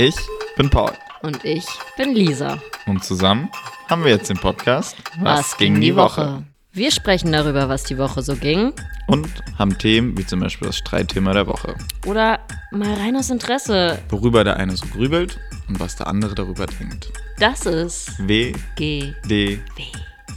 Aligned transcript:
Ich 0.00 0.14
bin 0.56 0.70
Paul. 0.70 0.92
Und 1.22 1.44
ich 1.44 1.66
bin 1.96 2.14
Lisa. 2.14 2.62
Und 2.86 3.02
zusammen 3.02 3.50
haben 3.88 4.04
wir 4.04 4.12
jetzt 4.12 4.30
den 4.30 4.36
Podcast 4.36 4.96
Was, 5.20 5.56
ging 5.56 5.80
die 5.80 5.96
Woche? 5.96 6.44
Wir 6.70 6.92
sprechen 6.92 7.32
darüber, 7.32 7.68
was 7.68 7.82
die 7.82 7.98
Woche 7.98 8.22
so 8.22 8.36
ging. 8.36 8.72
Und 9.08 9.28
haben 9.58 9.76
Themen 9.76 10.16
wie 10.16 10.24
zum 10.24 10.38
Beispiel 10.38 10.68
das 10.68 10.76
Streitthema 10.76 11.32
der 11.32 11.48
Woche. 11.48 11.74
Oder 12.06 12.38
mal 12.70 12.94
rein 12.94 13.16
aus 13.16 13.30
Interesse. 13.30 13.98
Worüber 14.08 14.44
der 14.44 14.56
eine 14.58 14.76
so 14.76 14.86
grübelt 14.86 15.40
und 15.66 15.80
was 15.80 15.96
der 15.96 16.06
andere 16.06 16.36
darüber 16.36 16.66
denkt. 16.66 17.10
Das 17.40 17.66
ist 17.66 18.24
W, 18.24 18.52
G. 18.76 19.14
D. 19.24 19.58
W. 19.74 19.84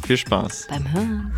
Viel 0.07 0.17
Spaß. 0.17 0.69
Beim 0.71 0.91
Hören. 0.91 1.33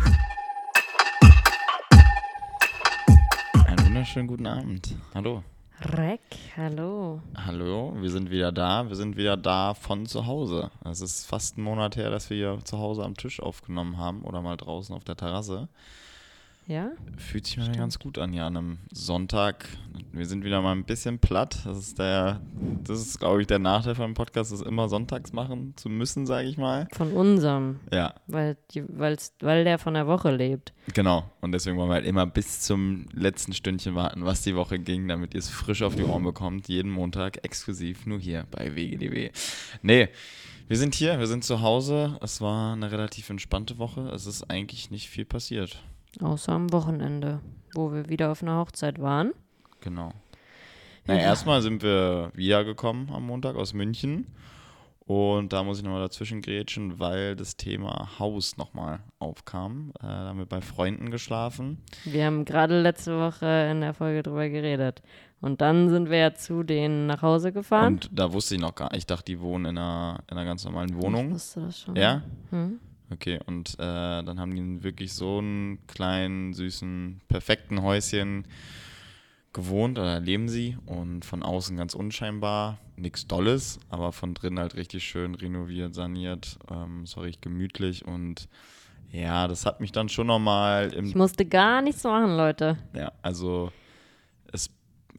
Einen 3.66 3.84
wunderschönen 3.84 4.28
guten 4.28 4.46
Abend. 4.46 4.94
Hallo. 5.14 5.42
Reck, 5.80 6.20
hallo. 6.56 7.20
Hallo, 7.36 7.92
wir 7.96 8.08
sind 8.08 8.30
wieder 8.30 8.52
da. 8.52 8.88
Wir 8.88 8.94
sind 8.94 9.16
wieder 9.16 9.36
da 9.36 9.74
von 9.74 10.06
zu 10.06 10.24
Hause. 10.24 10.70
Es 10.84 11.00
ist 11.00 11.26
fast 11.26 11.58
ein 11.58 11.62
Monat 11.62 11.96
her, 11.96 12.10
dass 12.10 12.30
wir 12.30 12.36
hier 12.36 12.64
zu 12.64 12.78
Hause 12.78 13.02
am 13.02 13.16
Tisch 13.16 13.40
aufgenommen 13.40 13.98
haben 13.98 14.22
oder 14.22 14.40
mal 14.40 14.56
draußen 14.56 14.94
auf 14.94 15.02
der 15.02 15.16
Terrasse. 15.16 15.68
Ja? 16.66 16.92
Fühlt 17.18 17.46
sich 17.46 17.58
mir 17.58 17.70
ganz 17.72 17.98
gut 17.98 18.16
an, 18.18 18.32
ja, 18.32 18.46
an 18.46 18.56
einem 18.56 18.78
Sonntag. 18.90 19.68
Wir 20.12 20.24
sind 20.24 20.44
wieder 20.44 20.62
mal 20.62 20.72
ein 20.72 20.84
bisschen 20.84 21.18
platt. 21.18 21.58
Das 21.64 21.76
ist 21.76 21.98
der, 21.98 22.40
das 22.84 23.00
ist, 23.00 23.18
glaube 23.18 23.42
ich, 23.42 23.46
der 23.46 23.58
Nachteil 23.58 23.94
von 23.94 24.06
dem 24.06 24.14
Podcast, 24.14 24.50
das 24.50 24.62
immer 24.62 24.88
sonntags 24.88 25.32
machen 25.32 25.74
zu 25.76 25.88
müssen, 25.88 26.24
sage 26.24 26.48
ich 26.48 26.56
mal. 26.56 26.88
Von 26.92 27.12
unserem. 27.12 27.80
Ja, 27.92 28.14
Weil, 28.26 28.56
die, 28.70 28.82
weil's, 28.88 29.34
weil 29.40 29.64
der 29.64 29.78
von 29.78 29.94
der 29.94 30.06
Woche 30.06 30.34
lebt. 30.34 30.72
genau. 30.94 31.30
Und 31.42 31.52
deswegen 31.52 31.76
wollen 31.76 31.90
wir 31.90 31.94
halt 31.94 32.06
immer 32.06 32.26
bis 32.26 32.60
zum 32.60 33.06
letzten 33.12 33.52
Stündchen 33.52 33.94
warten, 33.94 34.24
was 34.24 34.42
die 34.42 34.56
Woche 34.56 34.78
ging, 34.78 35.06
damit 35.06 35.34
ihr 35.34 35.40
es 35.40 35.50
frisch 35.50 35.82
auf 35.82 35.94
die 35.96 36.04
Ohren 36.04 36.22
bekommt. 36.24 36.68
Jeden 36.68 36.90
Montag 36.90 37.44
exklusiv 37.44 38.06
nur 38.06 38.18
hier 38.18 38.46
bei 38.50 38.74
WGDW. 38.74 39.30
Nee. 39.82 40.08
Wir 40.66 40.78
sind 40.78 40.94
hier, 40.94 41.18
wir 41.18 41.26
sind 41.26 41.44
zu 41.44 41.60
Hause. 41.60 42.18
Es 42.22 42.40
war 42.40 42.72
eine 42.72 42.90
relativ 42.90 43.28
entspannte 43.28 43.76
Woche. 43.76 44.08
Es 44.14 44.24
ist 44.24 44.44
eigentlich 44.50 44.90
nicht 44.90 45.10
viel 45.10 45.26
passiert. 45.26 45.82
Außer 46.20 46.52
am 46.52 46.72
Wochenende, 46.72 47.40
wo 47.74 47.92
wir 47.92 48.08
wieder 48.08 48.30
auf 48.30 48.42
einer 48.42 48.58
Hochzeit 48.58 49.00
waren. 49.00 49.32
Genau. 49.80 50.12
Na, 51.06 51.18
erstmal 51.18 51.60
sind 51.60 51.82
wir 51.82 52.30
wiedergekommen 52.34 53.10
am 53.10 53.26
Montag 53.26 53.56
aus 53.56 53.74
München. 53.74 54.26
Und 55.06 55.52
da 55.52 55.62
muss 55.62 55.76
ich 55.78 55.84
nochmal 55.84 56.00
dazwischen 56.00 56.40
grätschen, 56.40 56.98
weil 56.98 57.36
das 57.36 57.58
Thema 57.58 58.08
Haus 58.18 58.56
nochmal 58.56 59.00
aufkam. 59.18 59.92
Äh, 59.98 60.02
da 60.06 60.28
haben 60.28 60.38
wir 60.38 60.46
bei 60.46 60.62
Freunden 60.62 61.10
geschlafen. 61.10 61.82
Wir 62.04 62.24
haben 62.24 62.46
gerade 62.46 62.80
letzte 62.80 63.18
Woche 63.18 63.68
in 63.70 63.82
der 63.82 63.92
Folge 63.92 64.22
drüber 64.22 64.48
geredet. 64.48 65.02
Und 65.42 65.60
dann 65.60 65.90
sind 65.90 66.08
wir 66.08 66.16
ja 66.16 66.32
zu 66.34 66.62
denen 66.62 67.06
nach 67.06 67.20
Hause 67.20 67.52
gefahren. 67.52 67.94
Und 67.94 68.08
da 68.18 68.32
wusste 68.32 68.54
ich 68.54 68.62
noch 68.62 68.74
gar 68.74 68.86
nicht. 68.92 69.00
Ich 69.00 69.06
dachte, 69.06 69.26
die 69.26 69.40
wohnen 69.40 69.66
in 69.66 69.76
einer, 69.78 70.20
in 70.30 70.38
einer 70.38 70.46
ganz 70.46 70.64
normalen 70.64 70.88
Ich 70.96 71.02
Wohnung. 71.02 71.32
wusste 71.32 71.60
das 71.60 71.80
schon. 71.80 71.96
Ja? 71.96 72.22
Hm? 72.48 72.80
Okay, 73.10 73.38
und 73.46 73.74
äh, 73.74 74.22
dann 74.22 74.40
haben 74.40 74.54
die 74.54 74.82
wirklich 74.82 75.12
so 75.12 75.38
einen 75.38 75.86
kleinen, 75.86 76.54
süßen, 76.54 77.20
perfekten 77.28 77.82
Häuschen 77.82 78.46
gewohnt 79.52 79.98
oder 79.98 80.20
leben 80.20 80.48
sie 80.48 80.76
und 80.86 81.24
von 81.24 81.42
außen 81.42 81.76
ganz 81.76 81.94
unscheinbar, 81.94 82.78
nichts 82.96 83.26
Dolles, 83.26 83.78
aber 83.88 84.12
von 84.12 84.34
drin 84.34 84.58
halt 84.58 84.74
richtig 84.74 85.04
schön 85.04 85.34
renoviert, 85.34 85.94
saniert, 85.94 86.58
ähm, 86.70 87.06
so 87.06 87.20
richtig 87.20 87.42
gemütlich 87.42 88.04
und 88.04 88.48
ja, 89.12 89.46
das 89.46 89.64
hat 89.64 89.80
mich 89.80 89.92
dann 89.92 90.08
schon 90.08 90.26
nochmal 90.26 90.88
Ich 90.88 90.96
im, 90.96 91.12
musste 91.16 91.46
gar 91.46 91.82
nichts 91.82 92.02
machen, 92.02 92.36
Leute. 92.36 92.78
ja, 92.94 93.12
also 93.22 93.70
es, 94.52 94.70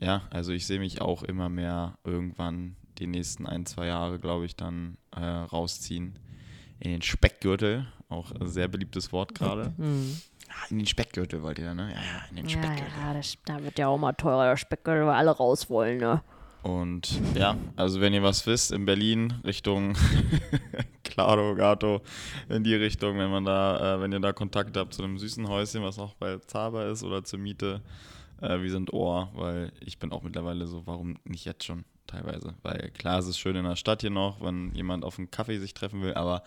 ja, 0.01 0.23
also 0.31 0.51
ich 0.51 0.65
sehe 0.65 0.79
mich 0.79 1.01
auch 1.01 1.23
immer 1.23 1.47
mehr 1.47 1.97
irgendwann 2.03 2.75
die 2.97 3.07
nächsten 3.07 3.45
ein, 3.45 3.65
zwei 3.65 3.87
Jahre, 3.87 4.19
glaube 4.19 4.45
ich, 4.45 4.57
dann 4.57 4.97
äh, 5.15 5.21
rausziehen 5.21 6.19
in 6.79 6.91
den 6.91 7.01
Speckgürtel, 7.01 7.87
auch 8.09 8.31
ein 8.31 8.47
sehr 8.47 8.67
beliebtes 8.67 9.11
Wort 9.11 9.33
gerade. 9.35 9.73
Hm. 9.77 10.17
Ah, 10.49 10.67
in 10.69 10.77
den 10.77 10.85
Speckgürtel 10.87 11.41
wollt 11.41 11.57
ihr, 11.59 11.73
ne? 11.73 11.89
Ja, 11.93 11.97
ja, 11.97 12.23
in 12.29 12.35
den 12.37 12.45
Ja, 12.47 12.51
Speckgürtel. 12.51 12.93
ja, 13.01 13.13
das, 13.13 13.37
da 13.45 13.61
wird 13.63 13.77
ja 13.79 13.87
auch 13.87 13.97
mal 13.97 14.13
teurer, 14.13 14.45
der 14.49 14.57
Speckgürtel, 14.57 15.05
weil 15.05 15.15
alle 15.15 15.31
raus 15.31 15.69
wollen, 15.69 15.97
ne? 15.97 16.21
Und 16.61 17.19
ja, 17.35 17.57
also 17.75 18.01
wenn 18.01 18.13
ihr 18.13 18.23
was 18.23 18.47
wisst, 18.47 18.71
in 18.71 18.85
Berlin 18.85 19.33
Richtung 19.43 19.95
Claro, 21.03 21.55
Gato, 21.55 22.01
in 22.49 22.63
die 22.63 22.73
Richtung, 22.75 23.17
wenn 23.19 23.29
man 23.29 23.45
da, 23.45 23.95
äh, 23.95 24.01
wenn 24.01 24.11
ihr 24.11 24.19
da 24.19 24.33
Kontakt 24.33 24.75
habt 24.75 24.93
zu 24.93 25.03
einem 25.03 25.17
süßen 25.19 25.47
Häuschen, 25.47 25.83
was 25.83 25.99
auch 25.99 26.15
bei 26.15 26.37
Zaba 26.39 26.85
ist 26.89 27.03
oder 27.03 27.23
zur 27.23 27.39
Miete, 27.39 27.81
äh, 28.41 28.59
wir 28.61 28.71
sind 28.71 28.91
Ohr, 28.93 29.29
weil 29.35 29.71
ich 29.79 29.99
bin 29.99 30.11
auch 30.11 30.23
mittlerweile 30.23 30.65
so, 30.67 30.85
warum 30.87 31.17
nicht 31.23 31.45
jetzt 31.45 31.63
schon 31.65 31.85
teilweise? 32.07 32.53
Weil 32.63 32.91
klar, 32.97 33.19
es 33.19 33.27
ist 33.27 33.39
schön 33.39 33.55
in 33.55 33.65
der 33.65 33.75
Stadt 33.75 34.01
hier 34.01 34.09
noch, 34.09 34.41
wenn 34.41 34.73
jemand 34.73 35.03
auf 35.03 35.17
einen 35.17 35.31
Kaffee 35.31 35.57
sich 35.59 35.73
treffen 35.73 36.01
will, 36.01 36.13
aber 36.13 36.43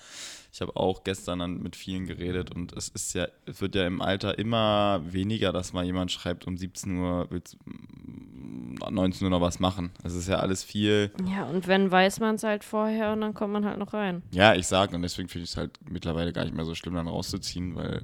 ich 0.52 0.60
habe 0.60 0.74
auch 0.76 1.04
gestern 1.04 1.40
dann 1.40 1.58
mit 1.62 1.76
vielen 1.76 2.06
geredet 2.06 2.54
und 2.54 2.72
es 2.72 2.88
ist 2.88 3.14
ja, 3.14 3.28
es 3.46 3.60
wird 3.60 3.74
ja 3.74 3.86
im 3.86 4.00
Alter 4.00 4.38
immer 4.38 5.00
weniger, 5.04 5.52
dass 5.52 5.72
mal 5.72 5.84
jemand 5.84 6.10
schreibt, 6.10 6.46
um 6.46 6.56
17 6.56 6.96
Uhr 6.98 7.26
willst, 7.30 7.56
mm, 7.66 8.76
19 8.90 9.24
Uhr 9.26 9.30
noch 9.30 9.40
was 9.40 9.60
machen. 9.60 9.90
Es 10.04 10.14
ist 10.14 10.28
ja 10.28 10.36
alles 10.38 10.64
viel, 10.64 11.10
Ja, 11.26 11.44
und 11.44 11.66
wenn, 11.66 11.90
weiß 11.90 12.20
man 12.20 12.36
es 12.36 12.42
halt 12.44 12.64
vorher 12.64 13.12
und 13.12 13.20
dann 13.20 13.34
kommt 13.34 13.52
man 13.52 13.64
halt 13.64 13.78
noch 13.78 13.92
rein. 13.92 14.22
ja, 14.30 14.54
ich 14.54 14.66
sag 14.66 14.92
und 14.92 15.02
deswegen 15.02 15.28
finde 15.28 15.44
ich 15.44 15.50
es 15.50 15.56
halt 15.56 15.78
mittlerweile 15.90 16.32
gar 16.32 16.44
nicht 16.44 16.54
mehr 16.56 16.64
so 16.64 16.74
schlimm, 16.74 16.94
dann 16.94 17.08
rauszuziehen, 17.08 17.74
weil 17.76 18.02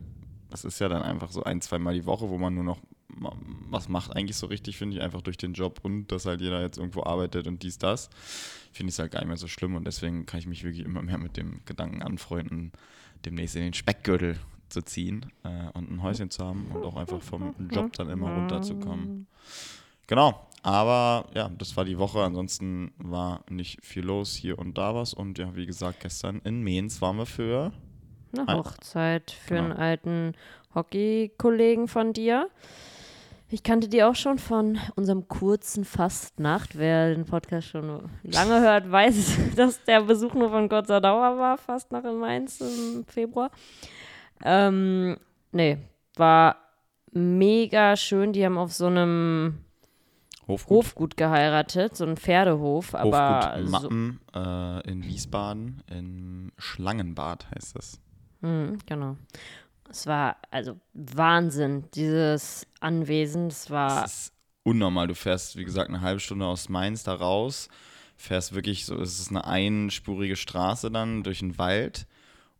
das 0.50 0.64
ist 0.64 0.78
ja 0.80 0.88
dann 0.88 1.02
einfach 1.02 1.30
so 1.32 1.42
ein, 1.42 1.60
zwei 1.60 1.78
Mal 1.78 1.94
die 1.94 2.06
Woche, 2.06 2.28
wo 2.28 2.38
man 2.38 2.54
nur 2.54 2.62
noch 2.64 2.78
was 3.16 3.88
macht 3.88 4.14
eigentlich 4.14 4.36
so 4.36 4.46
richtig, 4.46 4.76
finde 4.76 4.96
ich, 4.96 5.02
einfach 5.02 5.22
durch 5.22 5.36
den 5.36 5.52
Job 5.52 5.80
und 5.82 6.08
dass 6.08 6.26
halt 6.26 6.40
jeder 6.40 6.60
jetzt 6.60 6.78
irgendwo 6.78 7.02
arbeitet 7.02 7.46
und 7.46 7.62
dies, 7.62 7.78
das, 7.78 8.10
finde 8.72 8.90
ich 8.90 8.94
es 8.94 8.98
halt 8.98 9.12
gar 9.12 9.20
nicht 9.20 9.28
mehr 9.28 9.36
so 9.36 9.48
schlimm 9.48 9.74
und 9.74 9.86
deswegen 9.86 10.26
kann 10.26 10.40
ich 10.40 10.46
mich 10.46 10.64
wirklich 10.64 10.84
immer 10.84 11.02
mehr 11.02 11.18
mit 11.18 11.36
dem 11.36 11.60
Gedanken 11.64 12.02
anfreunden, 12.02 12.72
demnächst 13.24 13.56
in 13.56 13.62
den 13.62 13.74
Speckgürtel 13.74 14.38
zu 14.68 14.82
ziehen 14.82 15.26
äh, 15.44 15.70
und 15.74 15.90
ein 15.90 16.02
Häuschen 16.02 16.30
zu 16.30 16.44
haben 16.44 16.66
und 16.74 16.84
auch 16.84 16.96
einfach 16.96 17.22
vom 17.22 17.54
Job 17.70 17.92
dann 17.94 18.10
immer 18.10 18.34
runterzukommen. 18.34 19.26
Genau, 20.06 20.46
aber 20.62 21.28
ja, 21.34 21.50
das 21.58 21.76
war 21.76 21.84
die 21.84 21.98
Woche. 21.98 22.22
Ansonsten 22.22 22.92
war 22.96 23.44
nicht 23.50 23.84
viel 23.84 24.04
los, 24.04 24.34
hier 24.34 24.58
und 24.58 24.78
da 24.78 24.94
was. 24.94 25.14
Und 25.14 25.38
ja, 25.38 25.54
wie 25.54 25.66
gesagt, 25.66 26.00
gestern 26.00 26.40
in 26.44 26.64
Mainz 26.64 27.00
waren 27.02 27.16
wir 27.16 27.26
für. 27.26 27.72
Eine 28.36 28.58
Hochzeit 28.58 29.30
für 29.30 29.54
genau. 29.54 29.64
einen 29.64 29.72
alten 29.74 30.32
Hockey-Kollegen 30.74 31.86
von 31.86 32.12
dir. 32.12 32.48
Ich 33.54 33.62
kannte 33.62 33.88
die 33.88 34.02
auch 34.02 34.16
schon 34.16 34.40
von 34.40 34.80
unserem 34.96 35.28
kurzen 35.28 35.84
Fastnacht. 35.84 36.76
Wer 36.76 37.14
den 37.14 37.24
Podcast 37.24 37.68
schon 37.68 38.10
lange 38.24 38.60
hört, 38.60 38.90
weiß, 38.90 39.38
dass 39.56 39.84
der 39.84 40.00
Besuch 40.00 40.34
nur 40.34 40.50
von 40.50 40.68
kurzer 40.68 41.00
Dauer 41.00 41.38
war, 41.38 41.56
Fastnacht 41.56 42.04
in 42.04 42.18
Mainz 42.18 42.60
im 42.60 43.04
Februar. 43.06 43.52
Ähm, 44.44 45.18
nee, 45.52 45.78
war 46.16 46.56
mega 47.12 47.94
schön. 47.94 48.32
Die 48.32 48.44
haben 48.44 48.58
auf 48.58 48.72
so 48.72 48.86
einem 48.86 49.60
Hofgut, 50.48 50.76
Hofgut 50.76 51.16
geheiratet, 51.16 51.96
so 51.96 52.06
ein 52.06 52.16
Pferdehof, 52.16 52.92
aber 52.96 53.54
Hofgut 53.54 53.66
so, 53.66 53.70
Mappen 53.70 54.20
äh, 54.34 54.90
in 54.90 55.04
Wiesbaden, 55.04 55.80
in 55.88 56.50
Schlangenbad 56.58 57.46
heißt 57.54 57.76
das. 57.76 58.00
Mhm, 58.40 58.78
genau. 58.84 59.16
Es 59.88 60.06
war 60.06 60.36
also 60.50 60.78
Wahnsinn, 60.92 61.84
dieses 61.94 62.66
Anwesen. 62.80 63.48
Es 63.48 63.70
war 63.70 64.02
Das 64.02 64.12
ist 64.24 64.32
unnormal. 64.62 65.06
Du 65.06 65.14
fährst, 65.14 65.56
wie 65.56 65.64
gesagt, 65.64 65.88
eine 65.90 66.00
halbe 66.00 66.20
Stunde 66.20 66.46
aus 66.46 66.68
Mainz 66.68 67.04
da 67.04 67.14
raus, 67.14 67.68
fährst 68.16 68.54
wirklich 68.54 68.86
so, 68.86 69.00
es 69.00 69.20
ist 69.20 69.30
eine 69.30 69.44
einspurige 69.44 70.36
Straße 70.36 70.90
dann 70.90 71.22
durch 71.22 71.40
den 71.40 71.58
Wald 71.58 72.06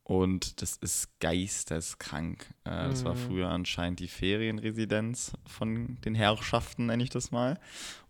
und 0.04 0.60
das 0.60 0.76
ist 0.76 1.18
geisteskrank. 1.18 2.52
Äh, 2.64 2.88
das 2.88 3.06
war 3.06 3.16
früher 3.16 3.48
anscheinend 3.48 4.00
die 4.00 4.08
Ferienresidenz 4.08 5.32
von 5.46 5.96
den 6.04 6.14
Herrschaften, 6.14 6.86
nenne 6.86 7.02
ich 7.02 7.08
das 7.08 7.30
mal. 7.30 7.58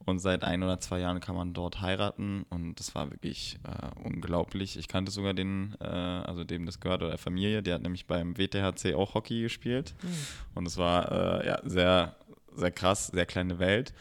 Und 0.05 0.19
seit 0.19 0.43
ein 0.43 0.65
oder 0.65 0.81
zwei 0.81 0.99
Jahren 0.99 1.21
kann 1.21 1.37
man 1.37 1.55
dort 1.55 1.81
heiraten 1.81 2.47
und 2.51 2.81
das 2.81 2.97
war 2.97 3.13
wirklich 3.13 3.61
äh, 3.63 4.01
unglaublich. 4.03 4.77
Ich 4.77 4.89
kannte 4.89 5.13
sogar 5.13 5.35
den, 5.35 5.77
äh, 5.81 5.85
also 5.85 6.43
dem 6.43 6.67
das 6.67 6.81
gehört, 6.81 7.03
oder 7.03 7.11
der 7.11 7.19
Familie, 7.19 7.63
der 7.63 7.77
hat 7.77 7.83
nämlich 7.83 8.07
beim 8.07 8.37
WTHC 8.37 8.95
auch 8.95 9.15
Hockey 9.15 9.43
gespielt. 9.43 9.95
Und 10.55 10.67
es 10.67 10.77
war 10.77 11.43
äh, 11.43 11.47
ja, 11.47 11.61
sehr, 11.63 12.17
sehr 12.57 12.73
krass, 12.73 13.07
sehr 13.07 13.25
kleine 13.25 13.61
Welt. 13.61 13.95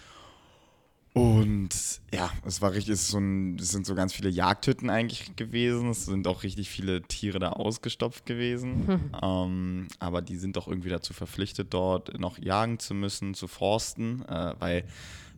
Und 1.14 1.70
ja, 2.12 2.32
es 2.44 2.62
war 2.62 2.74
richtig, 2.74 2.96
es, 2.96 3.10
so 3.10 3.20
ein, 3.20 3.58
es 3.60 3.70
sind 3.70 3.86
so 3.86 3.94
ganz 3.94 4.14
viele 4.14 4.30
Jagdhütten 4.30 4.90
eigentlich 4.90 5.36
gewesen. 5.36 5.90
Es 5.90 6.06
sind 6.06 6.28
auch 6.28 6.42
richtig 6.42 6.70
viele 6.70 7.04
Tiere 7.04 7.38
da 7.38 7.52
ausgestopft 7.52 8.26
gewesen. 8.26 9.12
ähm, 9.22 9.88
aber 10.00 10.24
die 10.24 10.38
sind 10.38 10.56
doch 10.56 10.68
irgendwie 10.68 10.90
dazu 10.90 11.14
verpflichtet, 11.14 11.72
dort 11.72 12.20
noch 12.20 12.40
jagen 12.40 12.80
zu 12.80 12.96
müssen, 12.96 13.36
zu 13.36 13.48
forsten, 13.48 14.24
äh, 14.24 14.56
weil 14.58 14.86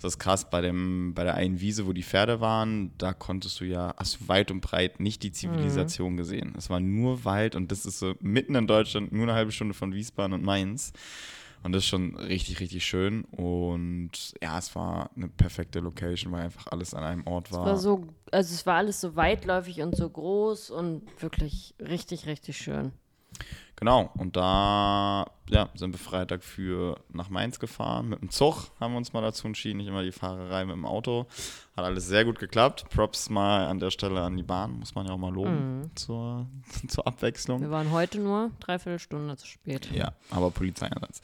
das 0.02 0.14
ist 0.14 0.20
krass, 0.20 0.50
bei, 0.50 0.62
dem, 0.62 1.14
bei 1.14 1.24
der 1.24 1.36
einen 1.36 1.60
Wiese, 1.60 1.88
wo 1.88 1.94
die 1.94 2.04
Pferde 2.04 2.40
waren, 2.40 2.92
da 2.98 3.14
konntest 3.14 3.60
du 3.60 3.66
ja, 3.66 3.94
hast 3.98 4.20
du 4.20 4.28
weit 4.28 4.52
und 4.52 4.62
breit 4.62 5.00
nicht 5.00 5.24
die 5.24 5.32
Zivilisation 5.32 6.16
gesehen. 6.18 6.54
Es 6.58 6.70
war 6.70 6.80
nur 6.80 7.26
Wald 7.26 7.56
und 7.56 7.72
das 7.72 7.86
ist 7.86 8.00
so 8.00 8.14
mitten 8.20 8.56
in 8.56 8.68
Deutschland, 8.68 9.12
nur 9.12 9.24
eine 9.24 9.34
halbe 9.34 9.52
Stunde 9.52 9.74
von 9.74 9.94
Wiesbaden 9.94 10.34
und 10.34 10.44
Mainz. 10.44 10.94
Und 11.64 11.72
das 11.72 11.84
ist 11.84 11.90
schon 11.90 12.16
richtig, 12.16 12.60
richtig 12.60 12.86
schön. 12.86 13.24
Und 13.26 14.34
ja, 14.42 14.58
es 14.58 14.76
war 14.76 15.10
eine 15.16 15.28
perfekte 15.28 15.80
Location, 15.80 16.32
weil 16.32 16.44
einfach 16.44 16.68
alles 16.68 16.94
an 16.94 17.04
einem 17.04 17.28
Ort 17.28 17.52
war. 17.52 17.62
Es 17.62 17.66
war 17.66 17.78
so, 17.78 18.08
also 18.32 18.54
es 18.54 18.66
war 18.66 18.76
alles 18.76 19.02
so 19.02 19.16
weitläufig 19.16 19.82
und 19.82 19.96
so 19.96 20.10
groß 20.10 20.70
und 20.70 21.04
wirklich 21.22 21.74
richtig, 21.80 22.28
richtig 22.28 22.58
schön. 22.58 22.92
Genau, 23.78 24.10
und 24.16 24.36
da 24.38 25.26
ja, 25.50 25.70
sind 25.76 25.92
wir 25.92 26.00
Freitag 26.00 26.44
für 26.44 27.00
nach 27.12 27.30
Mainz 27.30 27.60
gefahren. 27.60 28.10
Mit 28.10 28.22
dem 28.22 28.30
Zug 28.32 28.72
haben 28.80 28.94
wir 28.94 28.98
uns 28.98 29.14
mal 29.14 29.22
dazu 29.22 29.46
entschieden, 29.48 29.78
nicht 29.78 29.88
immer 29.88 30.02
die 30.02 30.12
Fahrerei 30.12 30.66
mit 30.66 30.76
dem 30.76 30.86
Auto. 30.86 31.28
Hat 31.78 31.86
alles 31.86 32.08
sehr 32.08 32.26
gut 32.26 32.40
geklappt. 32.40 32.86
Props 32.90 33.30
mal 33.30 33.68
an 33.68 33.80
der 33.80 33.92
Stelle 33.92 34.22
an 34.22 34.38
die 34.38 34.44
Bahn, 34.44 34.80
muss 34.80 34.96
man 34.96 35.06
ja 35.06 35.14
auch 35.14 35.18
mal 35.18 35.32
loben 35.34 35.82
Mhm. 35.82 35.96
zur, 35.96 36.48
zur 36.88 37.06
Abwechslung. 37.06 37.62
Wir 37.62 37.70
waren 37.70 37.92
heute 37.92 38.20
nur 38.20 38.52
dreiviertel 38.60 38.98
Stunde 38.98 39.36
zu 39.38 39.46
spät. 39.46 39.92
Ja, 39.92 40.14
aber 40.32 40.52
Polizeieinsatz. 40.52 41.22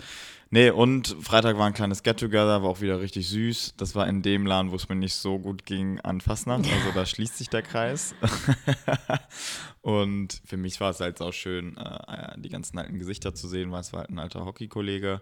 Nee, 0.53 0.69
und 0.69 1.15
Freitag 1.21 1.57
war 1.57 1.65
ein 1.67 1.73
kleines 1.73 2.03
Get-Together, 2.03 2.61
war 2.61 2.69
auch 2.69 2.81
wieder 2.81 2.99
richtig 2.99 3.29
süß. 3.29 3.75
Das 3.77 3.95
war 3.95 4.05
in 4.07 4.21
dem 4.21 4.45
Laden, 4.45 4.71
wo 4.71 4.75
es 4.75 4.89
mir 4.89 4.95
nicht 4.97 5.15
so 5.15 5.39
gut 5.39 5.65
ging 5.65 6.01
an 6.01 6.19
Fastnacht. 6.19 6.65
Also 6.65 6.91
da 6.93 7.05
schließt 7.05 7.37
sich 7.37 7.49
der 7.49 7.61
Kreis. 7.61 8.13
und 9.81 10.41
für 10.45 10.57
mich 10.57 10.79
war 10.81 10.91
es 10.91 10.99
halt 10.99 11.21
auch 11.21 11.31
schön, 11.31 11.77
äh, 11.77 12.37
die 12.41 12.49
ganzen 12.49 12.77
alten 12.77 12.99
Gesichter 12.99 13.33
zu 13.33 13.47
sehen, 13.47 13.71
weil 13.71 13.81
es 13.81 13.93
war 13.93 14.01
halt 14.01 14.09
ein 14.09 14.19
alter 14.19 14.45
Hockeykollege. 14.45 15.21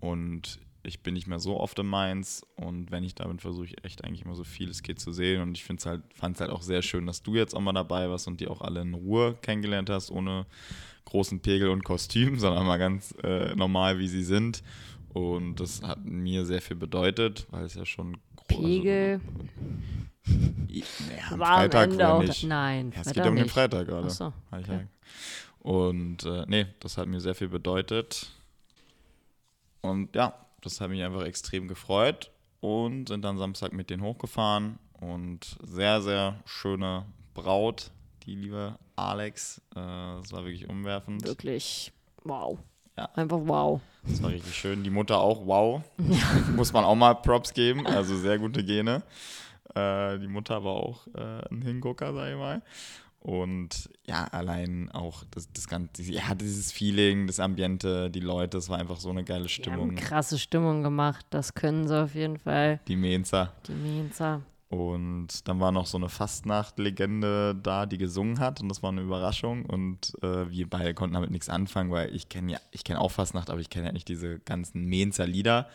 Und 0.00 0.60
ich 0.82 1.02
bin 1.02 1.14
nicht 1.14 1.26
mehr 1.26 1.40
so 1.40 1.58
oft 1.58 1.78
in 1.78 1.86
Mainz. 1.86 2.46
Und 2.56 2.90
wenn 2.90 3.04
ich 3.04 3.14
da 3.14 3.26
bin, 3.26 3.38
versuche 3.38 3.66
ich 3.66 3.84
echt 3.84 4.04
eigentlich 4.04 4.24
immer 4.24 4.34
so 4.34 4.44
viel 4.44 4.68
es 4.70 4.82
geht 4.82 5.00
zu 5.00 5.12
sehen. 5.12 5.42
Und 5.42 5.56
ich 5.56 5.68
es 5.68 5.86
halt, 5.86 6.02
fand 6.14 6.36
es 6.36 6.40
halt 6.40 6.50
auch 6.50 6.62
sehr 6.62 6.82
schön, 6.82 7.06
dass 7.06 7.22
du 7.22 7.34
jetzt 7.34 7.54
auch 7.54 7.60
mal 7.60 7.72
dabei 7.72 8.08
warst 8.08 8.28
und 8.28 8.40
die 8.40 8.48
auch 8.48 8.60
alle 8.60 8.80
in 8.82 8.94
Ruhe 8.94 9.36
kennengelernt 9.42 9.90
hast, 9.90 10.10
ohne 10.10 10.46
großen 11.04 11.40
Pegel 11.40 11.70
und 11.70 11.84
Kostüm, 11.84 12.38
sondern 12.38 12.66
mal 12.66 12.78
ganz 12.78 13.14
äh, 13.22 13.54
normal, 13.54 13.98
wie 13.98 14.08
sie 14.08 14.24
sind. 14.24 14.62
Und 15.12 15.56
das 15.56 15.82
hat 15.82 16.04
mir 16.04 16.44
sehr 16.44 16.60
viel 16.60 16.76
bedeutet, 16.76 17.46
weil 17.50 17.64
es 17.64 17.74
ja 17.74 17.86
schon 17.86 18.18
groß 18.36 18.58
Pegel 18.58 19.20
Ja, 20.68 20.84
am 21.30 21.38
war 21.38 21.48
am 21.48 21.54
Freitag 21.60 21.84
Ende 21.84 21.96
oder 21.96 22.14
auch. 22.14 22.22
nicht. 22.22 22.44
Nein, 22.44 22.92
Ja, 22.94 23.00
es 23.02 23.12
geht 23.12 23.26
um 23.26 23.36
den. 23.36 23.48
Freitag 23.48 23.86
gerade. 23.86 24.08
Ach 24.08 24.10
so, 24.10 24.32
okay. 24.50 24.86
Und 25.68 26.24
äh, 26.24 26.46
nee, 26.48 26.66
das 26.80 26.96
hat 26.96 27.08
mir 27.08 27.20
sehr 27.20 27.34
viel 27.34 27.50
bedeutet. 27.50 28.30
Und 29.82 30.16
ja, 30.16 30.32
das 30.62 30.80
hat 30.80 30.88
mich 30.88 31.02
einfach 31.02 31.24
extrem 31.24 31.68
gefreut. 31.68 32.30
Und 32.60 33.08
sind 33.08 33.22
dann 33.22 33.36
Samstag 33.36 33.74
mit 33.74 33.90
denen 33.90 34.02
hochgefahren. 34.02 34.78
Und 34.98 35.58
sehr, 35.62 36.00
sehr 36.00 36.36
schöne 36.46 37.04
Braut, 37.34 37.90
die 38.22 38.34
liebe 38.34 38.78
Alex. 38.96 39.60
Äh, 39.72 39.74
das 40.20 40.32
war 40.32 40.42
wirklich 40.44 40.70
umwerfend. 40.70 41.26
Wirklich, 41.26 41.92
wow. 42.24 42.58
Ja. 42.96 43.10
Einfach 43.14 43.40
wow. 43.42 43.82
Das 44.04 44.22
war 44.22 44.30
richtig 44.30 44.54
schön. 44.54 44.82
Die 44.82 44.90
Mutter 44.90 45.18
auch, 45.18 45.46
wow. 45.46 45.82
Muss 46.56 46.72
man 46.72 46.84
auch 46.84 46.94
mal 46.94 47.12
Props 47.12 47.52
geben. 47.52 47.86
Also 47.86 48.16
sehr 48.16 48.38
gute 48.38 48.64
Gene. 48.64 49.02
Äh, 49.74 50.18
die 50.18 50.28
Mutter 50.28 50.64
war 50.64 50.72
auch 50.72 51.06
äh, 51.08 51.46
ein 51.50 51.60
Hingucker, 51.60 52.14
sag 52.14 52.30
ich 52.30 52.38
mal. 52.38 52.62
Und 53.20 53.90
ja, 54.06 54.24
allein 54.24 54.90
auch 54.92 55.24
das, 55.32 55.52
das 55.52 55.66
ganze, 55.66 56.02
ja, 56.02 56.34
dieses 56.34 56.70
Feeling, 56.72 57.26
das 57.26 57.40
Ambiente, 57.40 58.10
die 58.10 58.20
Leute, 58.20 58.56
das 58.58 58.68
war 58.68 58.78
einfach 58.78 58.98
so 59.00 59.10
eine 59.10 59.24
geile 59.24 59.44
Die 59.46 59.48
haben 59.48 59.62
Stimmung. 59.62 59.94
krasse 59.96 60.38
Stimmung 60.38 60.82
gemacht. 60.82 61.26
Das 61.30 61.54
können 61.54 61.88
sie 61.88 62.00
auf 62.00 62.14
jeden 62.14 62.38
Fall. 62.38 62.80
Die 62.88 62.96
Mensa. 62.96 63.52
Die 63.66 63.72
Mainzer. 63.72 64.42
Und 64.70 65.48
dann 65.48 65.60
war 65.60 65.72
noch 65.72 65.86
so 65.86 65.96
eine 65.96 66.10
Fastnacht-Legende 66.10 67.54
da, 67.60 67.86
die 67.86 67.98
gesungen 67.98 68.38
hat. 68.38 68.60
Und 68.60 68.68
das 68.68 68.82
war 68.82 68.90
eine 68.90 69.00
Überraschung. 69.00 69.64
Und 69.64 70.12
äh, 70.22 70.50
wir 70.50 70.68
beide 70.68 70.94
konnten 70.94 71.14
damit 71.14 71.30
nichts 71.30 71.48
anfangen, 71.48 71.90
weil 71.90 72.14
ich 72.14 72.28
kenne 72.28 72.52
ja, 72.52 72.58
ich 72.70 72.84
kenne 72.84 73.00
auch 73.00 73.10
Fastnacht, 73.10 73.50
aber 73.50 73.60
ich 73.60 73.70
kenne 73.70 73.86
ja 73.86 73.92
nicht 73.92 74.08
diese 74.08 74.38
ganzen 74.40 74.88
Mainzer 74.88 75.26
Lieder. 75.26 75.68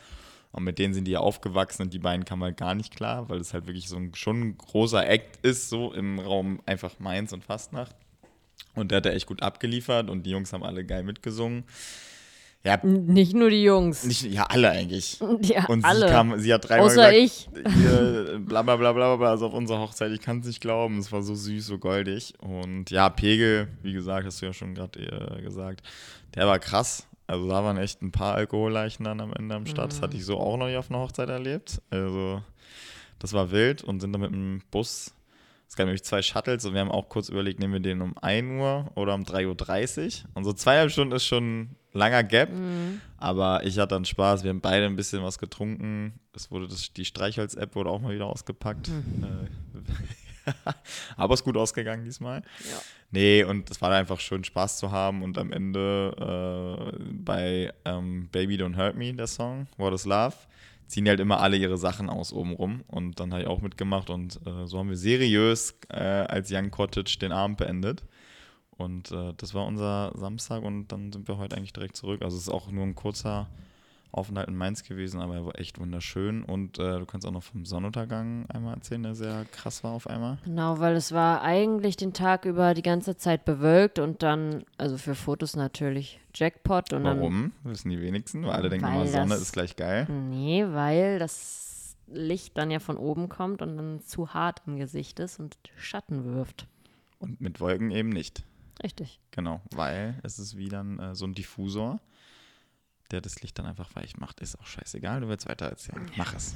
Und 0.54 0.64
mit 0.64 0.78
denen 0.80 0.94
sind 0.94 1.06
die 1.06 1.12
ja 1.12 1.20
aufgewachsen 1.20 1.82
und 1.82 1.94
die 1.94 2.00
beiden 2.00 2.26
kamen 2.26 2.44
halt 2.44 2.58
gar 2.58 2.76
nicht 2.76 2.96
klar, 2.96 3.28
weil 3.28 3.40
es 3.40 3.54
halt 3.54 3.66
wirklich 3.66 3.90
so 3.90 3.98
ein 3.98 4.14
schon 4.14 4.40
ein 4.40 4.58
großer 4.58 5.06
Act 5.06 5.44
ist, 5.46 5.68
so 5.70 5.92
im 5.92 6.20
Raum 6.20 6.62
einfach 6.66 7.00
Mainz 7.00 7.34
und 7.34 7.44
Fastnacht. 7.44 7.96
Und 8.76 8.92
der 8.92 8.98
hat 8.98 9.06
da 9.06 9.10
echt 9.10 9.26
gut 9.26 9.42
abgeliefert 9.42 10.10
und 10.10 10.24
die 10.26 10.30
Jungs 10.30 10.54
haben 10.54 10.64
alle 10.64 10.86
geil 10.86 11.04
mitgesungen. 11.04 11.64
Ja, 12.64 12.80
Nicht 12.82 13.34
nur 13.34 13.50
die 13.50 13.62
Jungs. 13.64 14.06
nicht, 14.06 14.24
ja, 14.24 14.44
alle 14.44 14.70
eigentlich. 14.72 15.20
ja, 15.42 15.66
Und 15.66 15.84
alle. 15.84 16.08
sie 16.08 16.14
kam, 16.14 16.40
sie 16.40 16.54
hat 16.54 16.70
dreimal 16.70 16.86
Außer 16.86 17.12
gesagt, 17.12 17.16
ich. 17.18 17.50
hier, 17.82 18.40
bla 18.40 18.62
bla 18.62 18.78
bla 18.78 18.94
bla 18.94 19.16
bla, 19.18 19.30
also 19.32 19.48
auf 19.48 19.54
unserer 19.54 19.80
Hochzeit, 19.80 20.12
ich 20.14 20.22
kann 20.22 20.40
es 20.40 20.46
nicht 20.46 20.62
glauben, 20.62 20.98
es 21.00 21.12
war 21.12 21.24
so 21.24 21.36
süß, 21.36 21.66
so 21.66 21.78
goldig. 21.78 22.36
Und 22.40 22.90
ja, 22.90 23.10
Pegel, 23.10 23.68
wie 23.82 23.92
gesagt, 23.92 24.26
hast 24.26 24.42
du 24.42 24.46
ja 24.46 24.54
schon 24.54 24.76
gerade 24.76 25.00
äh, 25.00 25.42
gesagt, 25.42 25.82
der 26.36 26.48
war 26.48 26.58
krass. 26.60 27.06
Also 27.28 27.48
da 27.48 27.64
waren 27.64 27.78
echt 27.78 28.02
ein 28.02 28.12
paar 28.12 28.36
Alkoholleichen 28.36 29.06
dann 29.06 29.22
am 29.22 29.34
Ende 29.34 29.56
am 29.56 29.66
Start. 29.66 29.92
Das 29.92 30.02
hatte 30.02 30.18
ich 30.18 30.26
so 30.26 30.38
auch 30.40 30.58
noch 30.58 30.68
nicht 30.68 30.78
auf 30.78 30.90
einer 30.90 31.00
Hochzeit 31.00 31.30
erlebt. 31.30 31.82
Also 31.90 32.42
das 33.20 33.34
war 33.34 33.52
wild 33.52 33.84
und 33.84 34.02
sind 34.02 34.12
dann 34.12 34.22
mit 34.22 34.32
dem 34.32 34.62
Bus, 34.72 35.14
es 35.74 35.78
gab 35.78 35.88
nämlich 35.88 36.04
zwei 36.04 36.22
Shuttles 36.22 36.66
und 36.66 36.76
wir 36.76 36.82
haben 36.82 36.92
auch 36.92 37.10
kurz 37.10 37.30
überlegt, 37.30 37.60
nehmen 37.60 37.74
wir 37.74 37.80
den 37.80 38.04
um 38.04 38.16
1 38.22 38.62
Uhr 38.62 38.92
oder 38.94 39.16
um 39.16 39.24
3.30 39.24 40.06
Uhr. 40.06 40.30
Und 40.36 40.44
so 40.44 40.54
zweieinhalb 40.54 40.92
Stunden 40.92 41.16
ist 41.16 41.26
schon 41.26 41.62
ein 41.62 41.76
langer 41.94 42.24
Gap. 42.24 42.52
Mhm. 42.52 43.02
Aber 43.18 43.66
ich 43.66 43.80
hatte 43.80 43.96
dann 43.96 44.06
Spaß, 44.06 44.44
wir 44.44 44.52
haben 44.52 44.62
beide 44.62 44.86
ein 44.86 44.96
bisschen 44.96 45.24
was 45.24 45.40
getrunken. 45.40 46.14
Es 46.36 46.52
wurde 46.52 46.68
das, 46.68 46.94
die 46.94 47.06
Streichholz-App 47.06 47.74
wurde 47.74 47.90
auch 47.90 48.02
mal 48.02 48.14
wieder 48.14 48.28
ausgepackt. 48.28 48.90
Äh, 48.90 49.48
Aber 51.18 51.34
ist 51.34 51.44
gut 51.44 51.58
ausgegangen 51.58 52.04
diesmal. 52.04 52.42
Ja. 52.42 52.82
Nee, 53.12 53.44
und 53.44 53.70
es 53.70 53.82
war 53.82 53.92
einfach 53.92 54.20
schön 54.20 54.44
Spaß 54.44 54.78
zu 54.78 54.92
haben. 54.92 55.24
Und 55.24 55.38
am 55.38 55.52
Ende 55.52 56.92
äh, 56.92 57.04
bei 57.14 57.74
ähm, 57.86 58.30
Baby 58.32 58.56
Don't 58.56 58.76
Hurt 58.76 58.96
Me, 58.96 59.14
der 59.14 59.28
Song, 59.28 59.68
What 59.78 59.94
is 59.94 60.06
Love, 60.06 60.36
ziehen 60.88 61.06
die 61.06 61.10
halt 61.10 61.20
immer 61.20 61.40
alle 61.40 61.58
ihre 61.58 61.78
Sachen 61.78 62.10
aus 62.10 62.34
oben 62.34 62.54
rum. 62.54 62.84
Und 62.88 63.20
dann 63.20 63.32
habe 63.32 63.44
ich 63.44 63.48
auch 63.48 63.62
mitgemacht. 63.62 64.10
Und 64.10 64.40
äh, 64.46 64.66
so 64.66 64.80
haben 64.80 64.90
wir 64.90 64.98
seriös 64.98 65.76
äh, 65.90 65.96
als 66.00 66.52
Young 66.52 66.72
Cottage 66.72 67.18
den 67.20 67.32
Abend 67.32 67.58
beendet. 67.58 68.04
Und 68.72 69.12
äh, 69.12 69.34
das 69.38 69.54
war 69.54 69.66
unser 69.66 70.12
Samstag 70.16 70.64
und 70.64 70.88
dann 70.88 71.12
sind 71.12 71.28
wir 71.28 71.38
heute 71.38 71.56
eigentlich 71.56 71.74
direkt 71.74 71.96
zurück. 71.96 72.22
Also 72.22 72.38
es 72.38 72.44
ist 72.44 72.50
auch 72.50 72.72
nur 72.72 72.84
ein 72.84 72.96
kurzer 72.96 73.50
Aufenthalt 74.14 74.48
in 74.48 74.56
Mainz 74.56 74.84
gewesen, 74.84 75.20
aber 75.22 75.36
er 75.36 75.46
war 75.46 75.60
echt 75.60 75.80
wunderschön. 75.80 76.44
Und 76.44 76.78
äh, 76.80 77.00
du 77.00 77.06
kannst 77.06 77.26
auch 77.28 77.32
noch 77.32 77.44
vom 77.44 77.66
Sonnenuntergang 77.66 78.46
einmal 78.50 78.76
erzählen, 78.76 79.04
der 79.04 79.16
sehr 79.16 79.46
krass 79.52 79.84
war 79.84 79.92
auf 79.92 80.08
einmal. 80.08 80.38
Genau, 80.46 80.80
weil 80.80 80.96
es 80.96 81.12
war 81.12 81.42
eigentlich 81.42 81.98
den 81.98 82.14
Tag 82.14 82.46
über 82.46 82.74
die 82.74 82.84
ganze 82.84 83.18
Zeit 83.18 83.44
bewölkt 83.44 84.00
und 84.00 84.22
dann, 84.24 84.64
also 84.78 84.98
für 84.98 85.16
Fotos 85.16 85.56
natürlich 85.56 86.20
Jackpot 86.36 86.94
und 86.94 87.04
Warum? 87.04 87.52
Wissen 87.64 87.90
die 87.90 88.02
wenigsten, 88.02 88.44
weil 88.44 88.52
alle 88.52 88.70
denken 88.70 88.86
Weil 88.86 88.94
immer, 89.02 89.08
Sonne 89.08 89.30
das- 89.30 89.42
ist 89.42 89.52
gleich 89.54 89.76
geil. 89.76 90.06
dann. 90.08 90.30
Nee, 90.30 90.66
weil 90.70 91.20
das 91.20 91.96
Licht 92.08 92.58
dann 92.58 92.70
ja 92.70 92.80
von 92.80 92.98
oben 92.98 93.30
kommt 93.30 93.62
und 93.64 93.78
dann 93.78 94.02
zu 94.02 94.34
hart 94.34 94.62
im 94.68 94.78
Gesicht 94.78 95.20
ist 95.20 95.40
und 95.40 95.58
Schatten 95.76 96.24
wirft. 96.26 96.68
Und 97.18 97.42
mit 97.42 97.60
Wolken 97.60 97.90
eben 97.92 98.10
nicht. 98.10 98.44
Richtig. 98.84 99.20
Genau, 99.32 99.62
weil 99.74 100.20
es 100.24 100.38
ist 100.40 100.58
wie 100.58 100.68
dann 100.68 101.00
äh, 101.00 101.16
so 101.16 101.26
ein 101.26 101.34
Diffusor, 101.34 102.00
der 103.12 103.22
das 103.22 103.42
Licht 103.42 103.58
dann 103.60 103.66
einfach 103.66 103.96
weich 103.96 104.18
macht. 104.18 104.40
Ist 104.42 104.60
auch 104.60 104.66
scheißegal, 104.66 105.22
du 105.22 105.28
willst 105.28 105.48
weiter 105.48 105.66
erzählen. 105.68 106.06
Mach 106.16 106.34
es. 106.36 106.56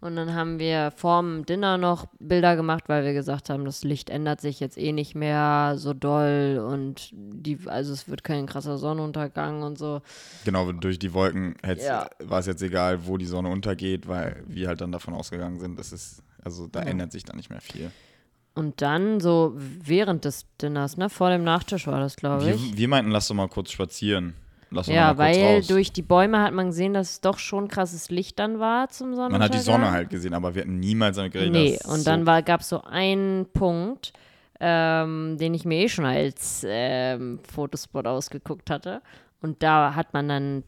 Und 0.00 0.16
dann 0.16 0.34
haben 0.34 0.58
wir 0.58 0.90
vorm 0.96 1.46
Dinner 1.46 1.78
noch 1.78 2.06
Bilder 2.18 2.56
gemacht, 2.56 2.88
weil 2.88 3.04
wir 3.04 3.12
gesagt 3.12 3.50
haben, 3.50 3.64
das 3.64 3.84
Licht 3.84 4.10
ändert 4.10 4.40
sich 4.40 4.58
jetzt 4.58 4.76
eh 4.76 4.90
nicht 4.90 5.14
mehr 5.14 5.74
so 5.76 5.94
doll 5.94 6.60
und 6.68 7.10
die, 7.12 7.56
also 7.66 7.92
es 7.92 8.08
wird 8.08 8.24
kein 8.24 8.46
krasser 8.46 8.78
Sonnenuntergang 8.78 9.62
und 9.62 9.78
so. 9.78 10.02
Genau, 10.44 10.72
durch 10.72 10.98
die 10.98 11.12
Wolken 11.14 11.54
Ja. 11.78 12.08
war 12.18 12.40
es 12.40 12.46
jetzt 12.46 12.62
egal, 12.62 13.06
wo 13.06 13.16
die 13.16 13.26
Sonne 13.26 13.48
untergeht, 13.50 14.08
weil 14.08 14.42
wir 14.48 14.66
halt 14.66 14.80
dann 14.80 14.90
davon 14.90 15.14
ausgegangen 15.14 15.60
sind, 15.60 15.78
das 15.78 15.92
ist, 15.92 16.24
also 16.42 16.66
da 16.66 16.80
Ja. 16.80 16.86
ändert 16.86 17.12
sich 17.12 17.22
dann 17.22 17.36
nicht 17.36 17.50
mehr 17.50 17.60
viel. 17.60 17.92
Und 18.56 18.82
dann 18.82 19.20
so 19.20 19.52
während 19.56 20.24
des 20.24 20.46
Dinners, 20.60 20.96
ne, 20.96 21.10
vor 21.10 21.30
dem 21.30 21.44
Nachtisch 21.44 21.86
war 21.86 22.00
das, 22.00 22.16
glaube 22.16 22.50
ich. 22.50 22.70
Wir, 22.72 22.76
wir 22.78 22.88
meinten, 22.88 23.12
lass 23.12 23.28
doch 23.28 23.36
mal 23.36 23.48
kurz 23.48 23.70
spazieren. 23.70 24.34
Lass 24.72 24.86
doch 24.86 24.92
Ja, 24.94 25.14
mal 25.14 25.26
kurz 25.26 25.36
weil 25.38 25.56
raus. 25.56 25.66
durch 25.66 25.92
die 25.92 26.02
Bäume 26.02 26.40
hat 26.40 26.52
man 26.54 26.66
gesehen, 26.68 26.94
dass 26.94 27.10
es 27.10 27.20
doch 27.20 27.38
schon 27.38 27.68
krasses 27.68 28.10
Licht 28.10 28.38
dann 28.38 28.58
war 28.58 28.88
zum 28.88 29.14
Sonnenuntergang. 29.14 29.32
Man 29.32 29.42
hat 29.42 29.54
die 29.54 29.58
Sonne 29.58 29.90
halt 29.90 30.10
gesehen, 30.10 30.34
aber 30.34 30.54
wir 30.54 30.62
hatten 30.62 30.80
niemals 30.80 31.16
damit 31.16 31.32
gerechnet, 31.32 31.54
Nee, 31.60 31.78
und 31.86 31.98
so 32.00 32.04
dann 32.04 32.24
gab 32.44 32.60
es 32.62 32.68
so 32.68 32.82
einen 32.82 33.46
Punkt, 33.52 34.12
ähm, 34.60 35.36
den 35.38 35.54
ich 35.54 35.64
mir 35.64 35.80
eh 35.80 35.88
schon 35.88 36.04
als 36.04 36.64
ähm, 36.66 37.40
Fotospot 37.52 38.06
ausgeguckt 38.06 38.70
hatte. 38.70 39.02
Und 39.40 39.62
da 39.62 39.94
hat 39.94 40.14
man 40.14 40.28
dann 40.28 40.64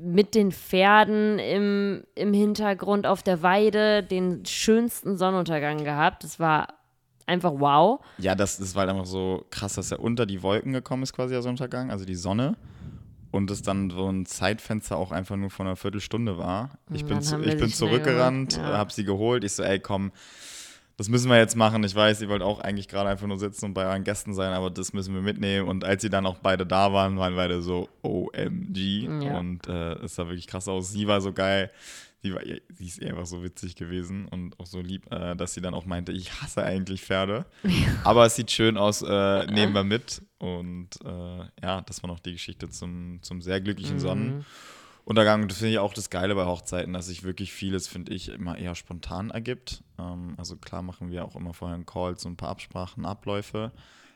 mit 0.00 0.34
den 0.34 0.52
Pferden 0.52 1.38
im, 1.38 2.04
im 2.14 2.32
Hintergrund 2.32 3.06
auf 3.06 3.22
der 3.22 3.42
Weide 3.42 4.02
den 4.04 4.44
schönsten 4.46 5.16
Sonnenuntergang 5.16 5.82
gehabt. 5.84 6.22
Das 6.22 6.38
war 6.38 6.68
einfach 7.26 7.52
wow. 7.56 8.00
Ja, 8.18 8.34
das, 8.34 8.58
das 8.58 8.74
war 8.74 8.80
halt 8.82 8.90
einfach 8.90 9.06
so 9.06 9.44
krass, 9.50 9.74
dass 9.74 9.90
er 9.90 10.00
unter 10.00 10.26
die 10.26 10.42
Wolken 10.42 10.72
gekommen 10.72 11.02
ist, 11.02 11.12
quasi 11.12 11.32
der 11.32 11.42
Sonnenuntergang, 11.42 11.90
also 11.90 12.04
die 12.04 12.14
Sonne. 12.14 12.56
Und 13.30 13.50
es 13.50 13.62
dann 13.62 13.90
so 13.90 14.10
ein 14.10 14.26
Zeitfenster 14.26 14.96
auch 14.96 15.12
einfach 15.12 15.36
nur 15.36 15.50
von 15.50 15.66
einer 15.66 15.76
Viertelstunde 15.76 16.36
war. 16.36 16.78
Ich 16.92 17.04
bin, 17.04 17.22
zu, 17.22 17.40
ich 17.40 17.56
bin 17.56 17.68
zurückgerannt, 17.68 18.56
ja. 18.56 18.78
hab 18.78 18.90
sie 18.90 19.04
geholt. 19.04 19.44
Ich 19.44 19.52
so, 19.52 19.62
ey, 19.62 19.78
komm, 19.78 20.10
das 21.00 21.08
müssen 21.08 21.30
wir 21.30 21.38
jetzt 21.38 21.56
machen. 21.56 21.82
Ich 21.84 21.94
weiß, 21.94 22.20
ihr 22.20 22.28
wollt 22.28 22.42
auch 22.42 22.60
eigentlich 22.60 22.86
gerade 22.86 23.08
einfach 23.08 23.26
nur 23.26 23.38
sitzen 23.38 23.64
und 23.64 23.74
bei 23.74 23.86
euren 23.86 24.04
Gästen 24.04 24.34
sein, 24.34 24.52
aber 24.52 24.68
das 24.68 24.92
müssen 24.92 25.14
wir 25.14 25.22
mitnehmen. 25.22 25.66
Und 25.66 25.82
als 25.82 26.02
sie 26.02 26.10
dann 26.10 26.26
auch 26.26 26.36
beide 26.38 26.66
da 26.66 26.92
waren, 26.92 27.16
waren 27.16 27.36
beide 27.36 27.62
so 27.62 27.88
OMG. 28.02 29.08
Ja. 29.22 29.38
Und 29.38 29.66
äh, 29.66 29.92
es 29.94 30.16
sah 30.16 30.26
wirklich 30.26 30.46
krass 30.46 30.68
aus. 30.68 30.90
Sie 30.90 31.06
war 31.06 31.22
so 31.22 31.32
geil. 31.32 31.70
Sie, 32.22 32.34
war, 32.34 32.42
sie 32.42 32.86
ist 32.86 33.02
einfach 33.02 33.26
so 33.26 33.42
witzig 33.42 33.76
gewesen 33.76 34.26
und 34.26 34.60
auch 34.60 34.66
so 34.66 34.80
lieb, 34.80 35.10
äh, 35.10 35.34
dass 35.36 35.54
sie 35.54 35.62
dann 35.62 35.72
auch 35.72 35.86
meinte, 35.86 36.12
ich 36.12 36.42
hasse 36.42 36.62
eigentlich 36.62 37.02
Pferde. 37.02 37.46
aber 38.04 38.26
es 38.26 38.36
sieht 38.36 38.50
schön 38.50 38.76
aus, 38.76 39.02
äh, 39.02 39.46
nehmen 39.46 39.72
wir 39.72 39.84
mit. 39.84 40.22
Und 40.38 40.90
äh, 41.04 41.44
ja, 41.62 41.80
das 41.82 42.02
war 42.02 42.08
noch 42.08 42.20
die 42.20 42.32
Geschichte 42.32 42.68
zum, 42.68 43.20
zum 43.22 43.40
sehr 43.40 43.60
glücklichen 43.60 43.96
mhm. 43.96 44.00
Sonnen. 44.00 44.46
Untergang. 45.04 45.48
Das 45.48 45.58
finde 45.58 45.72
ich 45.72 45.78
auch 45.78 45.94
das 45.94 46.10
Geile 46.10 46.34
bei 46.34 46.44
Hochzeiten, 46.44 46.92
dass 46.92 47.06
sich 47.06 47.24
wirklich 47.24 47.52
vieles, 47.52 47.88
finde 47.88 48.12
ich, 48.12 48.28
immer 48.28 48.56
eher 48.56 48.74
spontan 48.74 49.30
ergibt. 49.30 49.82
Ähm, 49.98 50.34
also 50.36 50.56
klar 50.56 50.82
machen 50.82 51.10
wir 51.10 51.24
auch 51.24 51.36
immer 51.36 51.54
vorher 51.54 51.74
einen 51.74 51.86
Call, 51.86 52.18
so 52.18 52.28
ein 52.28 52.36
paar 52.36 52.50
Absprachen, 52.50 53.06
Abläufe. 53.06 53.72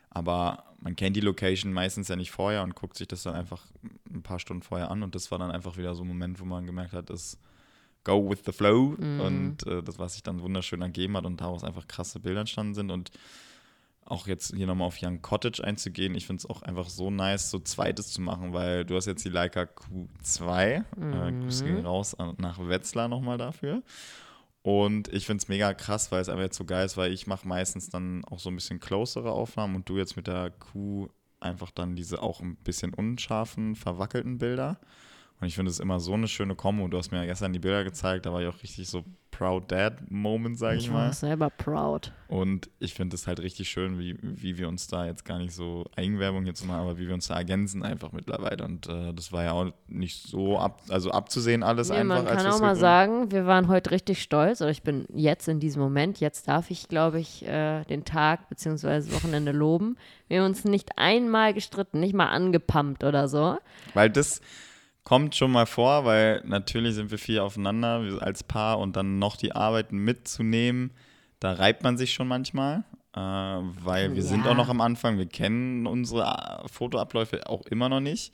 Aber 0.09 0.63
man 0.79 0.95
kennt 0.95 1.15
die 1.17 1.21
Location 1.21 1.73
meistens 1.73 2.07
ja 2.07 2.15
nicht 2.15 2.31
vorher 2.31 2.63
und 2.63 2.75
guckt 2.75 2.95
sich 2.95 3.07
das 3.07 3.23
dann 3.23 3.35
einfach 3.35 3.65
ein 4.09 4.23
paar 4.23 4.39
Stunden 4.39 4.63
vorher 4.63 4.89
an. 4.89 5.03
Und 5.03 5.15
das 5.15 5.31
war 5.31 5.39
dann 5.39 5.51
einfach 5.51 5.75
wieder 5.75 5.95
so 5.95 6.03
ein 6.03 6.07
Moment, 6.07 6.39
wo 6.39 6.45
man 6.45 6.65
gemerkt 6.65 6.93
hat, 6.93 7.09
es 7.09 7.37
go 8.05 8.29
with 8.29 8.43
the 8.45 8.53
flow. 8.53 8.95
Mhm. 8.97 9.19
Und 9.19 9.67
äh, 9.67 9.83
das, 9.83 9.99
was 9.99 10.13
sich 10.13 10.23
dann 10.23 10.41
wunderschön 10.41 10.81
ergeben 10.81 11.17
hat 11.17 11.25
und 11.25 11.41
daraus 11.41 11.65
einfach 11.65 11.87
krasse 11.87 12.21
Bilder 12.21 12.41
entstanden 12.41 12.73
sind. 12.73 12.91
Und 12.91 13.11
auch 14.05 14.27
jetzt 14.27 14.55
hier 14.55 14.67
nochmal 14.67 14.87
auf 14.87 14.97
Young 15.01 15.21
Cottage 15.21 15.63
einzugehen, 15.63 16.15
ich 16.15 16.27
finde 16.27 16.41
es 16.41 16.49
auch 16.49 16.61
einfach 16.61 16.89
so 16.89 17.09
nice, 17.09 17.49
so 17.49 17.59
zweites 17.59 18.13
zu 18.13 18.21
machen, 18.21 18.53
weil 18.53 18.85
du 18.85 18.95
hast 18.95 19.07
jetzt 19.07 19.25
die 19.25 19.29
Leica 19.29 19.63
Q2, 19.63 20.83
mhm. 20.95 21.13
äh, 21.13 21.31
Grüße 21.43 21.65
gehen 21.65 21.85
raus 21.85 22.15
nach 22.37 22.59
Wetzlar 22.59 23.07
nochmal 23.07 23.37
dafür. 23.37 23.81
Und 24.61 25.13
ich 25.13 25.25
finde 25.25 25.41
es 25.41 25.47
mega 25.47 25.73
krass, 25.73 26.11
weil 26.11 26.21
es 26.21 26.29
einfach 26.29 26.43
jetzt 26.43 26.57
so 26.57 26.65
geil 26.65 26.85
ist, 26.85 26.97
weil 26.97 27.11
ich 27.11 27.27
mache 27.27 27.47
meistens 27.47 27.89
dann 27.89 28.23
auch 28.25 28.39
so 28.39 28.49
ein 28.49 28.55
bisschen 28.55 28.79
closere 28.79 29.31
Aufnahmen 29.31 29.75
und 29.75 29.89
du 29.89 29.97
jetzt 29.97 30.15
mit 30.15 30.27
der 30.27 30.51
Q 30.51 31.09
einfach 31.39 31.71
dann 31.71 31.95
diese 31.95 32.21
auch 32.21 32.41
ein 32.41 32.55
bisschen 32.57 32.93
unscharfen, 32.93 33.75
verwackelten 33.75 34.37
Bilder. 34.39 34.79
Und 35.41 35.47
ich 35.47 35.55
finde 35.55 35.69
es 35.69 35.79
immer 35.79 35.99
so 35.99 36.13
eine 36.13 36.27
schöne 36.27 36.55
Kombo. 36.55 36.87
Du 36.87 36.97
hast 36.97 37.11
mir 37.11 37.19
ja 37.19 37.25
gestern 37.25 37.53
die 37.53 37.59
Bilder 37.59 37.83
gezeigt, 37.83 38.25
da 38.25 38.33
war 38.33 38.41
ich 38.41 38.47
auch 38.47 38.63
richtig 38.63 38.87
so 38.87 39.03
Proud 39.37 39.69
Dad 39.69 40.09
Moment, 40.09 40.57
sage 40.57 40.77
ich, 40.77 40.85
ich 40.85 40.91
mal. 40.91 41.09
Ich 41.09 41.17
selber 41.17 41.49
proud. 41.49 42.13
Und 42.29 42.69
ich 42.79 42.93
finde 42.93 43.15
es 43.15 43.27
halt 43.27 43.41
richtig 43.41 43.67
schön, 43.67 43.99
wie, 43.99 44.17
wie 44.21 44.57
wir 44.57 44.69
uns 44.69 44.87
da 44.87 45.05
jetzt 45.05 45.25
gar 45.25 45.39
nicht 45.39 45.53
so 45.53 45.83
Eigenwerbung 45.97 46.45
jetzt 46.45 46.65
machen, 46.65 46.79
aber 46.79 46.97
wie 46.97 47.07
wir 47.07 47.13
uns 47.13 47.27
da 47.27 47.35
ergänzen 47.35 47.83
einfach 47.83 48.13
mittlerweile. 48.13 48.63
Und 48.63 48.87
äh, 48.87 49.13
das 49.13 49.33
war 49.33 49.43
ja 49.43 49.51
auch 49.51 49.73
nicht 49.87 50.25
so 50.25 50.57
ab, 50.57 50.81
also 50.87 51.11
abzusehen 51.11 51.63
alles 51.63 51.89
nee, 51.89 51.97
einfach. 51.97 52.23
Man 52.23 52.33
kann 52.33 52.47
auch 52.47 52.61
mal 52.61 52.77
sagen, 52.77 53.29
wir 53.31 53.45
waren 53.45 53.67
heute 53.67 53.91
richtig 53.91 54.21
stolz, 54.21 54.61
oder 54.61 54.71
ich 54.71 54.83
bin 54.83 55.05
jetzt 55.13 55.49
in 55.49 55.59
diesem 55.59 55.81
Moment, 55.81 56.21
jetzt 56.21 56.47
darf 56.47 56.71
ich, 56.71 56.87
glaube 56.87 57.19
ich, 57.19 57.45
äh, 57.45 57.83
den 57.83 58.05
Tag 58.05 58.47
bzw. 58.47 59.11
Wochenende 59.11 59.51
loben. 59.51 59.97
Wir 60.29 60.39
haben 60.39 60.45
uns 60.45 60.63
nicht 60.63 60.97
einmal 60.97 61.53
gestritten, 61.53 61.99
nicht 61.99 62.15
mal 62.15 62.29
angepumpt 62.29 63.03
oder 63.03 63.27
so. 63.27 63.57
Weil 63.93 64.09
das 64.09 64.39
kommt 65.05 65.35
schon 65.35 65.51
mal 65.51 65.67
vor, 65.67 66.03
weil 66.03 66.41
natürlich 66.45 66.95
sind 66.95 67.11
wir 67.11 67.17
viel 67.17 67.39
aufeinander 67.39 68.19
als 68.19 68.43
Paar 68.43 68.79
und 68.79 68.97
dann 68.97 69.19
noch 69.19 69.37
die 69.37 69.53
Arbeiten 69.53 69.99
mitzunehmen, 69.99 70.91
da 71.39 71.53
reibt 71.53 71.83
man 71.83 71.97
sich 71.97 72.13
schon 72.13 72.27
manchmal, 72.27 72.83
äh, 73.13 73.19
weil 73.19 74.15
wir 74.15 74.23
ja. 74.23 74.27
sind 74.27 74.47
auch 74.47 74.55
noch 74.55 74.67
am 74.67 74.81
Anfang, 74.81 75.17
wir 75.17 75.27
kennen 75.27 75.85
unsere 75.85 76.23
äh, 76.23 76.67
Fotoabläufe 76.67 77.47
auch 77.47 77.61
immer 77.67 77.87
noch 77.87 78.01
nicht. 78.01 78.33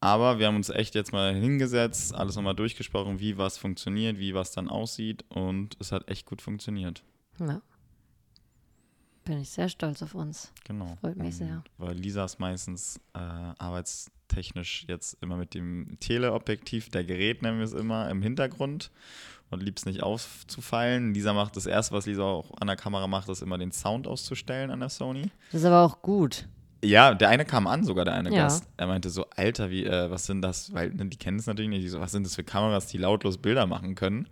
Aber 0.00 0.40
wir 0.40 0.48
haben 0.48 0.56
uns 0.56 0.68
echt 0.68 0.96
jetzt 0.96 1.12
mal 1.12 1.32
hingesetzt, 1.32 2.12
alles 2.12 2.34
nochmal 2.34 2.56
durchgesprochen, 2.56 3.20
wie 3.20 3.38
was 3.38 3.56
funktioniert, 3.56 4.18
wie 4.18 4.34
was 4.34 4.50
dann 4.50 4.68
aussieht 4.68 5.24
und 5.28 5.76
es 5.78 5.92
hat 5.92 6.10
echt 6.10 6.26
gut 6.26 6.42
funktioniert. 6.42 7.04
Ja. 7.38 7.62
Bin 9.24 9.38
ich 9.40 9.50
sehr 9.50 9.68
stolz 9.68 10.02
auf 10.02 10.16
uns. 10.16 10.52
Genau. 10.64 10.96
Freut 11.00 11.16
mich 11.16 11.36
sehr. 11.36 11.62
Weil 11.78 11.94
Lisa 11.94 12.24
ist 12.24 12.40
meistens 12.40 12.98
äh, 13.14 13.18
arbeits 13.18 14.10
technisch 14.32 14.84
jetzt 14.88 15.16
immer 15.20 15.36
mit 15.36 15.54
dem 15.54 15.96
Teleobjektiv, 16.00 16.90
der 16.90 17.04
Gerät 17.04 17.42
nennen 17.42 17.58
wir 17.58 17.64
es 17.64 17.72
immer, 17.72 18.08
im 18.10 18.22
Hintergrund 18.22 18.90
und 19.50 19.62
liebst 19.62 19.86
nicht 19.86 20.02
aufzufallen. 20.02 21.14
Lisa 21.14 21.32
macht 21.32 21.56
das 21.56 21.66
erste, 21.66 21.94
was 21.94 22.06
Lisa 22.06 22.22
auch 22.22 22.50
an 22.60 22.66
der 22.66 22.76
Kamera 22.76 23.06
macht, 23.06 23.28
ist 23.28 23.42
immer 23.42 23.58
den 23.58 23.72
Sound 23.72 24.06
auszustellen 24.06 24.70
an 24.70 24.80
der 24.80 24.88
Sony. 24.88 25.30
Das 25.50 25.60
ist 25.60 25.66
aber 25.66 25.82
auch 25.82 26.02
gut. 26.02 26.46
Ja, 26.84 27.14
der 27.14 27.28
eine 27.28 27.44
kam 27.44 27.66
an, 27.66 27.84
sogar 27.84 28.04
der 28.04 28.14
eine 28.14 28.30
ja. 28.34 28.44
Gast. 28.44 28.66
Er 28.76 28.88
meinte 28.88 29.08
so, 29.08 29.26
Alter, 29.36 29.70
wie, 29.70 29.84
äh, 29.84 30.10
was 30.10 30.26
sind 30.26 30.42
das? 30.42 30.74
Weil 30.74 30.90
ne, 30.90 31.06
die 31.06 31.16
kennen 31.16 31.38
es 31.38 31.46
natürlich 31.46 31.70
nicht. 31.70 31.88
So, 31.88 32.00
was 32.00 32.10
sind 32.10 32.26
das 32.26 32.34
für 32.34 32.42
Kameras, 32.42 32.88
die 32.88 32.98
lautlos 32.98 33.38
Bilder 33.38 33.66
machen 33.66 33.94
können? 33.94 34.28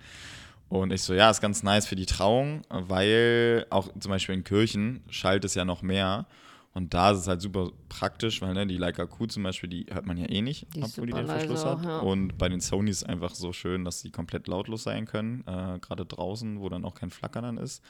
Und 0.68 0.92
ich 0.92 1.02
so, 1.02 1.14
ja, 1.14 1.30
ist 1.30 1.40
ganz 1.40 1.62
nice 1.62 1.86
für 1.86 1.96
die 1.96 2.06
Trauung, 2.06 2.62
weil 2.68 3.66
auch 3.70 3.88
zum 3.98 4.10
Beispiel 4.10 4.36
in 4.36 4.44
Kirchen 4.44 5.02
schallt 5.10 5.44
es 5.44 5.54
ja 5.54 5.64
noch 5.64 5.82
mehr. 5.82 6.26
Und 6.72 6.94
da 6.94 7.10
ist 7.10 7.18
es 7.18 7.26
halt 7.26 7.40
super 7.40 7.70
praktisch, 7.88 8.40
weil 8.42 8.54
ne, 8.54 8.66
die 8.66 8.76
Leica 8.76 9.04
Q 9.04 9.26
zum 9.26 9.42
Beispiel, 9.42 9.68
die 9.68 9.86
hört 9.90 10.06
man 10.06 10.16
ja 10.16 10.28
eh 10.28 10.40
nicht, 10.40 10.74
die 10.74 10.82
obwohl 10.82 11.06
die 11.06 11.12
den 11.12 11.26
Verschluss 11.26 11.64
auch, 11.64 11.78
hat. 11.78 11.84
Ja. 11.84 11.98
Und 11.98 12.38
bei 12.38 12.48
den 12.48 12.60
Sonys 12.60 13.02
einfach 13.02 13.34
so 13.34 13.52
schön, 13.52 13.84
dass 13.84 14.00
sie 14.00 14.10
komplett 14.10 14.46
lautlos 14.46 14.84
sein 14.84 15.06
können, 15.06 15.42
äh, 15.46 15.78
gerade 15.80 16.06
draußen, 16.06 16.60
wo 16.60 16.68
dann 16.68 16.84
auch 16.84 16.94
kein 16.94 17.10
Flackern 17.10 17.42
dann 17.42 17.58
ist. 17.58 17.82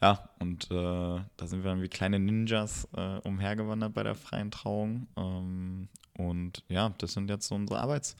Ja, 0.00 0.30
und 0.38 0.70
äh, 0.70 0.74
da 0.74 1.46
sind 1.46 1.64
wir 1.64 1.70
dann 1.70 1.82
wie 1.82 1.88
kleine 1.88 2.18
Ninjas 2.18 2.88
äh, 2.96 3.18
umhergewandert 3.18 3.92
bei 3.92 4.04
der 4.04 4.14
freien 4.14 4.50
Trauung. 4.50 5.08
Ähm, 5.16 5.88
und 6.16 6.62
ja, 6.68 6.94
das 6.98 7.12
sind 7.12 7.28
jetzt 7.28 7.48
so 7.48 7.54
unsere 7.56 7.80
Arbeits- 7.80 8.16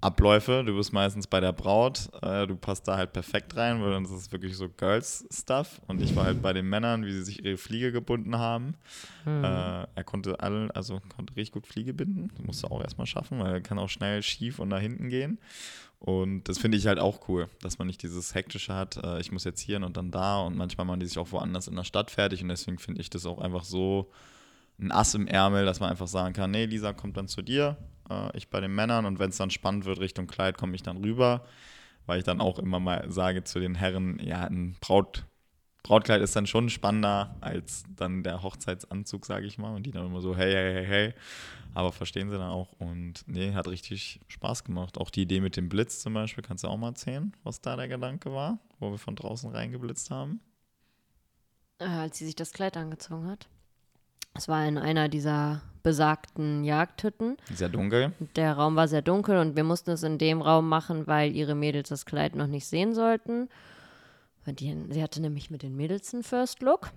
Abläufe. 0.00 0.62
Du 0.64 0.76
bist 0.76 0.92
meistens 0.92 1.26
bei 1.26 1.40
der 1.40 1.52
Braut, 1.52 2.10
äh, 2.22 2.46
du 2.46 2.56
passt 2.56 2.86
da 2.86 2.96
halt 2.96 3.12
perfekt 3.12 3.56
rein, 3.56 3.82
weil 3.82 4.02
das 4.02 4.10
ist 4.10 4.30
wirklich 4.30 4.56
so 4.56 4.68
Girls-Stuff. 4.68 5.80
Und 5.86 6.02
ich 6.02 6.14
war 6.14 6.24
halt 6.24 6.42
bei 6.42 6.52
den 6.52 6.68
Männern, 6.68 7.04
wie 7.04 7.12
sie 7.12 7.22
sich 7.22 7.44
ihre 7.44 7.56
Fliege 7.56 7.92
gebunden 7.92 8.36
haben. 8.38 8.74
Mhm. 9.24 9.44
Äh, 9.44 9.86
er 9.94 10.04
konnte 10.04 10.38
alle, 10.40 10.74
also 10.74 11.00
konnte 11.14 11.34
richtig 11.36 11.52
gut 11.52 11.66
Fliege 11.66 11.94
binden. 11.94 12.30
Das 12.36 12.46
musste 12.46 12.70
auch 12.70 12.82
erstmal 12.82 13.06
schaffen, 13.06 13.38
weil 13.38 13.54
er 13.54 13.60
kann 13.60 13.78
auch 13.78 13.88
schnell 13.88 14.22
schief 14.22 14.58
und 14.58 14.68
nach 14.68 14.80
hinten 14.80 15.08
gehen. 15.08 15.38
Und 15.98 16.44
das 16.44 16.58
finde 16.58 16.76
ich 16.76 16.86
halt 16.86 16.98
auch 16.98 17.28
cool, 17.28 17.48
dass 17.62 17.78
man 17.78 17.86
nicht 17.86 18.02
dieses 18.02 18.34
Hektische 18.34 18.74
hat, 18.74 19.02
äh, 19.02 19.18
ich 19.20 19.32
muss 19.32 19.44
jetzt 19.44 19.60
hier 19.60 19.82
und 19.82 19.96
dann 19.96 20.10
da 20.10 20.40
und 20.40 20.56
manchmal 20.56 20.86
machen 20.86 21.00
die 21.00 21.06
sich 21.06 21.18
auch 21.18 21.32
woanders 21.32 21.68
in 21.68 21.76
der 21.76 21.84
Stadt 21.84 22.10
fertig 22.10 22.42
und 22.42 22.48
deswegen 22.48 22.78
finde 22.78 23.00
ich 23.00 23.10
das 23.10 23.24
auch 23.24 23.38
einfach 23.38 23.64
so 23.64 24.10
ein 24.78 24.92
Ass 24.92 25.14
im 25.14 25.26
Ärmel, 25.26 25.64
dass 25.64 25.80
man 25.80 25.90
einfach 25.90 26.06
sagen 26.06 26.34
kann, 26.34 26.50
nee, 26.50 26.66
Lisa 26.66 26.92
kommt 26.92 27.16
dann 27.16 27.28
zu 27.28 27.40
dir, 27.40 27.78
äh, 28.10 28.36
ich 28.36 28.48
bei 28.48 28.60
den 28.60 28.74
Männern 28.74 29.06
und 29.06 29.18
wenn 29.18 29.30
es 29.30 29.36
dann 29.36 29.50
spannend 29.50 29.84
wird 29.84 30.00
Richtung 30.00 30.26
Kleid, 30.26 30.58
komme 30.58 30.74
ich 30.74 30.82
dann 30.82 30.98
rüber, 30.98 31.44
weil 32.06 32.18
ich 32.18 32.24
dann 32.24 32.40
auch 32.40 32.58
immer 32.58 32.80
mal 32.80 33.10
sage 33.10 33.44
zu 33.44 33.60
den 33.60 33.74
Herren, 33.74 34.18
ja, 34.22 34.44
ein 34.44 34.76
Braut, 34.80 35.24
Brautkleid 35.86 36.20
ist 36.20 36.34
dann 36.34 36.48
schon 36.48 36.68
spannender 36.68 37.36
als 37.40 37.84
dann 37.94 38.24
der 38.24 38.42
Hochzeitsanzug, 38.42 39.24
sage 39.24 39.46
ich 39.46 39.56
mal. 39.56 39.72
Und 39.72 39.84
die 39.84 39.92
dann 39.92 40.06
immer 40.06 40.20
so, 40.20 40.36
hey, 40.36 40.52
hey, 40.52 40.74
hey, 40.74 40.86
hey. 40.86 41.14
Aber 41.74 41.92
verstehen 41.92 42.28
sie 42.28 42.36
dann 42.36 42.50
auch. 42.50 42.72
Und 42.72 43.22
nee, 43.28 43.54
hat 43.54 43.68
richtig 43.68 44.20
Spaß 44.26 44.64
gemacht. 44.64 44.98
Auch 44.98 45.10
die 45.10 45.22
Idee 45.22 45.40
mit 45.40 45.56
dem 45.56 45.68
Blitz 45.68 46.00
zum 46.00 46.14
Beispiel, 46.14 46.42
kannst 46.42 46.64
du 46.64 46.68
auch 46.68 46.76
mal 46.76 46.88
erzählen, 46.88 47.32
was 47.44 47.60
da 47.60 47.76
der 47.76 47.86
Gedanke 47.86 48.32
war, 48.32 48.58
wo 48.80 48.90
wir 48.90 48.98
von 48.98 49.14
draußen 49.14 49.48
reingeblitzt 49.50 50.10
haben? 50.10 50.40
Äh, 51.78 51.84
als 51.84 52.18
sie 52.18 52.26
sich 52.26 52.34
das 52.34 52.52
Kleid 52.52 52.76
angezogen 52.76 53.28
hat. 53.28 53.48
Es 54.36 54.48
war 54.48 54.66
in 54.66 54.78
einer 54.78 55.08
dieser 55.08 55.62
besagten 55.82 56.64
Jagdhütten. 56.64 57.36
Sehr 57.54 57.68
dunkel. 57.68 58.12
Der 58.34 58.54
Raum 58.54 58.74
war 58.76 58.88
sehr 58.88 59.02
dunkel 59.02 59.38
und 59.38 59.56
wir 59.56 59.64
mussten 59.64 59.90
es 59.90 60.02
in 60.02 60.18
dem 60.18 60.42
Raum 60.42 60.68
machen, 60.68 61.06
weil 61.06 61.34
ihre 61.34 61.54
Mädels 61.54 61.90
das 61.90 62.06
Kleid 62.06 62.34
noch 62.34 62.48
nicht 62.48 62.66
sehen 62.66 62.94
sollten. 62.94 63.48
Die, 64.46 64.76
sie 64.90 65.02
hatte 65.02 65.20
nämlich 65.20 65.50
mit 65.50 65.62
den 65.62 65.76
Mädels 65.76 66.12
einen 66.12 66.22
First 66.22 66.60
Look. 66.60 66.90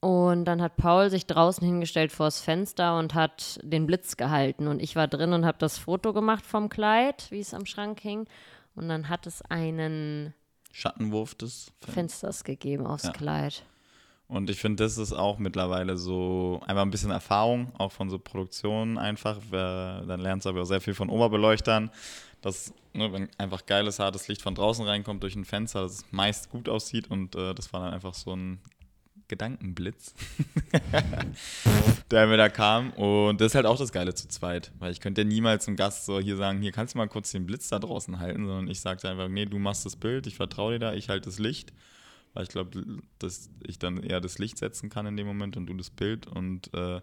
Und 0.00 0.46
dann 0.46 0.60
hat 0.60 0.76
Paul 0.76 1.10
sich 1.10 1.26
draußen 1.26 1.64
hingestellt 1.64 2.10
vors 2.10 2.40
Fenster 2.40 2.98
und 2.98 3.14
hat 3.14 3.60
den 3.62 3.86
Blitz 3.86 4.16
gehalten. 4.16 4.66
Und 4.66 4.82
ich 4.82 4.96
war 4.96 5.06
drin 5.06 5.32
und 5.32 5.46
habe 5.46 5.58
das 5.58 5.78
Foto 5.78 6.12
gemacht 6.12 6.44
vom 6.44 6.68
Kleid, 6.68 7.30
wie 7.30 7.38
es 7.38 7.54
am 7.54 7.66
Schrank 7.66 8.00
hing. 8.00 8.26
Und 8.74 8.88
dann 8.88 9.08
hat 9.08 9.28
es 9.28 9.42
einen 9.42 10.34
Schattenwurf 10.72 11.36
des 11.36 11.70
Fensters 11.80 12.42
gegeben 12.42 12.86
aufs 12.86 13.04
ja. 13.04 13.12
Kleid. 13.12 13.62
Und 14.32 14.48
ich 14.48 14.58
finde, 14.60 14.82
das 14.82 14.96
ist 14.96 15.12
auch 15.12 15.38
mittlerweile 15.38 15.98
so 15.98 16.62
einfach 16.66 16.80
ein 16.80 16.90
bisschen 16.90 17.10
Erfahrung, 17.10 17.70
auch 17.76 17.92
von 17.92 18.08
so 18.08 18.18
Produktionen 18.18 18.96
einfach. 18.96 19.36
Dann 19.50 20.20
lernst 20.20 20.46
du 20.46 20.50
aber 20.50 20.62
auch 20.62 20.64
sehr 20.64 20.80
viel 20.80 20.94
von 20.94 21.10
Oberbeleuchtern, 21.10 21.90
dass, 22.40 22.72
ne, 22.94 23.12
wenn 23.12 23.28
einfach 23.36 23.66
geiles, 23.66 23.98
hartes 23.98 24.28
Licht 24.28 24.40
von 24.40 24.54
draußen 24.54 24.86
reinkommt 24.86 25.22
durch 25.22 25.36
ein 25.36 25.44
Fenster, 25.44 25.82
dass 25.82 25.92
es 25.92 26.04
meist 26.12 26.48
gut 26.48 26.70
aussieht. 26.70 27.10
Und 27.10 27.34
äh, 27.34 27.52
das 27.54 27.74
war 27.74 27.80
dann 27.80 27.92
einfach 27.92 28.14
so 28.14 28.34
ein 28.34 28.58
Gedankenblitz, 29.28 30.14
der 32.10 32.26
mir 32.26 32.38
da 32.38 32.48
kam. 32.48 32.90
Und 32.94 33.38
das 33.38 33.48
ist 33.48 33.54
halt 33.54 33.66
auch 33.66 33.78
das 33.78 33.92
Geile 33.92 34.14
zu 34.14 34.28
zweit, 34.28 34.72
weil 34.78 34.92
ich 34.92 35.00
könnte 35.00 35.20
ja 35.20 35.26
niemals 35.26 35.68
einem 35.68 35.76
Gast 35.76 36.06
so 36.06 36.20
hier 36.20 36.38
sagen, 36.38 36.62
hier 36.62 36.72
kannst 36.72 36.94
du 36.94 36.98
mal 36.98 37.08
kurz 37.08 37.32
den 37.32 37.44
Blitz 37.44 37.68
da 37.68 37.78
draußen 37.78 38.18
halten, 38.18 38.46
sondern 38.46 38.68
ich 38.68 38.80
sagte 38.80 39.10
einfach, 39.10 39.28
nee, 39.28 39.44
du 39.44 39.58
machst 39.58 39.84
das 39.84 39.96
Bild, 39.96 40.26
ich 40.26 40.36
vertraue 40.36 40.72
dir 40.72 40.78
da, 40.78 40.94
ich 40.94 41.10
halte 41.10 41.28
das 41.28 41.38
Licht 41.38 41.74
weil 42.34 42.44
ich 42.44 42.48
glaube, 42.48 43.00
dass 43.18 43.50
ich 43.66 43.78
dann 43.78 44.02
eher 44.02 44.20
das 44.20 44.38
Licht 44.38 44.58
setzen 44.58 44.90
kann 44.90 45.06
in 45.06 45.16
dem 45.16 45.26
Moment 45.26 45.56
und 45.56 45.66
du 45.66 45.74
das 45.74 45.90
Bild 45.90 46.26
und 46.26 46.72
äh, 46.74 47.00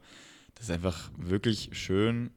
das 0.55 0.65
ist 0.65 0.71
einfach 0.71 1.11
wirklich 1.17 1.69
schön. 1.73 2.31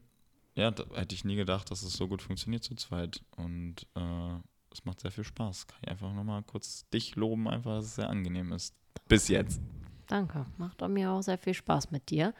Ja, 0.54 0.70
da 0.70 0.84
hätte 0.94 1.14
ich 1.14 1.24
nie 1.24 1.36
gedacht, 1.36 1.70
dass 1.70 1.82
es 1.82 1.94
so 1.94 2.08
gut 2.08 2.22
funktioniert 2.22 2.62
zu 2.62 2.74
zweit 2.74 3.22
und 3.36 3.86
äh, 3.94 4.36
es 4.72 4.84
macht 4.84 5.00
sehr 5.00 5.10
viel 5.10 5.24
Spaß. 5.24 5.66
Kann 5.66 5.78
ich 5.82 5.88
einfach 5.88 6.12
nochmal 6.12 6.42
kurz 6.42 6.88
dich 6.90 7.16
loben, 7.16 7.48
einfach, 7.48 7.76
dass 7.76 7.86
es 7.86 7.94
sehr 7.96 8.10
angenehm 8.10 8.52
ist. 8.52 8.74
Bis 9.08 9.28
jetzt. 9.28 9.60
Danke. 10.06 10.46
Macht 10.58 10.86
mir 10.88 11.10
auch 11.10 11.22
sehr 11.22 11.38
viel 11.38 11.54
Spaß 11.54 11.90
mit 11.90 12.10
dir. 12.10 12.34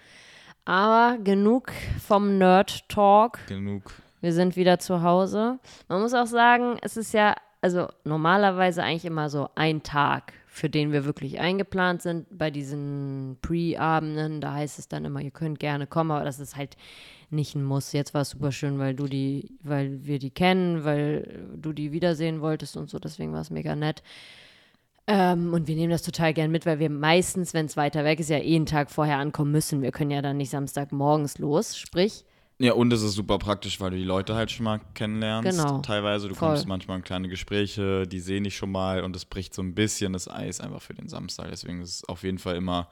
Aber 0.65 1.19
genug 1.19 1.73
vom 2.07 2.39
Nerd 2.39 2.89
Talk. 2.89 3.47
Genug. 3.47 3.93
Wir 4.21 4.33
sind 4.33 4.57
wieder 4.57 4.79
zu 4.79 5.03
Hause. 5.03 5.59
Man 5.89 6.01
muss 6.01 6.15
auch 6.15 6.27
sagen, 6.27 6.77
es 6.83 6.97
ist 6.97 7.13
ja, 7.13 7.35
also 7.61 7.89
normalerweise 8.05 8.83
eigentlich 8.83 9.05
immer 9.05 9.29
so 9.29 9.49
ein 9.55 9.83
Tag, 9.83 10.33
für 10.55 10.69
den 10.69 10.93
wir 10.93 11.07
wirklich 11.07 11.41
eingeplant 11.41 12.03
sind. 12.03 12.27
Bei 12.31 12.51
diesen 12.51 13.39
Pre-Abenden, 13.41 14.43
da 14.43 14.53
heißt 14.53 14.79
es 14.79 14.87
dann 14.87 15.07
immer, 15.07 15.23
ihr 15.23 15.31
könnt 15.31 15.59
gerne 15.59 15.87
kommen, 15.87 16.11
aber 16.11 16.27
das 16.27 16.39
ist 16.39 16.57
halt 16.57 16.77
nicht 17.31 17.55
ein 17.55 17.65
Muss. 17.65 17.95
Jetzt 17.95 18.13
war 18.13 18.21
es 18.21 18.31
super 18.31 18.53
schön, 18.53 18.79
weil 18.79 18.95
du 18.95 19.07
die, 19.07 19.57
weil 19.63 20.05
wir 20.05 20.19
die 20.19 20.31
kennen, 20.31 20.85
weil 20.85 21.49
du 21.57 21.73
die 21.73 21.93
wiedersehen 21.93 22.43
wolltest 22.43 22.77
und 22.77 22.91
so, 22.91 22.99
deswegen 22.99 23.33
war 23.33 23.41
es 23.41 23.49
mega 23.49 23.75
nett. 23.75 24.03
Ähm, 25.07 25.55
und 25.55 25.69
wir 25.69 25.75
nehmen 25.75 25.91
das 25.91 26.03
total 26.03 26.35
gern 26.35 26.51
mit, 26.51 26.67
weil 26.67 26.79
wir 26.79 26.91
meistens, 26.91 27.55
wenn 27.55 27.65
es 27.65 27.79
weiter 27.79 28.05
weg 28.05 28.21
ist, 28.21 28.29
ja 28.29 28.37
eh 28.37 28.55
einen 28.55 28.67
Tag 28.67 28.91
vorher 28.91 29.17
ankommen 29.17 29.53
müssen. 29.53 29.81
Wir 29.81 29.91
können 29.91 30.11
ja 30.11 30.21
dann 30.21 30.37
nicht 30.37 30.51
Samstagmorgens 30.51 31.39
los. 31.39 31.79
Sprich, 31.79 32.27
Ja, 32.59 32.75
und 32.75 32.93
es 32.93 33.03
ist 33.03 33.15
super 33.15 33.39
praktisch, 33.39 33.81
weil 33.81 33.91
du 33.91 33.97
die 33.97 34.05
Leute 34.05 34.35
halt 34.35 34.51
schon 34.51 34.65
mal 34.65 34.81
kennenlernst. 34.95 35.51
Genau. 35.51 35.81
Teilweise, 35.81 36.29
du 36.29 36.35
Voll. 36.35 36.51
kommst 36.51 36.69
manchmal 36.69 36.99
in 36.99 37.05
kleine 37.05 37.29
Gespräche, 37.29 38.07
die 38.07 38.21
sehen 38.21 38.45
dich 38.45 38.57
schon 38.57 38.71
mal 38.71 39.03
und 39.03 39.17
es 39.17 39.25
bricht 39.25 39.53
so 39.55 39.63
ein 39.63 39.75
bisschen 39.75 40.13
das 40.13 40.29
Eis 40.29 40.61
einfach 40.61 40.83
für 40.83 40.95
den 40.95 41.09
Samstag. 41.09 41.49
Deswegen 41.51 41.81
ist 41.83 41.95
es 41.97 42.05
auf 42.09 42.23
jeden 42.23 42.39
Fall 42.39 42.55
immer, 42.57 42.89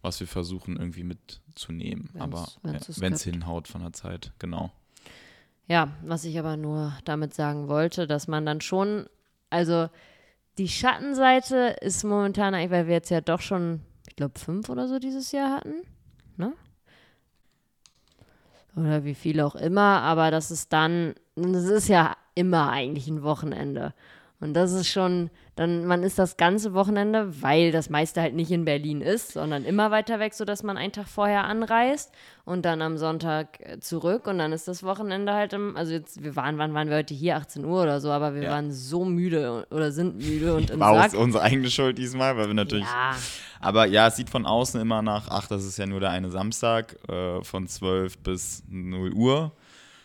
was 0.00 0.20
wir 0.20 0.26
versuchen 0.26 0.76
irgendwie 0.76 1.04
mitzunehmen. 1.04 2.08
Wenn's- 2.14 2.22
aber 2.22 2.48
wenn 2.96 3.12
es 3.12 3.22
hinhaut 3.22 3.68
von 3.68 3.82
der 3.82 3.92
Zeit, 3.92 4.32
genau. 4.38 4.72
Ja, 5.66 5.88
was 6.02 6.24
ich 6.24 6.38
aber 6.38 6.56
nur 6.56 6.94
damit 7.04 7.34
sagen 7.34 7.68
wollte, 7.68 8.06
dass 8.06 8.26
man 8.26 8.46
dann 8.46 8.60
schon, 8.60 9.06
also 9.50 9.88
die 10.58 10.68
Schattenseite 10.68 11.76
ist 11.80 12.04
momentan 12.04 12.54
eigentlich, 12.54 12.70
weil 12.70 12.86
wir 12.86 12.94
jetzt 12.94 13.10
ja 13.10 13.20
doch 13.20 13.40
schon, 13.40 13.80
ich 14.08 14.16
glaube, 14.16 14.38
fünf 14.38 14.68
oder 14.68 14.88
so 14.88 14.98
dieses 14.98 15.30
Jahr 15.30 15.50
hatten? 15.56 15.82
Oder 18.76 19.04
wie 19.04 19.14
viel 19.14 19.40
auch 19.40 19.56
immer, 19.56 20.02
aber 20.02 20.30
das 20.30 20.50
ist 20.50 20.72
dann, 20.72 21.14
das 21.34 21.64
ist 21.64 21.88
ja 21.88 22.16
immer 22.34 22.70
eigentlich 22.70 23.08
ein 23.08 23.22
Wochenende. 23.22 23.94
Und 24.40 24.54
das 24.54 24.72
ist 24.72 24.88
schon, 24.88 25.28
dann, 25.54 25.84
man 25.84 26.02
ist 26.02 26.18
das 26.18 26.38
ganze 26.38 26.72
Wochenende, 26.72 27.42
weil 27.42 27.72
das 27.72 27.90
meiste 27.90 28.22
halt 28.22 28.34
nicht 28.34 28.50
in 28.50 28.64
Berlin 28.64 29.02
ist, 29.02 29.32
sondern 29.34 29.66
immer 29.66 29.90
weiter 29.90 30.18
weg, 30.18 30.32
sodass 30.32 30.62
man 30.62 30.78
einen 30.78 30.92
Tag 30.92 31.08
vorher 31.08 31.44
anreist 31.44 32.10
und 32.46 32.64
dann 32.64 32.80
am 32.80 32.96
Sonntag 32.96 33.60
äh, 33.60 33.80
zurück 33.80 34.26
und 34.26 34.38
dann 34.38 34.52
ist 34.52 34.66
das 34.66 34.82
Wochenende 34.82 35.34
halt 35.34 35.52
im, 35.52 35.76
also 35.76 35.92
jetzt, 35.92 36.24
wir 36.24 36.36
waren, 36.36 36.56
wann 36.56 36.72
waren 36.72 36.88
wir 36.88 36.96
heute 36.96 37.12
hier, 37.12 37.36
18 37.36 37.66
Uhr 37.66 37.82
oder 37.82 38.00
so, 38.00 38.10
aber 38.10 38.34
wir 38.34 38.44
Ja. 38.44 38.50
waren 38.52 38.72
so 38.72 39.04
müde 39.04 39.66
oder 39.70 39.92
sind 39.92 40.16
müde 40.16 40.54
und 40.54 40.70
im 40.70 40.80
War 40.80 41.14
unsere 41.14 41.42
eigene 41.44 41.70
Schuld 41.70 41.98
diesmal, 41.98 42.36
weil 42.38 42.46
wir 42.46 42.54
natürlich. 42.54 42.86
Ja, 42.86 43.14
Aber 43.60 43.84
ja, 43.84 44.06
es 44.06 44.16
sieht 44.16 44.30
von 44.30 44.46
außen 44.46 44.80
immer 44.80 45.02
nach, 45.02 45.28
ach, 45.28 45.48
das 45.48 45.64
ist 45.66 45.76
ja 45.76 45.84
nur 45.84 46.00
der 46.00 46.10
eine 46.10 46.30
Samstag 46.30 46.96
äh, 47.10 47.44
von 47.44 47.68
12 47.68 48.16
bis 48.18 48.62
0 48.70 49.12
Uhr, 49.12 49.52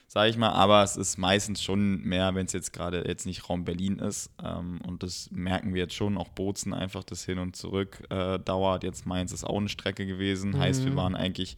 sage 0.08 0.30
ich 0.30 0.38
mal. 0.38 0.52
Aber 0.52 0.84
es 0.84 0.98
ist 0.98 1.18
meistens 1.18 1.62
schon 1.62 2.02
mehr, 2.02 2.36
wenn 2.36 2.46
es 2.46 2.54
jetzt 2.54 2.74
gerade 2.74 3.08
jetzt 3.08 3.26
nicht 3.26 3.50
Raum 3.50 3.66
Berlin 3.66 4.00
ist. 4.00 4.30
Ähm, 4.44 4.80
und 4.86 5.04
das 5.04 5.30
merken 5.32 5.74
wir 5.74 5.84
jetzt 5.84 5.96
schon. 5.96 6.18
Auch 6.18 6.30
Bozen 6.30 6.74
einfach 6.74 7.04
das 7.04 7.26
Hin 7.26 7.40
und 7.40 7.56
Zurück 7.56 8.04
äh, 8.10 8.40
dauert. 8.40 8.84
Jetzt 8.84 9.06
Mainz 9.06 9.32
ist 9.32 9.44
auch 9.44 9.58
eine 9.58 9.70
Strecke 9.70 10.06
gewesen. 10.06 10.58
Heißt, 10.58 10.86
wir 10.86 10.96
waren 10.96 11.16
eigentlich 11.16 11.58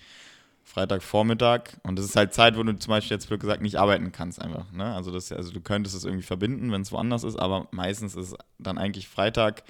Freitagvormittag 0.67 1.77
und 1.83 1.97
das 1.97 2.03
ist 2.03 2.17
halt 2.17 2.33
Zeit, 2.33 2.57
wo 2.57 2.63
du 2.63 2.77
zum 2.77 2.91
Beispiel 2.91 3.15
jetzt 3.15 3.27
blöd 3.27 3.39
gesagt 3.39 3.61
nicht 3.61 3.79
arbeiten 3.79 4.11
kannst 4.11 4.41
einfach. 4.41 4.69
Ne? 4.73 4.93
Also, 4.93 5.11
das, 5.11 5.31
also 5.31 5.51
du 5.53 5.61
könntest 5.61 5.95
es 5.95 6.03
irgendwie 6.03 6.25
verbinden, 6.25 6.73
wenn 6.73 6.81
es 6.81 6.91
woanders 6.91 7.23
ist, 7.23 7.37
aber 7.37 7.69
meistens 7.71 8.15
ist 8.15 8.35
dann 8.59 8.77
eigentlich 8.77 9.07
Freitag 9.07 9.63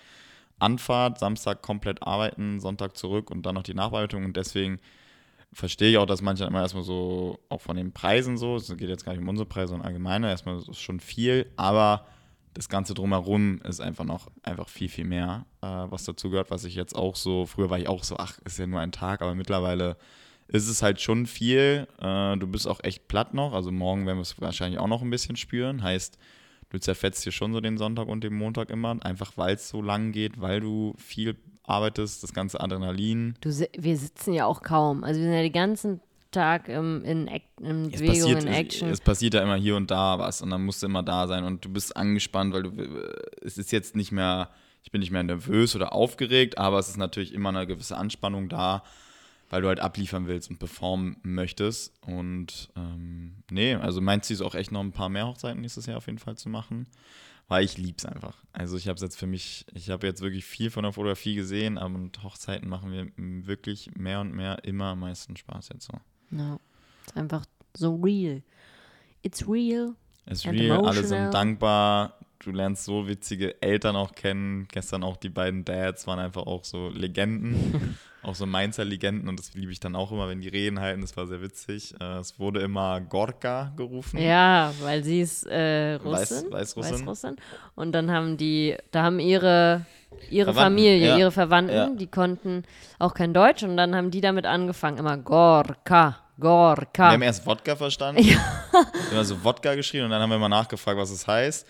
Anfahrt, 0.58 1.20
Samstag 1.20 1.62
komplett 1.62 2.02
arbeiten, 2.02 2.60
Sonntag 2.60 2.98
zurück 2.98 3.30
und 3.30 3.46
dann 3.46 3.54
noch 3.54 3.62
die 3.62 3.76
Nachbearbeitung 3.76 4.26
und 4.26 4.38
deswegen 4.38 4.80
verstehe 5.58 5.90
ich 5.90 5.98
auch, 5.98 6.06
dass 6.06 6.22
manche 6.22 6.46
immer 6.46 6.62
erstmal 6.62 6.84
so, 6.84 7.40
auch 7.50 7.62
von 7.62 7.78
den 7.78 7.92
Preisen 7.92 8.38
so, 8.38 8.58
es 8.58 8.68
geht 8.78 8.90
jetzt 8.90 9.04
gar 9.04 9.14
nicht 9.14 9.24
um 9.24 9.28
unsere 9.28 9.48
Preise, 9.48 9.70
sondern 9.70 9.88
allgemeiner, 9.88 10.30
erstmal 10.30 10.60
ist 10.60 10.80
schon 10.80 11.00
viel, 11.00 11.52
aber 11.56 12.06
das 12.54 12.70
Ganze 12.70 12.94
drumherum 12.94 13.60
ist 13.64 13.82
einfach 13.82 14.06
noch 14.06 14.28
einfach 14.44 14.70
viel, 14.70 14.88
viel 14.88 15.06
mehr, 15.06 15.48
äh, 15.64 15.66
was 15.66 16.06
dazu 16.06 16.30
gehört, 16.30 16.52
was 16.52 16.64
ich 16.64 16.76
jetzt 16.76 16.96
auch 16.96 17.16
so, 17.16 17.48
früher 17.48 17.72
war 17.72 17.80
ich 17.80 17.88
auch 17.88 18.04
so, 18.04 18.18
ach, 18.18 18.38
ist 18.46 18.60
ja 18.60 18.68
nur 18.68 18.80
ein 18.80 18.92
Tag, 18.92 19.24
aber 19.24 19.34
mittlerweile 19.34 19.98
ist 20.48 20.68
es 20.68 20.84
halt 20.84 21.02
schon 21.02 21.26
viel. 21.26 21.88
Äh, 22.00 22.38
du 22.38 22.46
bist 22.46 22.68
auch 22.68 22.84
echt 22.84 23.08
platt 23.08 23.34
noch, 23.34 23.54
also 23.54 23.72
morgen 23.72 24.06
werden 24.06 24.20
wir 24.20 24.22
es 24.24 24.40
wahrscheinlich 24.40 24.80
auch 24.80 24.88
noch 24.88 25.02
ein 25.02 25.10
bisschen 25.10 25.38
spüren, 25.38 25.82
heißt, 25.82 26.20
du 26.70 26.78
zerfetzt 26.78 27.24
hier 27.24 27.32
schon 27.32 27.52
so 27.52 27.62
den 27.62 27.80
Sonntag 27.80 28.08
und 28.08 28.24
den 28.24 28.36
Montag 28.36 28.70
immer, 28.70 28.96
einfach 29.04 29.32
weil 29.38 29.56
es 29.56 29.70
so 29.70 29.82
lang 29.82 30.12
geht, 30.12 30.40
weil 30.40 30.60
du 30.60 30.94
viel 31.00 31.36
arbeitest, 31.68 32.24
das 32.24 32.34
ganze 32.34 32.60
Adrenalin. 32.60 33.36
du, 33.42 33.50
wir 33.50 33.98
sitzen 33.98 34.34
ja 34.34 34.46
auch 34.46 34.64
kaum. 34.64 35.04
Also 35.04 35.20
wir 35.20 35.26
sind 35.26 35.36
ja 35.36 35.44
den 35.44 35.54
ganzen 35.54 36.02
Tag 36.32 36.68
im, 36.68 37.04
in, 37.04 37.28
in 37.62 37.90
Bewegung, 37.90 38.08
passiert, 38.08 38.44
in 38.44 38.48
Action. 38.48 38.88
es, 38.90 39.00
es 39.00 39.02
passiert 39.02 39.34
ja 39.34 39.42
immer 39.42 39.56
hier 39.56 39.76
und 39.76 39.92
da 39.92 40.20
was 40.20 40.42
und 40.42 40.50
dann 40.50 40.66
musst 40.66 40.82
du 40.82 40.88
immer 40.88 41.04
da 41.04 41.28
sein 41.28 41.44
und 41.44 41.64
du 41.64 41.70
bist 41.70 41.96
angespannt, 41.96 42.54
weil 42.54 42.64
du, 42.64 42.72
es 43.42 43.58
ist 43.58 43.72
jetzt 43.72 43.96
nicht 43.96 44.12
mehr, 44.12 44.50
ich 44.84 44.92
bin 44.92 45.00
nicht 45.00 45.12
mehr 45.12 45.24
nervös 45.24 45.76
oder 45.76 45.94
aufgeregt, 45.94 46.58
aber 46.58 46.80
es 46.80 46.90
ist 46.90 46.98
natürlich 46.98 47.34
immer 47.34 47.50
eine 47.50 47.66
gewisse 47.66 47.98
Anspannung 47.98 48.50
da, 48.50 48.84
weil 49.50 49.62
du 49.62 49.68
halt 49.68 49.80
abliefern 49.80 50.28
willst 50.28 50.50
und 50.50 50.60
performen 50.60 51.18
möchtest. 51.24 51.94
Und 52.06 52.70
ähm, 52.76 53.36
nee, 53.50 53.76
also 53.76 54.02
mein 54.02 54.22
Ziel 54.22 54.36
ist 54.36 54.42
auch 54.42 54.56
echt 54.56 54.72
noch 54.72 54.82
ein 54.82 54.92
paar 54.92 55.10
mehr 55.10 55.28
Hochzeiten 55.28 55.62
nächstes 55.62 55.86
Jahr 55.86 55.98
auf 55.98 56.08
jeden 56.08 56.20
Fall 56.20 56.38
zu 56.38 56.50
machen, 56.50 56.88
weil 57.48 57.64
ich 57.64 57.78
lieb's 57.78 58.06
einfach. 58.06 58.36
Also 58.52 58.78
ich 58.78 58.88
habe 58.88 59.00
jetzt 59.00 59.18
für 59.18 59.28
mich, 59.28 59.66
ich 59.74 59.90
habe 59.90 60.06
jetzt 60.08 60.22
wirklich 60.22 60.46
viel 60.46 60.70
von 60.70 60.84
der 60.84 60.92
Fotografie 60.92 61.36
gesehen, 61.36 61.78
aber 61.78 61.98
mit 61.98 62.24
Hochzeiten 62.24 62.68
machen 62.70 62.92
wir 62.92 63.08
wirklich 63.18 63.92
mehr 63.96 64.20
und 64.22 64.34
mehr 64.34 64.64
immer 64.66 64.86
am 64.86 65.00
meisten 65.00 65.38
Spaß 65.38 65.70
jetzt 65.70 65.88
so. 65.92 65.98
Ja, 66.36 66.60
ist 67.06 67.16
einfach 67.16 67.46
so 67.76 67.96
real. 67.96 68.44
It's 69.24 69.48
real. 69.48 69.96
Es 70.26 70.40
ist 70.40 70.48
And 70.48 70.60
real, 70.60 70.78
alle 70.78 71.00
emotional. 71.00 71.06
sind 71.08 71.34
dankbar. 71.34 72.20
Du 72.40 72.52
lernst 72.52 72.86
so 72.86 73.08
witzige 73.08 73.62
Eltern 73.62 73.96
auch 73.96 74.14
kennen. 74.14 74.68
Gestern 74.68 75.04
auch 75.04 75.18
die 75.18 75.30
beiden 75.30 75.66
Dads 75.66 76.06
waren 76.06 76.20
einfach 76.20 76.44
auch 76.44 76.64
so 76.66 76.90
Legenden. 76.90 77.98
auch 78.28 78.36
so 78.36 78.46
Mainzer 78.46 78.84
Legenden 78.86 79.28
und 79.30 79.40
das 79.40 79.54
liebe 79.54 79.72
ich 79.72 79.80
dann 79.80 79.96
auch 79.96 80.12
immer, 80.12 80.28
wenn 80.30 80.42
die 80.42 80.48
Reden 80.50 80.80
halten. 80.80 81.02
Das 81.02 81.16
war 81.18 81.28
sehr 81.28 81.42
witzig. 81.42 81.94
Äh, 82.00 82.18
Es 82.20 82.38
wurde 82.40 82.60
immer 82.62 83.00
Gorka 83.02 83.72
gerufen. 83.78 84.20
Ja, 84.22 84.74
weil 84.82 85.04
sie 85.04 85.22
ist 85.22 85.46
äh, 85.48 85.98
Weiß- 85.98 86.04
Russin. 86.04 86.52
Weißrussin. 86.52 86.94
Weißrussin. 87.08 87.36
Und 87.76 87.92
dann 87.94 88.12
haben 88.12 88.38
die, 88.38 88.76
da 88.92 89.04
haben 89.04 89.20
ihre, 89.20 89.86
ihre 90.30 90.54
Verwandten, 90.54 90.78
Familie, 90.78 91.08
ja. 91.08 91.18
ihre 91.18 91.32
Verwandten, 91.32 91.76
Ja. 91.76 91.90
die 91.90 92.08
konnten 92.08 92.64
auch 93.00 93.14
kein 93.14 93.34
Deutsch 93.34 93.64
und 93.64 93.78
dann 93.78 93.96
haben 93.96 94.12
die 94.12 94.22
damit 94.22 94.46
angefangen, 94.46 94.98
immer 94.98 95.18
Gorka, 95.18 96.18
Wir 96.36 96.42
Gorka. 96.44 97.12
haben 97.12 97.22
erst 97.22 97.46
Wodka 97.46 97.76
verstanden. 97.76 98.24
Immer 99.12 99.24
so 99.26 99.44
Wodka 99.44 99.74
geschrien 99.76 100.04
und 100.04 100.12
dann 100.12 100.22
haben 100.22 100.30
wir 100.30 100.38
mal 100.38 100.50
nachgefragt, 100.50 100.98
was 100.98 101.10
es 101.10 101.26
heißt. 101.26 101.66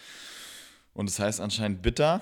Und 0.93 1.07
es 1.09 1.19
heißt 1.19 1.39
anscheinend 1.39 1.81
bitter. 1.83 2.21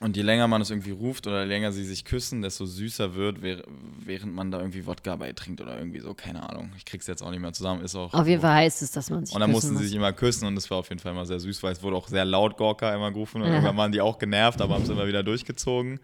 Und 0.00 0.16
je 0.16 0.22
länger 0.22 0.46
man 0.46 0.60
es 0.62 0.70
irgendwie 0.70 0.92
ruft 0.92 1.26
oder 1.26 1.42
je 1.42 1.48
länger 1.48 1.72
sie 1.72 1.82
sich 1.84 2.04
küssen, 2.04 2.40
desto 2.40 2.66
süßer 2.66 3.16
wird, 3.16 3.38
währ- 3.42 3.64
während 3.98 4.32
man 4.32 4.52
da 4.52 4.58
irgendwie 4.60 4.86
Wodka 4.86 5.16
bei 5.16 5.32
trinkt 5.32 5.60
oder 5.60 5.76
irgendwie 5.76 5.98
so, 5.98 6.14
keine 6.14 6.48
Ahnung. 6.48 6.70
Ich 6.76 6.84
krieg's 6.84 7.08
jetzt 7.08 7.20
auch 7.20 7.30
nicht 7.32 7.40
mehr 7.40 7.52
zusammen, 7.52 7.82
ist 7.82 7.96
auch. 7.96 8.14
Auf 8.14 8.26
jeden 8.28 8.40
Fall 8.40 8.54
heißt 8.54 8.80
es, 8.82 8.92
dass 8.92 9.10
man 9.10 9.26
sich 9.26 9.34
Und 9.34 9.40
dann 9.40 9.50
mussten 9.50 9.70
sie 9.70 9.74
muss. 9.74 9.82
sich 9.84 9.94
immer 9.96 10.12
küssen 10.12 10.46
und 10.46 10.54
das 10.54 10.70
war 10.70 10.78
auf 10.78 10.88
jeden 10.88 11.00
Fall 11.00 11.10
immer 11.12 11.26
sehr 11.26 11.40
süß, 11.40 11.62
weil 11.64 11.72
es 11.72 11.82
wurde 11.82 11.96
auch 11.96 12.06
sehr 12.06 12.24
laut 12.24 12.56
Gorka 12.56 12.94
immer 12.94 13.10
gerufen 13.10 13.42
und 13.42 13.48
irgendwann 13.48 13.76
waren 13.76 13.90
die 13.90 14.00
auch 14.00 14.18
genervt, 14.20 14.60
aber 14.60 14.74
haben 14.74 14.84
es 14.84 14.88
immer 14.88 15.08
wieder 15.08 15.24
durchgezogen. 15.24 15.98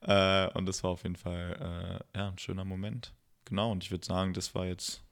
Äh, 0.00 0.48
und 0.54 0.64
das 0.66 0.82
war 0.82 0.92
auf 0.92 1.02
jeden 1.02 1.16
Fall 1.16 2.00
äh, 2.14 2.18
ja, 2.18 2.28
ein 2.28 2.38
schöner 2.38 2.64
Moment. 2.64 3.12
Genau, 3.44 3.72
und 3.72 3.84
ich 3.84 3.90
würde 3.90 4.06
sagen, 4.06 4.32
das 4.32 4.54
war 4.54 4.64
jetzt 4.64 5.02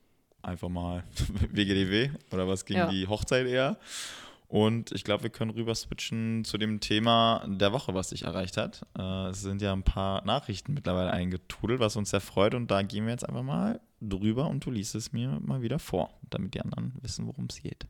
einfach 0.41 0.69
mal 0.71 1.05
WGDW 1.53 2.11
oder 2.33 2.49
was 2.49 2.65
gegen 2.65 2.79
Ja. 2.81 2.89
die 2.89 3.07
Hochzeit 3.09 3.47
eher. 3.47 3.77
Und 4.49 4.93
ich 4.93 5.03
glaube, 5.03 5.25
wir 5.25 5.31
können 5.31 5.51
rüber 5.51 5.75
switchen 5.75 6.45
zu 6.45 6.57
dem 6.57 6.79
Thema 6.81 7.45
der 7.49 7.73
Woche, 7.73 7.95
was 7.95 8.11
dich 8.11 8.23
erreicht 8.23 8.57
hat. 8.57 8.87
Äh, 8.97 9.29
es 9.31 9.41
sind 9.41 9.61
ja 9.61 9.73
ein 9.73 9.83
paar 9.83 10.25
Nachrichten 10.25 10.75
mittlerweile 10.75 11.11
eingetrudelt, 11.11 11.81
was 11.81 11.97
uns 11.97 12.11
sehr 12.11 12.21
freut. 12.21 12.55
Und 12.55 12.71
da 12.71 12.83
gehen 12.83 13.07
wir 13.07 13.13
jetzt 13.13 13.29
einfach 13.29 13.43
mal 13.43 13.81
drüber 14.01 14.47
und 14.47 14.65
du 14.65 14.71
liest 14.71 14.95
es 14.95 15.13
mir 15.13 15.41
mal 15.41 15.63
wieder 15.63 15.79
vor, 15.79 16.11
damit 16.31 16.55
die 16.55 16.61
anderen 16.61 16.93
wissen, 17.03 17.27
worum 17.27 17.47
es 17.51 17.61
geht. 17.63 17.87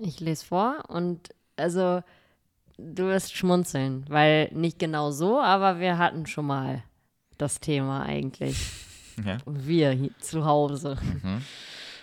Ich 0.00 0.20
lese 0.20 0.44
vor 0.44 0.84
und 0.88 1.30
also 1.56 2.02
du 2.78 3.06
wirst 3.06 3.34
schmunzeln, 3.34 4.04
weil 4.08 4.50
nicht 4.52 4.78
genau 4.78 5.10
so, 5.10 5.40
aber 5.40 5.80
wir 5.80 5.98
hatten 5.98 6.26
schon 6.26 6.46
mal 6.46 6.84
das 7.38 7.60
Thema 7.60 8.02
eigentlich. 8.02 8.56
Ja. 9.24 9.38
Wir 9.46 9.92
hier 9.92 10.10
zu 10.20 10.44
Hause. 10.44 10.98
Mhm. 11.02 11.40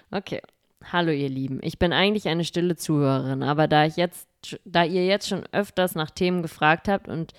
Okay. 0.10 0.41
Hallo 0.91 1.12
ihr 1.12 1.30
Lieben, 1.30 1.60
ich 1.62 1.80
bin 1.80 1.93
eigentlich 1.93 2.28
eine 2.28 2.43
stille 2.43 2.76
Zuhörerin, 2.76 3.41
aber 3.41 3.67
da 3.67 3.86
ich 3.86 3.96
jetzt, 3.96 4.28
da 4.65 4.84
ihr 4.84 5.06
jetzt 5.06 5.30
schon 5.30 5.43
öfters 5.54 5.96
nach 5.96 6.12
Themen 6.12 6.41
gefragt 6.41 6.89
habt 6.89 7.08
und 7.08 7.32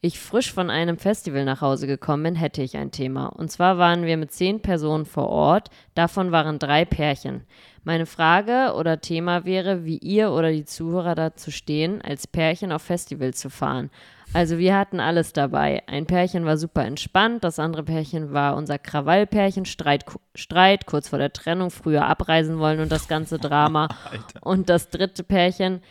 ich 0.00 0.20
frisch 0.20 0.52
von 0.52 0.70
einem 0.70 0.98
Festival 0.98 1.44
nach 1.44 1.60
Hause 1.60 1.88
gekommen 1.88 2.22
bin, 2.22 2.34
hätte 2.36 2.62
ich 2.62 2.76
ein 2.76 2.92
Thema. 2.92 3.26
Und 3.26 3.50
zwar 3.50 3.76
waren 3.76 4.06
wir 4.06 4.16
mit 4.16 4.32
zehn 4.32 4.60
Personen 4.62 5.04
vor 5.04 5.28
Ort, 5.28 5.68
davon 5.94 6.30
waren 6.30 6.60
drei 6.60 6.84
Pärchen. 6.84 7.42
Meine 7.82 8.06
Frage 8.06 8.74
oder 8.76 9.00
Thema 9.00 9.44
wäre, 9.44 9.84
wie 9.84 9.98
ihr 9.98 10.30
oder 10.30 10.52
die 10.52 10.64
Zuhörer 10.64 11.16
dazu 11.16 11.50
stehen, 11.50 12.00
als 12.02 12.28
Pärchen 12.28 12.70
auf 12.70 12.82
Festival 12.82 13.34
zu 13.34 13.50
fahren. 13.50 13.90
Also 14.34 14.58
wir 14.58 14.76
hatten 14.76 14.98
alles 14.98 15.32
dabei. 15.32 15.82
Ein 15.86 16.06
Pärchen 16.06 16.46
war 16.46 16.56
super 16.56 16.84
entspannt, 16.84 17.44
das 17.44 17.58
andere 17.58 17.82
Pärchen 17.82 18.32
war 18.32 18.56
unser 18.56 18.78
Krawallpärchen, 18.78 19.66
Streit, 19.66 20.06
Streit, 20.34 20.86
kurz 20.86 21.08
vor 21.08 21.18
der 21.18 21.32
Trennung, 21.32 21.70
früher 21.70 22.06
abreisen 22.06 22.58
wollen 22.58 22.80
und 22.80 22.90
das 22.90 23.08
ganze 23.08 23.38
Drama. 23.38 23.88
und 24.40 24.70
das 24.70 24.88
dritte 24.88 25.22
Pärchen 25.22 25.82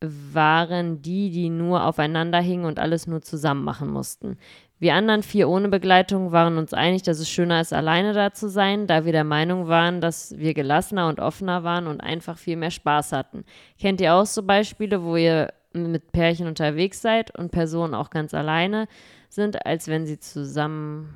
waren 0.00 1.02
die, 1.02 1.30
die 1.30 1.50
nur 1.50 1.84
aufeinander 1.84 2.40
hingen 2.40 2.64
und 2.64 2.78
alles 2.78 3.06
nur 3.06 3.20
zusammen 3.20 3.64
machen 3.64 3.90
mussten. 3.90 4.38
Wir 4.80 4.94
anderen 4.94 5.24
vier 5.24 5.48
ohne 5.48 5.68
Begleitung 5.68 6.30
waren 6.30 6.56
uns 6.56 6.72
einig, 6.72 7.02
dass 7.02 7.18
es 7.18 7.28
schöner 7.28 7.60
ist, 7.60 7.72
alleine 7.72 8.12
da 8.12 8.32
zu 8.32 8.48
sein, 8.48 8.86
da 8.86 9.04
wir 9.04 9.10
der 9.10 9.24
Meinung 9.24 9.66
waren, 9.66 10.00
dass 10.00 10.38
wir 10.38 10.54
gelassener 10.54 11.08
und 11.08 11.18
offener 11.18 11.64
waren 11.64 11.88
und 11.88 12.00
einfach 12.00 12.38
viel 12.38 12.56
mehr 12.56 12.70
Spaß 12.70 13.10
hatten. 13.10 13.44
Kennt 13.80 14.00
ihr 14.00 14.14
auch 14.14 14.26
so 14.26 14.44
Beispiele, 14.44 15.02
wo 15.02 15.16
ihr 15.16 15.52
mit 15.86 16.12
Pärchen 16.12 16.46
unterwegs 16.46 17.00
seid 17.00 17.36
und 17.36 17.52
Personen 17.52 17.94
auch 17.94 18.10
ganz 18.10 18.34
alleine 18.34 18.88
sind, 19.28 19.64
als 19.66 19.88
wenn 19.88 20.06
sie 20.06 20.18
zusammen 20.18 21.14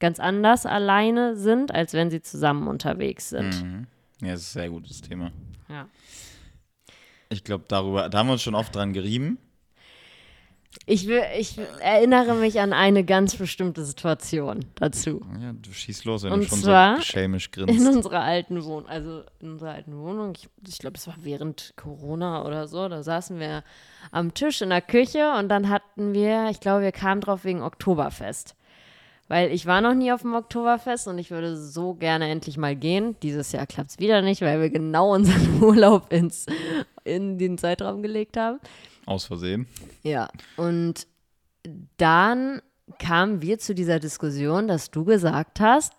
ganz 0.00 0.18
anders 0.18 0.66
alleine 0.66 1.36
sind, 1.36 1.72
als 1.72 1.92
wenn 1.94 2.10
sie 2.10 2.20
zusammen 2.20 2.66
unterwegs 2.66 3.30
sind? 3.30 3.62
Mhm. 3.62 3.86
Ja, 4.20 4.32
das 4.32 4.42
ist 4.42 4.56
ein 4.56 4.60
sehr 4.60 4.70
gutes 4.70 5.00
Thema. 5.00 5.30
Ja. 5.68 5.88
Ich 7.28 7.44
glaube, 7.44 7.64
darüber, 7.68 8.08
da 8.08 8.18
haben 8.18 8.26
wir 8.26 8.32
uns 8.32 8.42
schon 8.42 8.54
oft 8.54 8.74
dran 8.74 8.92
gerieben. 8.92 9.38
Ich, 10.86 11.06
will, 11.06 11.22
ich 11.38 11.58
erinnere 11.80 12.34
mich 12.34 12.58
an 12.60 12.72
eine 12.72 13.04
ganz 13.04 13.36
bestimmte 13.36 13.84
Situation 13.84 14.64
dazu. 14.74 15.20
Ja, 15.40 15.52
du 15.52 15.72
schießt 15.72 16.04
los, 16.04 16.24
wenn 16.24 16.32
Und 16.32 16.44
du 16.44 16.48
schon 16.48 16.58
zwar 16.60 16.96
so 16.96 17.02
schelmisch 17.02 17.50
In 17.56 17.66
grinst. 17.66 17.86
unserer 17.88 18.22
alten 18.22 18.64
Wohnung, 18.64 18.88
also 18.88 19.22
in 19.40 19.52
unserer 19.52 19.72
alten 19.72 19.96
Wohnung, 19.96 20.32
ich, 20.36 20.48
ich 20.66 20.78
glaube, 20.78 20.96
es 20.96 21.06
war 21.06 21.14
während 21.22 21.74
Corona 21.76 22.44
oder 22.44 22.66
so, 22.66 22.88
da 22.88 23.02
saßen 23.02 23.38
wir 23.38 23.62
am 24.10 24.34
Tisch 24.34 24.60
in 24.62 24.70
der 24.70 24.80
Küche 24.80 25.32
und 25.38 25.48
dann 25.48 25.68
hatten 25.68 26.14
wir, 26.14 26.48
ich 26.50 26.60
glaube, 26.60 26.82
wir 26.82 26.92
kamen 26.92 27.20
drauf 27.20 27.44
wegen 27.44 27.62
Oktoberfest. 27.62 28.56
Weil 29.28 29.50
ich 29.52 29.66
war 29.66 29.80
noch 29.80 29.94
nie 29.94 30.12
auf 30.12 30.22
dem 30.22 30.34
Oktoberfest 30.34 31.06
und 31.06 31.16
ich 31.18 31.30
würde 31.30 31.56
so 31.56 31.94
gerne 31.94 32.28
endlich 32.28 32.58
mal 32.58 32.76
gehen. 32.76 33.16
Dieses 33.22 33.52
Jahr 33.52 33.66
klappt 33.66 33.90
es 33.90 33.98
wieder 33.98 34.20
nicht, 34.20 34.42
weil 34.42 34.60
wir 34.60 34.68
genau 34.68 35.14
unseren 35.14 35.62
Urlaub 35.62 36.12
ins, 36.12 36.46
in 37.04 37.38
den 37.38 37.56
Zeitraum 37.56 38.02
gelegt 38.02 38.36
haben. 38.36 38.58
Aus 39.12 39.26
Versehen. 39.26 39.66
Ja, 40.02 40.28
und 40.56 41.06
dann 41.98 42.62
kamen 42.98 43.42
wir 43.42 43.58
zu 43.58 43.74
dieser 43.74 44.00
Diskussion, 44.00 44.68
dass 44.68 44.90
du 44.90 45.04
gesagt 45.04 45.60
hast, 45.60 45.92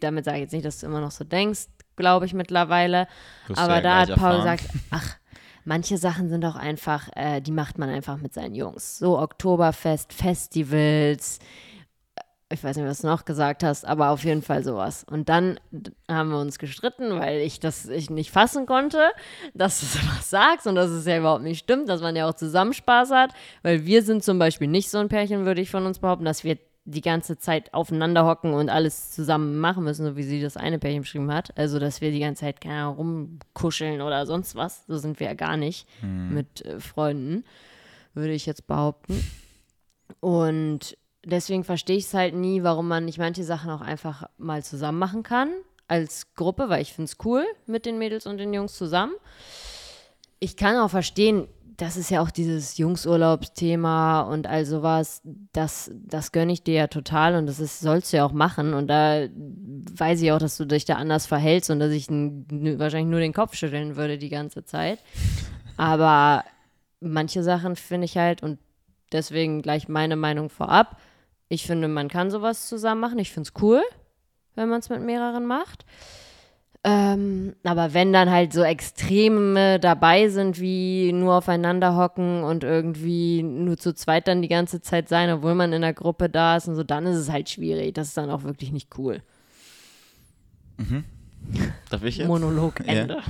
damit 0.00 0.24
sage 0.24 0.36
ich 0.38 0.42
jetzt 0.42 0.52
nicht, 0.52 0.64
dass 0.64 0.80
du 0.80 0.86
immer 0.86 1.00
noch 1.00 1.10
so 1.10 1.24
denkst, 1.24 1.66
glaube 1.96 2.26
ich 2.26 2.34
mittlerweile, 2.34 3.08
aber 3.54 3.76
ja 3.76 3.80
da 3.80 3.98
hat 4.00 4.08
Paul 4.14 4.36
erfahren. 4.36 4.56
gesagt, 4.56 4.64
ach, 4.90 5.16
manche 5.64 5.98
Sachen 5.98 6.28
sind 6.28 6.44
auch 6.44 6.56
einfach, 6.56 7.08
äh, 7.16 7.40
die 7.40 7.52
macht 7.52 7.78
man 7.78 7.88
einfach 7.88 8.18
mit 8.18 8.32
seinen 8.32 8.54
Jungs. 8.54 8.98
So 8.98 9.18
Oktoberfest, 9.18 10.12
Festivals, 10.12 11.38
ich 12.52 12.62
weiß 12.62 12.76
nicht, 12.76 12.86
was 12.86 13.00
du 13.00 13.08
noch 13.08 13.24
gesagt 13.24 13.64
hast, 13.64 13.84
aber 13.84 14.10
auf 14.10 14.22
jeden 14.22 14.42
Fall 14.42 14.62
sowas. 14.62 15.04
Und 15.10 15.28
dann 15.28 15.58
haben 16.08 16.30
wir 16.30 16.38
uns 16.38 16.58
gestritten, 16.58 17.18
weil 17.18 17.40
ich 17.40 17.58
das 17.58 17.86
ich 17.88 18.08
nicht 18.08 18.30
fassen 18.30 18.66
konnte, 18.66 19.10
dass 19.54 19.80
du 19.80 19.86
sowas 19.98 20.30
sagst 20.30 20.66
und 20.66 20.76
dass 20.76 20.90
es 20.90 21.06
ja 21.06 21.18
überhaupt 21.18 21.42
nicht 21.42 21.58
stimmt, 21.58 21.88
dass 21.88 22.00
man 22.00 22.14
ja 22.14 22.28
auch 22.28 22.34
zusammen 22.34 22.72
Spaß 22.72 23.10
hat. 23.10 23.32
Weil 23.62 23.84
wir 23.84 24.02
sind 24.02 24.22
zum 24.22 24.38
Beispiel 24.38 24.68
nicht 24.68 24.90
so 24.90 24.98
ein 24.98 25.08
Pärchen, 25.08 25.44
würde 25.44 25.60
ich 25.60 25.70
von 25.70 25.86
uns 25.86 25.98
behaupten, 25.98 26.24
dass 26.24 26.44
wir 26.44 26.58
die 26.84 27.00
ganze 27.00 27.36
Zeit 27.36 27.74
aufeinander 27.74 28.24
hocken 28.24 28.54
und 28.54 28.70
alles 28.70 29.10
zusammen 29.10 29.58
machen 29.58 29.82
müssen, 29.82 30.06
so 30.06 30.16
wie 30.16 30.22
sie 30.22 30.40
das 30.40 30.56
eine 30.56 30.78
Pärchen 30.78 31.00
beschrieben 31.00 31.32
hat. 31.32 31.56
Also, 31.58 31.80
dass 31.80 32.00
wir 32.00 32.12
die 32.12 32.20
ganze 32.20 32.42
Zeit 32.42 32.60
keine 32.60 32.82
Ahnung, 32.82 32.96
rumkuscheln 32.96 34.00
oder 34.00 34.24
sonst 34.24 34.54
was. 34.54 34.86
So 34.86 34.98
sind 34.98 35.18
wir 35.18 35.26
ja 35.26 35.34
gar 35.34 35.56
nicht 35.56 35.88
mit 36.30 36.64
äh, 36.64 36.78
Freunden, 36.78 37.42
würde 38.14 38.34
ich 38.34 38.46
jetzt 38.46 38.68
behaupten. 38.68 39.20
Und 40.20 40.96
deswegen 41.26 41.64
verstehe 41.64 41.96
ich 41.96 42.04
es 42.04 42.14
halt 42.14 42.34
nie, 42.34 42.62
warum 42.62 42.88
man 42.88 43.04
nicht 43.04 43.18
manche 43.18 43.44
Sachen 43.44 43.70
auch 43.70 43.80
einfach 43.80 44.28
mal 44.38 44.62
zusammen 44.62 44.98
machen 44.98 45.22
kann. 45.22 45.50
Als 45.88 46.34
Gruppe, 46.34 46.68
weil 46.68 46.82
ich 46.82 46.92
finde 46.92 47.10
es 47.10 47.18
cool 47.24 47.44
mit 47.66 47.86
den 47.86 47.98
Mädels 47.98 48.26
und 48.26 48.38
den 48.38 48.52
Jungs 48.52 48.74
zusammen. 48.74 49.12
Ich 50.40 50.56
kann 50.56 50.76
auch 50.76 50.90
verstehen, 50.90 51.46
das 51.76 51.96
ist 51.96 52.10
ja 52.10 52.22
auch 52.22 52.30
dieses 52.30 52.78
Jungsurlaubsthema 52.78 54.22
und 54.22 54.46
all 54.46 54.64
sowas, 54.64 55.20
das, 55.52 55.90
das 55.94 56.32
gönne 56.32 56.52
ich 56.52 56.62
dir 56.62 56.74
ja 56.74 56.86
total 56.86 57.36
und 57.36 57.46
das 57.46 57.60
ist, 57.60 57.80
sollst 57.80 58.12
du 58.12 58.16
ja 58.16 58.24
auch 58.24 58.32
machen. 58.32 58.72
Und 58.72 58.88
da 58.88 59.26
weiß 59.98 60.22
ich 60.22 60.32
auch, 60.32 60.38
dass 60.38 60.56
du 60.56 60.64
dich 60.64 60.86
da 60.86 60.94
anders 60.94 61.26
verhältst 61.26 61.70
und 61.70 61.78
dass 61.78 61.92
ich 61.92 62.08
wahrscheinlich 62.08 63.10
nur 63.10 63.20
den 63.20 63.34
Kopf 63.34 63.54
schütteln 63.54 63.96
würde 63.96 64.18
die 64.18 64.30
ganze 64.30 64.64
Zeit. 64.64 65.00
Aber 65.76 66.44
manche 67.00 67.42
Sachen 67.42 67.76
finde 67.76 68.06
ich 68.06 68.16
halt, 68.16 68.42
und 68.42 68.58
deswegen 69.12 69.62
gleich 69.62 69.88
meine 69.88 70.16
Meinung 70.16 70.48
vorab. 70.48 70.98
Ich 71.48 71.66
finde, 71.66 71.88
man 71.88 72.08
kann 72.08 72.30
sowas 72.30 72.68
zusammen 72.68 73.00
machen. 73.00 73.18
Ich 73.18 73.32
finde 73.32 73.48
es 73.48 73.62
cool, 73.62 73.82
wenn 74.54 74.68
man 74.68 74.80
es 74.80 74.88
mit 74.88 75.00
mehreren 75.02 75.46
macht. 75.46 75.84
Ähm, 76.84 77.56
aber 77.64 77.94
wenn 77.94 78.12
dann 78.12 78.30
halt 78.30 78.52
so 78.52 78.62
Extreme 78.62 79.80
dabei 79.80 80.28
sind, 80.28 80.60
wie 80.60 81.12
nur 81.12 81.34
aufeinander 81.34 81.96
hocken 81.96 82.44
und 82.44 82.62
irgendwie 82.62 83.42
nur 83.42 83.76
zu 83.76 83.92
zweit 83.92 84.28
dann 84.28 84.40
die 84.40 84.48
ganze 84.48 84.80
Zeit 84.80 85.08
sein, 85.08 85.30
obwohl 85.30 85.56
man 85.56 85.72
in 85.72 85.82
der 85.82 85.94
Gruppe 85.94 86.28
da 86.28 86.56
ist 86.56 86.68
und 86.68 86.76
so, 86.76 86.84
dann 86.84 87.06
ist 87.06 87.16
es 87.16 87.30
halt 87.30 87.50
schwierig. 87.50 87.94
Das 87.94 88.08
ist 88.08 88.16
dann 88.16 88.30
auch 88.30 88.44
wirklich 88.44 88.70
nicht 88.70 88.96
cool. 88.98 89.20
Darf 91.90 92.04
ich 92.04 92.18
jetzt? 92.18 92.28
Monolog, 92.28 92.80
Ja. 92.86 92.92
Ende. 92.92 93.22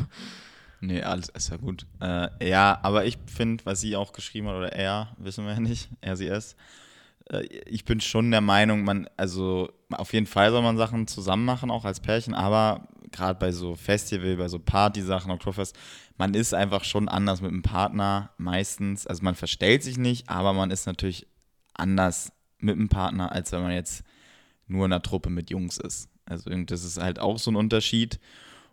Nee, 0.83 1.02
alles 1.02 1.31
ist 1.31 1.50
ja 1.50 1.57
gut. 1.57 1.87
Äh, 2.00 2.29
ja, 2.46 2.79
aber 2.83 3.07
ich 3.07 3.16
finde, 3.26 3.64
was 3.64 3.81
sie 3.81 3.96
auch 3.96 4.12
geschrieben 4.12 4.48
hat, 4.48 4.57
oder 4.57 4.72
er, 4.72 5.09
wissen 5.16 5.46
wir 5.46 5.55
ja 5.55 5.61
nicht, 5.61 5.88
er, 6.02 6.16
sie, 6.16 6.26
es. 6.26 6.55
Äh, 7.30 7.44
ich 7.66 7.84
bin 7.84 8.00
schon 8.00 8.30
der 8.30 8.40
Meinung, 8.40 8.84
man, 8.84 9.08
also 9.16 9.70
auf 9.90 10.12
jeden 10.12 10.26
Fall 10.26 10.50
soll 10.50 10.62
man 10.62 10.76
Sachen 10.76 11.06
zusammen 11.06 11.44
machen, 11.44 11.70
auch 11.70 11.84
als 11.84 12.00
Pärchen, 12.00 12.34
aber 12.34 12.88
gerade 13.12 13.38
bei 13.38 13.52
so 13.52 13.74
Festival, 13.74 14.36
bei 14.36 14.48
so 14.48 14.58
Party-Sachen, 14.58 15.30
Oktoberfest, 15.30 15.76
man 16.18 16.34
ist 16.34 16.54
einfach 16.54 16.84
schon 16.84 17.08
anders 17.08 17.40
mit 17.40 17.50
dem 17.50 17.62
Partner 17.62 18.30
meistens. 18.38 19.06
Also 19.06 19.22
man 19.22 19.34
verstellt 19.34 19.82
sich 19.82 19.98
nicht, 19.98 20.28
aber 20.28 20.52
man 20.52 20.70
ist 20.70 20.86
natürlich 20.86 21.26
anders 21.74 22.32
mit 22.58 22.76
dem 22.76 22.88
Partner, 22.88 23.32
als 23.32 23.52
wenn 23.52 23.62
man 23.62 23.72
jetzt 23.72 24.02
nur 24.66 24.86
in 24.86 24.92
einer 24.92 25.02
Truppe 25.02 25.30
mit 25.30 25.50
Jungs 25.50 25.78
ist. 25.78 26.08
Also 26.24 26.50
das 26.50 26.84
ist 26.84 27.00
halt 27.00 27.18
auch 27.18 27.38
so 27.38 27.50
ein 27.50 27.56
Unterschied. 27.56 28.18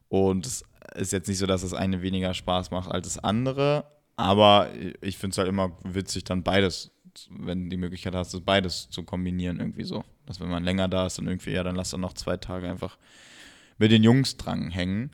Und 0.09 0.45
es 0.45 0.63
ist 0.95 1.11
jetzt 1.11 1.27
nicht 1.27 1.37
so, 1.37 1.45
dass 1.45 1.61
das 1.61 1.73
eine 1.73 2.01
weniger 2.01 2.33
Spaß 2.33 2.71
macht 2.71 2.91
als 2.91 3.07
das 3.07 3.23
andere. 3.23 3.85
Aber 4.15 4.69
ich 5.01 5.17
finde 5.17 5.33
es 5.33 5.37
halt 5.37 5.47
immer 5.47 5.77
witzig, 5.83 6.23
dann 6.23 6.43
beides, 6.43 6.91
wenn 7.29 7.69
die 7.69 7.77
Möglichkeit 7.77 8.15
hast, 8.15 8.33
das 8.33 8.41
beides 8.41 8.89
zu 8.89 9.03
kombinieren 9.03 9.59
irgendwie 9.59 9.83
so. 9.83 10.03
Dass 10.25 10.39
wenn 10.39 10.49
man 10.49 10.63
länger 10.63 10.87
da 10.87 11.05
ist, 11.05 11.17
dann 11.17 11.27
irgendwie, 11.27 11.51
ja, 11.51 11.63
dann 11.63 11.75
lass 11.75 11.91
dann 11.91 12.01
noch 12.01 12.13
zwei 12.13 12.37
Tage 12.37 12.69
einfach 12.69 12.97
mit 13.77 13.91
den 13.91 14.03
Jungs 14.03 14.37
dran 14.37 14.71
hängen. 14.71 15.11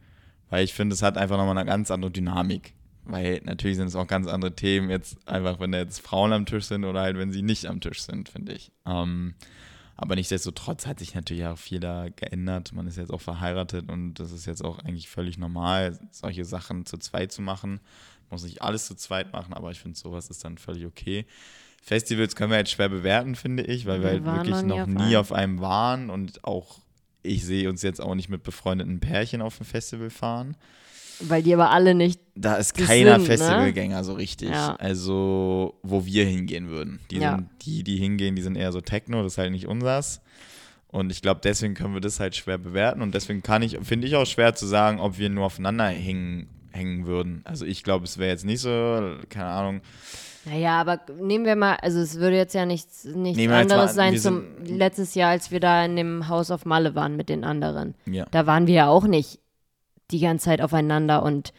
Weil 0.50 0.64
ich 0.64 0.74
finde, 0.74 0.94
es 0.94 1.02
hat 1.02 1.18
einfach 1.18 1.38
nochmal 1.38 1.58
eine 1.58 1.68
ganz 1.68 1.92
andere 1.92 2.12
Dynamik. 2.12 2.74
Weil 3.06 3.42
natürlich 3.44 3.78
sind 3.78 3.88
es 3.88 3.96
auch 3.96 4.08
ganz 4.08 4.28
andere 4.28 4.56
Themen, 4.56 4.90
jetzt 4.90 5.28
einfach, 5.28 5.60
wenn 5.60 5.72
da 5.72 5.80
jetzt 5.80 6.00
Frauen 6.00 6.32
am 6.32 6.46
Tisch 6.46 6.66
sind 6.66 6.86
oder 6.86 7.02
halt, 7.02 7.18
wenn 7.18 7.32
sie 7.32 7.42
nicht 7.42 7.66
am 7.66 7.82
Tisch 7.82 8.02
sind, 8.02 8.30
finde 8.30 8.54
ich. 8.54 8.72
Ähm, 8.86 9.34
aber 9.96 10.16
nichtsdestotrotz 10.16 10.86
hat 10.86 11.00
sich 11.00 11.14
natürlich 11.14 11.46
auch 11.46 11.58
viel 11.58 11.80
da 11.80 12.08
geändert. 12.08 12.72
Man 12.72 12.88
ist 12.88 12.98
jetzt 12.98 13.12
auch 13.12 13.20
verheiratet 13.20 13.90
und 13.92 14.14
das 14.14 14.32
ist 14.32 14.46
jetzt 14.46 14.64
auch 14.64 14.80
eigentlich 14.80 15.10
völlig 15.10 15.38
normal, 15.38 16.00
solche 16.12 16.46
Sachen 16.46 16.86
zu 16.86 16.98
zweit 16.98 17.32
zu 17.32 17.42
machen. 17.42 17.82
Man 18.30 18.36
muss 18.36 18.44
nicht 18.44 18.62
alles 18.62 18.86
zu 18.86 18.96
zweit 18.96 19.34
machen, 19.34 19.54
aber 19.54 19.72
ich 19.72 19.80
finde, 19.80 19.98
sowas 19.98 20.30
ist 20.30 20.46
dann 20.46 20.58
völlig 20.58 20.86
okay. 20.86 21.26
Festivals 21.82 22.36
können 22.36 22.52
wir 22.52 22.58
jetzt 22.60 22.72
schwer 22.72 22.89
bewerten, 22.89 23.36
finde 23.36 23.63
ich, 23.63 23.86
weil 23.86 24.02
wir, 24.04 24.24
Wir 24.24 24.32
halt 24.32 24.46
wirklich 24.46 24.56
noch 24.63 24.63
nie 24.63 24.68
noch 24.68 24.80
auf 24.82 24.88
nie 24.88 25.02
einem. 25.04 25.15
auf 25.15 25.32
einem 25.32 25.60
waren 25.62 26.10
und 26.10 26.44
auch 26.44 26.80
ich 27.22 27.44
sehe 27.46 27.70
uns 27.70 27.82
jetzt 27.82 28.00
auch 28.02 28.15
nicht 28.15 28.30
mit 28.30 28.44
befreundeten 28.44 29.00
Pärchen 29.00 29.42
auf 29.42 29.60
ein 29.60 29.65
Festival 29.65 30.10
fahren. 30.10 30.56
Weil 31.22 31.44
die 31.44 31.54
aber 31.54 31.70
alle 31.72 31.94
nicht. 31.94 32.22
Da 32.36 32.56
ist 32.56 32.76
keiner 32.76 33.15
sind, 33.15 33.24
ne? 33.24 33.26
Festivalgänger 33.28 34.04
so 34.06 34.13
richtig. 34.13 34.52
Ja. 34.52 34.76
Also, 34.78 35.78
wo 35.84 36.06
wir 36.06 36.24
hingehen 36.26 36.70
würden. 36.70 37.00
Die, 37.12 37.18
Ja. 37.18 37.36
sind, 37.36 37.50
die, 37.63 37.84
die 37.84 37.98
hingehen, 37.98 38.38
die 38.38 38.42
sind 38.42 38.56
eher 38.56 38.72
so 38.72 38.80
Techno, 38.80 39.22
das 39.22 39.34
ist 39.34 39.38
halt 39.38 39.52
nicht 39.52 39.68
unsers. 39.68 40.22
Und 40.88 41.12
ich 41.12 41.22
glaube, 41.22 41.42
deswegen 41.44 41.74
können 41.74 41.94
wir 41.94 42.00
das 42.00 42.22
halt 42.22 42.38
schwer 42.38 42.58
bewerten. 42.58 43.02
Und 43.02 43.13
deswegen 43.13 43.44
kann 43.44 43.63
ich, 43.63 43.78
finde 43.84 44.08
ich 44.08 44.15
auch 44.15 44.26
schwer 44.26 44.56
zu 44.56 44.65
sagen, 44.65 45.02
ob 45.02 45.18
wir 45.18 45.30
nur 45.30 45.46
aufeinander 45.46 45.88
hängen, 45.89 46.48
hängen 46.72 47.06
würden. 47.06 47.42
Also 47.44 47.65
ich 47.65 47.84
glaube, 47.84 48.06
es 48.06 48.18
wäre 48.18 48.30
jetzt 48.32 48.46
nicht 48.46 48.62
so, 48.62 49.18
keine 49.28 49.48
Ahnung. 49.50 49.82
Naja, 50.45 50.80
aber 50.80 50.99
nehmen 51.19 51.45
wir 51.45 51.56
mal, 51.56 51.75
also 51.82 51.99
es 51.99 52.15
würde 52.17 52.38
jetzt 52.38 52.54
ja 52.54 52.65
nichts, 52.65 53.04
nichts 53.04 53.38
Nehmen 53.38 53.54
anderes 53.54 53.95
mal- 53.95 54.12
sein 54.12 54.17
zum 54.17 54.43
letztes 54.63 55.13
Jahr, 55.15 55.32
als 55.32 55.52
wir 55.52 55.60
da 55.60 55.84
in 55.86 55.95
dem 55.95 56.28
Haus 56.30 56.49
auf 56.49 56.65
Malle 56.65 56.95
waren 56.95 57.15
mit 57.17 57.30
den 57.30 57.43
anderen. 57.43 57.95
Ja. 58.06 58.25
Da 58.32 58.47
waren 58.47 58.65
wir 58.67 58.73
ja 58.73 58.88
auch 58.88 59.06
nicht 59.06 59.39
die 60.12 60.19
ganze 60.19 60.45
Zeit 60.45 60.62
aufeinander 60.62 61.23
und 61.23 61.54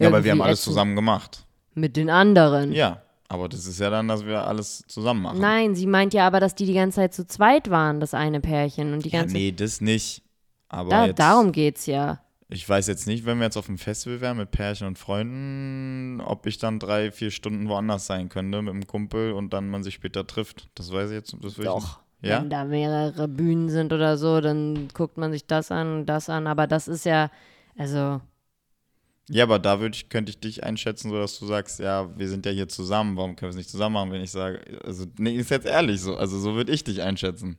Ja, 0.00 0.08
aber 0.08 0.24
wir 0.24 0.32
haben 0.32 0.42
alles 0.42 0.62
zusammen 0.62 0.96
gemacht. 0.96 1.46
Mit 1.74 1.96
den 1.96 2.10
anderen. 2.10 2.72
Ja, 2.72 3.02
aber 3.28 3.48
das 3.48 3.66
ist 3.66 3.80
ja 3.80 3.90
dann, 3.90 4.08
dass 4.08 4.26
wir 4.26 4.46
alles 4.46 4.84
zusammen 4.88 5.22
machen. 5.22 5.40
Nein, 5.40 5.74
sie 5.74 5.86
meint 5.86 6.12
ja 6.12 6.26
aber, 6.26 6.40
dass 6.40 6.54
die 6.54 6.66
die 6.66 6.74
ganze 6.74 6.96
Zeit 6.96 7.14
zu 7.14 7.26
zweit 7.26 7.70
waren, 7.70 8.00
das 8.00 8.12
eine 8.14 8.40
Pärchen. 8.40 8.92
Und 8.92 9.04
die 9.04 9.10
ja, 9.10 9.20
ganze 9.20 9.34
nee, 9.34 9.52
das 9.52 9.80
nicht. 9.80 10.22
Aber 10.68 10.90
da, 10.90 11.12
darum 11.12 11.52
geht's 11.52 11.86
ja. 11.86 12.20
Ich 12.52 12.68
weiß 12.68 12.86
jetzt 12.86 13.06
nicht, 13.06 13.24
wenn 13.24 13.38
wir 13.38 13.44
jetzt 13.44 13.56
auf 13.56 13.66
dem 13.66 13.78
Festival 13.78 14.20
wären 14.20 14.36
mit 14.36 14.50
Pärchen 14.50 14.86
und 14.86 14.98
Freunden, 14.98 16.20
ob 16.20 16.46
ich 16.46 16.58
dann 16.58 16.78
drei, 16.78 17.10
vier 17.10 17.30
Stunden 17.30 17.68
woanders 17.68 18.06
sein 18.06 18.28
könnte 18.28 18.60
mit 18.60 18.74
einem 18.74 18.86
Kumpel 18.86 19.32
und 19.32 19.54
dann 19.54 19.70
man 19.70 19.82
sich 19.82 19.94
später 19.94 20.26
trifft. 20.26 20.68
Das 20.74 20.92
weiß 20.92 21.10
ich 21.10 21.14
jetzt. 21.14 21.34
Das 21.40 21.56
will 21.56 21.64
Doch. 21.64 22.00
Ich, 22.20 22.28
ja? 22.28 22.42
Wenn 22.42 22.50
da 22.50 22.64
mehrere 22.64 23.26
Bühnen 23.26 23.70
sind 23.70 23.92
oder 23.92 24.18
so, 24.18 24.40
dann 24.40 24.88
guckt 24.92 25.16
man 25.16 25.32
sich 25.32 25.46
das 25.46 25.70
an 25.72 26.00
und 26.00 26.06
das 26.06 26.28
an. 26.28 26.46
Aber 26.46 26.66
das 26.66 26.88
ist 26.88 27.04
ja, 27.06 27.30
also, 27.76 28.20
Ja, 29.28 29.44
aber 29.44 29.58
da 29.58 29.80
würde 29.80 29.96
ich, 29.96 30.08
könnte 30.08 30.30
ich 30.30 30.38
dich 30.38 30.62
einschätzen, 30.62 31.10
so 31.10 31.18
dass 31.18 31.38
du 31.38 31.46
sagst, 31.46 31.80
ja, 31.80 32.16
wir 32.18 32.28
sind 32.28 32.44
ja 32.44 32.52
hier 32.52 32.68
zusammen, 32.68 33.16
warum 33.16 33.34
können 33.34 33.48
wir 33.48 33.50
es 33.50 33.56
nicht 33.56 33.70
zusammen 33.70 33.94
machen, 33.94 34.12
wenn 34.12 34.20
ich 34.22 34.30
sage, 34.30 34.60
also, 34.84 35.06
nee, 35.18 35.36
ist 35.36 35.50
jetzt 35.50 35.66
ehrlich 35.66 36.00
so, 36.00 36.16
also 36.16 36.38
so 36.38 36.54
würde 36.54 36.72
ich 36.72 36.84
dich 36.84 37.00
einschätzen. 37.02 37.56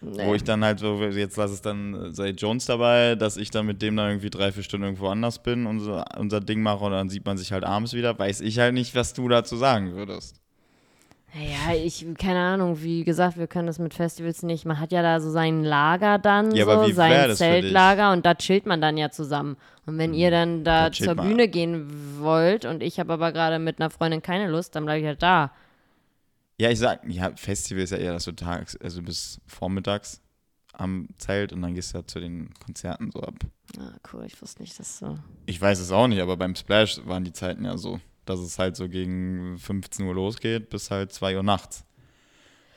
Wo 0.00 0.10
nee. 0.10 0.36
ich 0.36 0.44
dann 0.44 0.64
halt 0.64 0.78
so, 0.78 1.02
jetzt 1.02 1.36
lass 1.36 1.50
es 1.50 1.62
dann, 1.62 2.12
sei 2.12 2.30
Jones 2.30 2.66
dabei, 2.66 3.14
dass 3.14 3.36
ich 3.36 3.50
dann 3.50 3.66
mit 3.66 3.80
dem 3.80 3.96
dann 3.96 4.10
irgendwie 4.10 4.30
drei, 4.30 4.52
vier 4.52 4.62
Stunden 4.62 4.84
irgendwo 4.84 5.08
anders 5.08 5.42
bin 5.42 5.66
und 5.66 5.80
so 5.80 6.02
unser 6.18 6.40
Ding 6.40 6.62
mache 6.62 6.84
und 6.84 6.92
dann 6.92 7.08
sieht 7.08 7.24
man 7.24 7.38
sich 7.38 7.52
halt 7.52 7.64
abends 7.64 7.94
wieder, 7.94 8.18
weiß 8.18 8.42
ich 8.42 8.58
halt 8.58 8.74
nicht, 8.74 8.94
was 8.94 9.14
du 9.14 9.28
dazu 9.28 9.56
sagen 9.56 9.94
würdest. 9.94 10.40
Naja, 11.34 11.78
ich, 11.84 12.06
keine 12.18 12.38
Ahnung, 12.38 12.82
wie 12.82 13.04
gesagt, 13.04 13.36
wir 13.36 13.46
können 13.46 13.66
das 13.66 13.78
mit 13.78 13.92
Festivals 13.92 14.42
nicht. 14.42 14.64
Man 14.64 14.80
hat 14.80 14.90
ja 14.90 15.02
da 15.02 15.20
so 15.20 15.30
sein 15.30 15.64
Lager 15.64 16.18
dann, 16.18 16.54
Ja, 16.54 16.64
so, 16.64 16.90
sein? 16.92 17.34
Zeltlager 17.34 18.12
und 18.12 18.24
da 18.24 18.34
chillt 18.34 18.64
man 18.64 18.80
dann 18.80 18.96
ja 18.96 19.10
zusammen. 19.10 19.56
Und 19.84 19.98
wenn 19.98 20.14
ihr 20.14 20.30
dann 20.30 20.64
da 20.64 20.88
Da 20.88 20.92
zur. 20.92 21.14
Bühne 21.14 21.48
gehen 21.48 22.18
wollt 22.20 22.64
und 22.64 22.82
ich 22.82 22.98
habe 22.98 23.12
aber 23.12 23.32
gerade 23.32 23.58
mit 23.58 23.80
einer 23.80 23.90
Freundin 23.90 24.22
keine 24.22 24.48
Lust, 24.48 24.76
dann 24.76 24.84
bleibe 24.84 25.00
ich 25.00 25.06
halt 25.06 25.22
da. 25.22 25.52
Ja, 26.58 26.70
ich 26.70 26.78
sag, 26.78 27.06
ja, 27.08 27.34
Festival 27.36 27.82
ist 27.82 27.90
ja 27.90 27.98
eher, 27.98 28.12
dass 28.12 28.24
du 28.24 28.32
tags, 28.32 28.76
also 28.76 29.02
bis 29.02 29.40
vormittags 29.46 30.22
am 30.72 31.08
Zelt 31.18 31.52
und 31.52 31.62
dann 31.62 31.74
gehst 31.74 31.92
du 31.92 31.98
ja 31.98 32.06
zu 32.06 32.20
den 32.20 32.52
Konzerten 32.54 33.10
so 33.10 33.20
ab. 33.20 33.34
Ah, 33.78 33.92
cool, 34.12 34.24
ich 34.26 34.40
wusste 34.40 34.62
nicht, 34.62 34.78
dass 34.78 34.98
so. 34.98 35.18
Ich 35.46 35.60
weiß 35.60 35.78
es 35.78 35.90
auch 35.90 36.06
nicht, 36.06 36.20
aber 36.20 36.36
beim 36.36 36.54
Splash 36.54 37.00
waren 37.06 37.24
die 37.24 37.32
Zeiten 37.32 37.64
ja 37.64 37.76
so, 37.76 38.00
dass 38.24 38.40
es 38.40 38.58
halt 38.58 38.76
so 38.76 38.88
gegen 38.88 39.58
15 39.58 40.06
Uhr 40.06 40.14
losgeht 40.14 40.70
bis 40.70 40.90
halt 40.90 41.12
2 41.12 41.36
Uhr 41.36 41.42
nachts. 41.42 41.85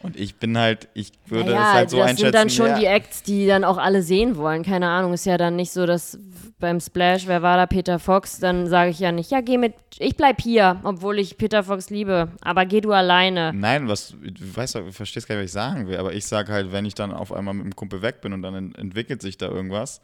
Und 0.02 0.18
ich 0.18 0.36
bin 0.36 0.58
halt, 0.58 0.88
ich 0.94 1.12
würde 1.26 1.52
naja, 1.52 1.62
es 1.62 1.74
halt 1.74 1.90
so 1.90 1.98
das 1.98 2.06
einschätzen. 2.08 2.26
sind 2.26 2.36
dann 2.36 2.50
schon 2.50 2.68
ja, 2.68 2.80
die 2.80 2.86
Acts, 2.86 3.22
die 3.24 3.48
dann 3.48 3.66
auch 3.66 3.78
alle 3.78 4.02
sehen 4.02 4.38
wollen. 4.38 4.64
Keine 4.64 4.88
Ahnung, 4.88 5.14
ist 5.14 5.26
ja 5.26 5.38
dann 5.38 5.58
nicht 5.58 5.72
so, 5.72 5.86
dass 5.86 6.18
beim 6.60 6.80
Splash, 6.80 7.28
wer 7.28 7.42
war 7.42 7.58
da, 7.58 7.66
Peter 7.66 8.00
Fox, 8.00 8.40
dann 8.40 8.68
sage 8.68 8.92
ich 8.92 9.00
ja 9.00 9.12
nicht, 9.12 9.32
ja, 9.32 9.42
geh 9.42 9.58
mit, 9.58 9.74
ich 9.98 10.16
bleib 10.16 10.42
hier, 10.42 10.80
obwohl 10.84 11.20
ich 11.20 11.38
Peter 11.38 11.64
Fox 11.64 11.90
liebe, 11.90 12.30
aber 12.42 12.66
geh 12.66 12.82
du 12.82 12.92
alleine. 12.94 13.52
Nein, 13.54 13.88
was, 13.88 14.16
du 14.22 14.56
weißt 14.56 14.76
du 14.76 14.92
verstehst 14.92 15.28
gar 15.28 15.36
nicht, 15.36 15.44
was 15.44 15.50
ich 15.50 15.54
sagen 15.54 15.88
will, 15.88 15.98
aber 15.98 16.14
ich 16.14 16.26
sage 16.26 16.52
halt, 16.54 16.72
wenn 16.72 16.86
ich 16.86 16.96
dann 16.96 17.12
auf 17.12 17.34
einmal 17.34 17.54
mit 17.54 17.66
dem 17.66 17.76
Kumpel 17.76 18.02
weg 18.02 18.22
bin 18.22 18.34
und 18.34 18.42
dann 18.42 18.56
ent 18.56 18.78
entwickelt 18.78 19.22
sich 19.22 19.38
da 19.38 19.48
irgendwas, 19.48 20.02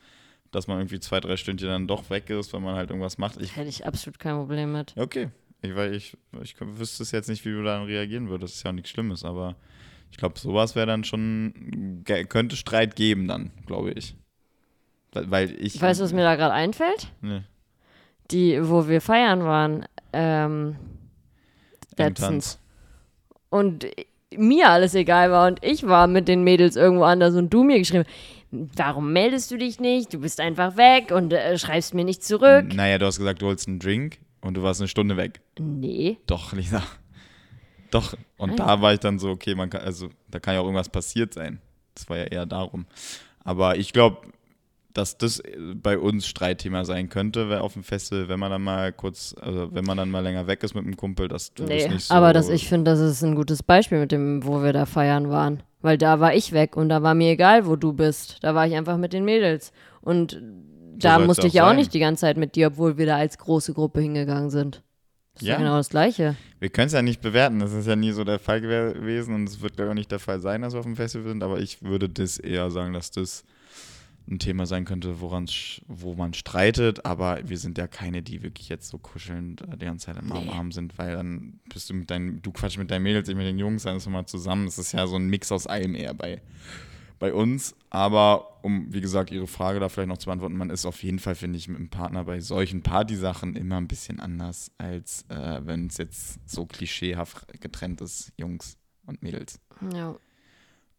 dass 0.51 0.67
man 0.67 0.79
irgendwie 0.79 0.99
zwei, 0.99 1.19
drei 1.19 1.37
Stündchen 1.37 1.67
dann 1.69 1.87
doch 1.87 2.09
weg 2.09 2.29
ist, 2.29 2.53
wenn 2.53 2.63
man 2.63 2.75
halt 2.75 2.89
irgendwas 2.89 3.17
macht. 3.17 3.41
Ich, 3.41 3.55
Hätte 3.55 3.69
ich 3.69 3.85
absolut 3.85 4.19
kein 4.19 4.35
Problem 4.35 4.71
mit. 4.71 4.93
okay, 4.97 5.29
ich, 5.61 5.75
weil 5.75 5.93
ich, 5.93 6.17
ich 6.41 6.55
wüsste 6.59 7.03
es 7.03 7.11
jetzt 7.11 7.29
nicht, 7.29 7.45
wie 7.45 7.51
du 7.51 7.63
dann 7.63 7.83
reagieren 7.83 8.29
würdest. 8.29 8.53
Das 8.53 8.57
ist 8.57 8.63
ja 8.63 8.71
auch 8.71 8.75
nichts 8.75 8.89
Schlimmes, 8.89 9.23
aber 9.23 9.55
ich 10.11 10.17
glaube, 10.17 10.39
sowas 10.39 10.75
wäre 10.75 10.87
dann 10.87 11.03
schon, 11.03 12.03
könnte 12.29 12.55
Streit 12.55 12.95
geben 12.95 13.27
dann, 13.27 13.51
glaube 13.65 13.91
ich. 13.91 14.15
Weil, 15.11 15.55
ich. 15.59 15.81
Weißt 15.81 15.99
du, 15.99 16.03
was 16.03 16.13
mir 16.13 16.23
da 16.23 16.35
gerade 16.35 16.53
einfällt? 16.53 17.11
Nee, 17.21 17.41
Die, 18.31 18.59
wo 18.61 18.87
wir 18.87 19.01
feiern 19.01 19.43
waren, 19.43 19.85
ähm, 20.13 20.75
letztens. 21.97 22.59
Und 23.49 23.87
mir 24.35 24.69
alles 24.69 24.95
egal 24.95 25.31
war 25.31 25.47
und 25.47 25.63
ich 25.63 25.85
war 25.87 26.07
mit 26.07 26.27
den 26.27 26.43
Mädels 26.43 26.75
irgendwo 26.75 27.03
anders 27.03 27.35
und 27.35 27.53
du 27.53 27.63
mir 27.63 27.79
geschrieben, 27.79 28.03
warum 28.51 29.13
meldest 29.13 29.51
du 29.51 29.57
dich 29.57 29.79
nicht? 29.79 30.13
Du 30.13 30.19
bist 30.19 30.41
einfach 30.41 30.75
weg 30.75 31.11
und 31.11 31.31
äh, 31.31 31.57
schreibst 31.57 31.93
mir 31.93 32.03
nicht 32.03 32.23
zurück. 32.23 32.73
Naja, 32.73 32.97
du 32.97 33.05
hast 33.05 33.17
gesagt, 33.17 33.41
du 33.41 33.45
holst 33.47 33.67
einen 33.67 33.79
Drink 33.79 34.17
und 34.45 34.53
du 34.55 34.63
warst 34.63 34.79
eine 34.79 34.87
Stunde 34.87 35.17
weg. 35.17 35.41
Nee. 35.59 36.17
Doch, 36.27 36.53
Lisa. 36.53 36.83
Doch. 37.91 38.15
Und 38.37 38.49
Nein. 38.49 38.57
da 38.57 38.81
war 38.81 38.93
ich 38.93 38.99
dann 38.99 39.19
so, 39.19 39.29
okay, 39.29 39.55
man 39.55 39.69
kann, 39.69 39.81
also 39.81 40.09
da 40.29 40.39
kann 40.39 40.53
ja 40.53 40.59
auch 40.59 40.65
irgendwas 40.65 40.89
passiert 40.89 41.33
sein. 41.33 41.59
Das 41.95 42.09
war 42.09 42.17
ja 42.17 42.25
eher 42.25 42.45
darum. 42.45 42.85
Aber 43.43 43.77
ich 43.77 43.93
glaube, 43.93 44.17
dass 44.93 45.17
das 45.17 45.41
bei 45.75 45.97
uns 45.97 46.25
Streitthema 46.27 46.85
sein 46.85 47.09
könnte, 47.09 47.49
wer 47.49 47.63
auf 47.63 47.73
dem 47.73 47.83
Festival, 47.83 48.29
wenn 48.29 48.39
man 48.39 48.51
dann 48.51 48.61
mal 48.61 48.93
kurz, 48.93 49.35
also 49.39 49.73
wenn 49.73 49.83
man 49.83 49.97
dann 49.97 50.09
mal 50.09 50.21
länger 50.21 50.47
weg 50.47 50.63
ist 50.63 50.73
mit 50.73 50.85
einem 50.85 50.95
Kumpel, 50.95 51.27
dass 51.27 51.53
du 51.53 51.63
Nee, 51.63 51.83
das 51.83 51.93
nicht 51.93 52.05
so. 52.05 52.13
aber 52.13 52.31
das, 52.31 52.49
ich 52.49 52.67
finde, 52.67 52.91
das 52.91 52.99
ist 52.99 53.23
ein 53.23 53.35
gutes 53.35 53.61
Beispiel 53.63 53.99
mit 53.99 54.11
dem, 54.11 54.45
wo 54.45 54.63
wir 54.63 54.73
da 54.73 54.85
feiern 54.85 55.29
waren. 55.29 55.63
Weil 55.81 55.97
da 55.97 56.19
war 56.19 56.33
ich 56.33 56.51
weg 56.51 56.77
und 56.77 56.89
da 56.89 57.03
war 57.03 57.13
mir 57.13 57.31
egal, 57.31 57.67
wo 57.67 57.75
du 57.75 57.93
bist. 57.93 58.37
Da 58.41 58.55
war 58.55 58.65
ich 58.65 58.75
einfach 58.75 58.97
mit 58.97 59.13
den 59.13 59.23
Mädels. 59.25 59.71
Und 60.01 60.41
da 60.99 61.15
soll's 61.15 61.27
musste 61.27 61.47
ich 61.47 61.53
ja 61.53 61.63
auch 61.63 61.67
sein. 61.69 61.75
nicht 61.77 61.93
die 61.93 61.99
ganze 61.99 62.21
Zeit 62.21 62.37
mit 62.37 62.55
dir, 62.55 62.67
obwohl 62.67 62.97
wir 62.97 63.05
da 63.05 63.17
als 63.17 63.37
große 63.37 63.73
Gruppe 63.73 64.01
hingegangen 64.01 64.49
sind. 64.49 64.81
Das 65.33 65.41
ist 65.41 65.47
ja 65.47 65.53
Ja. 65.55 65.59
genau 65.59 65.75
das 65.77 65.89
Gleiche. 65.89 66.35
Wir 66.59 66.69
können 66.69 66.87
es 66.87 66.93
ja 66.93 67.01
nicht 67.01 67.21
bewerten. 67.21 67.59
Das 67.59 67.73
ist 67.73 67.87
ja 67.87 67.95
nie 67.95 68.11
so 68.11 68.23
der 68.23 68.39
Fall 68.39 68.59
gew- 68.59 68.93
gewesen 68.93 69.35
und 69.35 69.49
es 69.49 69.59
wird, 69.61 69.75
glaube 69.75 69.89
ich, 69.89 69.91
auch 69.91 69.95
nicht 69.95 70.11
der 70.11 70.19
Fall 70.19 70.39
sein, 70.39 70.61
dass 70.61 70.73
wir 70.73 70.79
auf 70.79 70.85
dem 70.85 70.95
Festival 70.95 71.27
sind. 71.27 71.43
Aber 71.43 71.59
ich 71.59 71.81
würde 71.83 72.07
das 72.09 72.37
eher 72.37 72.71
sagen, 72.71 72.93
dass 72.93 73.11
das 73.11 73.43
ein 74.27 74.39
Thema 74.39 74.65
sein 74.65 74.85
könnte, 74.85 75.19
woran, 75.21 75.47
wo 75.87 76.15
man 76.15 76.33
streitet. 76.33 77.05
Aber 77.05 77.39
wir 77.43 77.57
sind 77.57 77.77
ja 77.77 77.85
keine, 77.87 78.21
die 78.23 78.41
wirklich 78.43 78.69
jetzt 78.69 78.87
so 78.89 78.97
kuschelnd 78.97 79.61
die 79.79 79.85
ganze 79.85 80.07
Zeit 80.07 80.17
am 80.17 80.31
Arm, 80.31 80.45
Nee. 80.45 80.51
Arm 80.51 80.71
sind, 80.71 80.97
weil 80.97 81.15
dann 81.15 81.59
bist 81.71 81.89
du 81.89 81.93
mit 81.93 82.09
deinen, 82.09 82.41
du 82.41 82.51
quatschst 82.51 82.79
mit 82.79 82.89
deinen 82.89 83.03
Mädels, 83.03 83.27
ich 83.29 83.35
mit 83.35 83.45
den 83.45 83.59
Jungs, 83.59 83.83
dann 83.83 83.97
ist 83.97 84.05
man 84.05 84.13
mal 84.13 84.25
zusammen. 84.25 84.65
Das 84.65 84.79
ist 84.79 84.93
ja 84.93 85.05
so 85.05 85.17
ein 85.17 85.27
Mix 85.27 85.51
aus 85.51 85.67
allem 85.67 85.93
eher 85.95 86.13
bei, 86.13 86.41
bei 87.19 87.33
uns. 87.33 87.75
Aber 87.89 88.63
um, 88.63 88.91
wie 88.93 89.01
gesagt, 89.01 89.31
Ihre 89.31 89.47
Frage 89.47 89.79
da 89.79 89.89
vielleicht 89.89 90.09
noch 90.09 90.17
zu 90.17 90.25
beantworten, 90.25 90.57
man 90.57 90.69
ist 90.69 90.85
auf 90.85 91.03
jeden 91.03 91.19
Fall, 91.19 91.35
finde 91.35 91.57
ich, 91.57 91.67
mit 91.67 91.77
dem 91.77 91.89
Partner 91.89 92.23
bei 92.23 92.39
solchen 92.39 92.81
Partysachen 92.81 93.55
immer 93.55 93.77
ein 93.77 93.87
bisschen 93.87 94.19
anders, 94.19 94.71
als 94.77 95.25
äh, 95.29 95.61
wenn 95.63 95.87
es 95.87 95.97
jetzt 95.97 96.39
so 96.49 96.65
klischeehaft 96.65 97.61
getrennt 97.61 98.01
ist, 98.01 98.31
Jungs 98.37 98.77
und 99.05 99.23
Mädels. 99.23 99.59
Ja. 99.93 100.15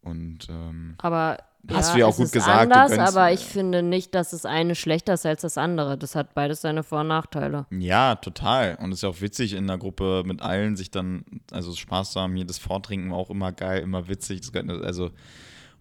Und 0.03 0.49
ähm, 0.49 0.95
Aber 0.99 1.39
Hast 1.73 1.89
ja, 1.89 1.95
du 1.95 2.01
ja 2.01 2.07
auch 2.07 2.17
gut 2.17 2.33
gesagt, 2.33 2.73
Anders, 2.73 2.97
aber 2.99 3.33
ich 3.33 3.41
finde 3.41 3.83
nicht, 3.83 4.15
dass 4.15 4.31
das 4.31 4.45
eine 4.45 4.75
schlechter 4.75 5.15
ist 5.15 5.27
als 5.27 5.43
das 5.43 5.59
andere. 5.59 5.99
Das 5.99 6.15
hat 6.15 6.35
beides 6.35 6.61
seine 6.61 6.83
Vor- 6.83 7.01
und 7.01 7.09
Nachteile. 7.09 7.67
ja, 7.71 8.15
total. 8.17 8.77
Und 8.81 8.93
es 8.93 8.99
ist 8.99 9.03
ja 9.03 9.09
auch 9.09 9.21
witzig, 9.21 9.55
in 9.55 9.67
der 9.67 9.79
Gruppe 9.79 10.23
mit 10.25 10.43
allen 10.43 10.77
sich 10.77 10.91
dann, 10.91 11.25
also 11.51 11.73
Spaß 11.73 12.13
zu 12.13 12.21
haben, 12.21 12.37
jedes 12.37 12.59
Vortrinken 12.59 13.13
auch 13.13 13.31
immer 13.31 13.53
geil, 13.53 13.83
immer 13.83 14.09
witzig. 14.09 14.43
Das, 14.43 14.53
also, 14.83 15.11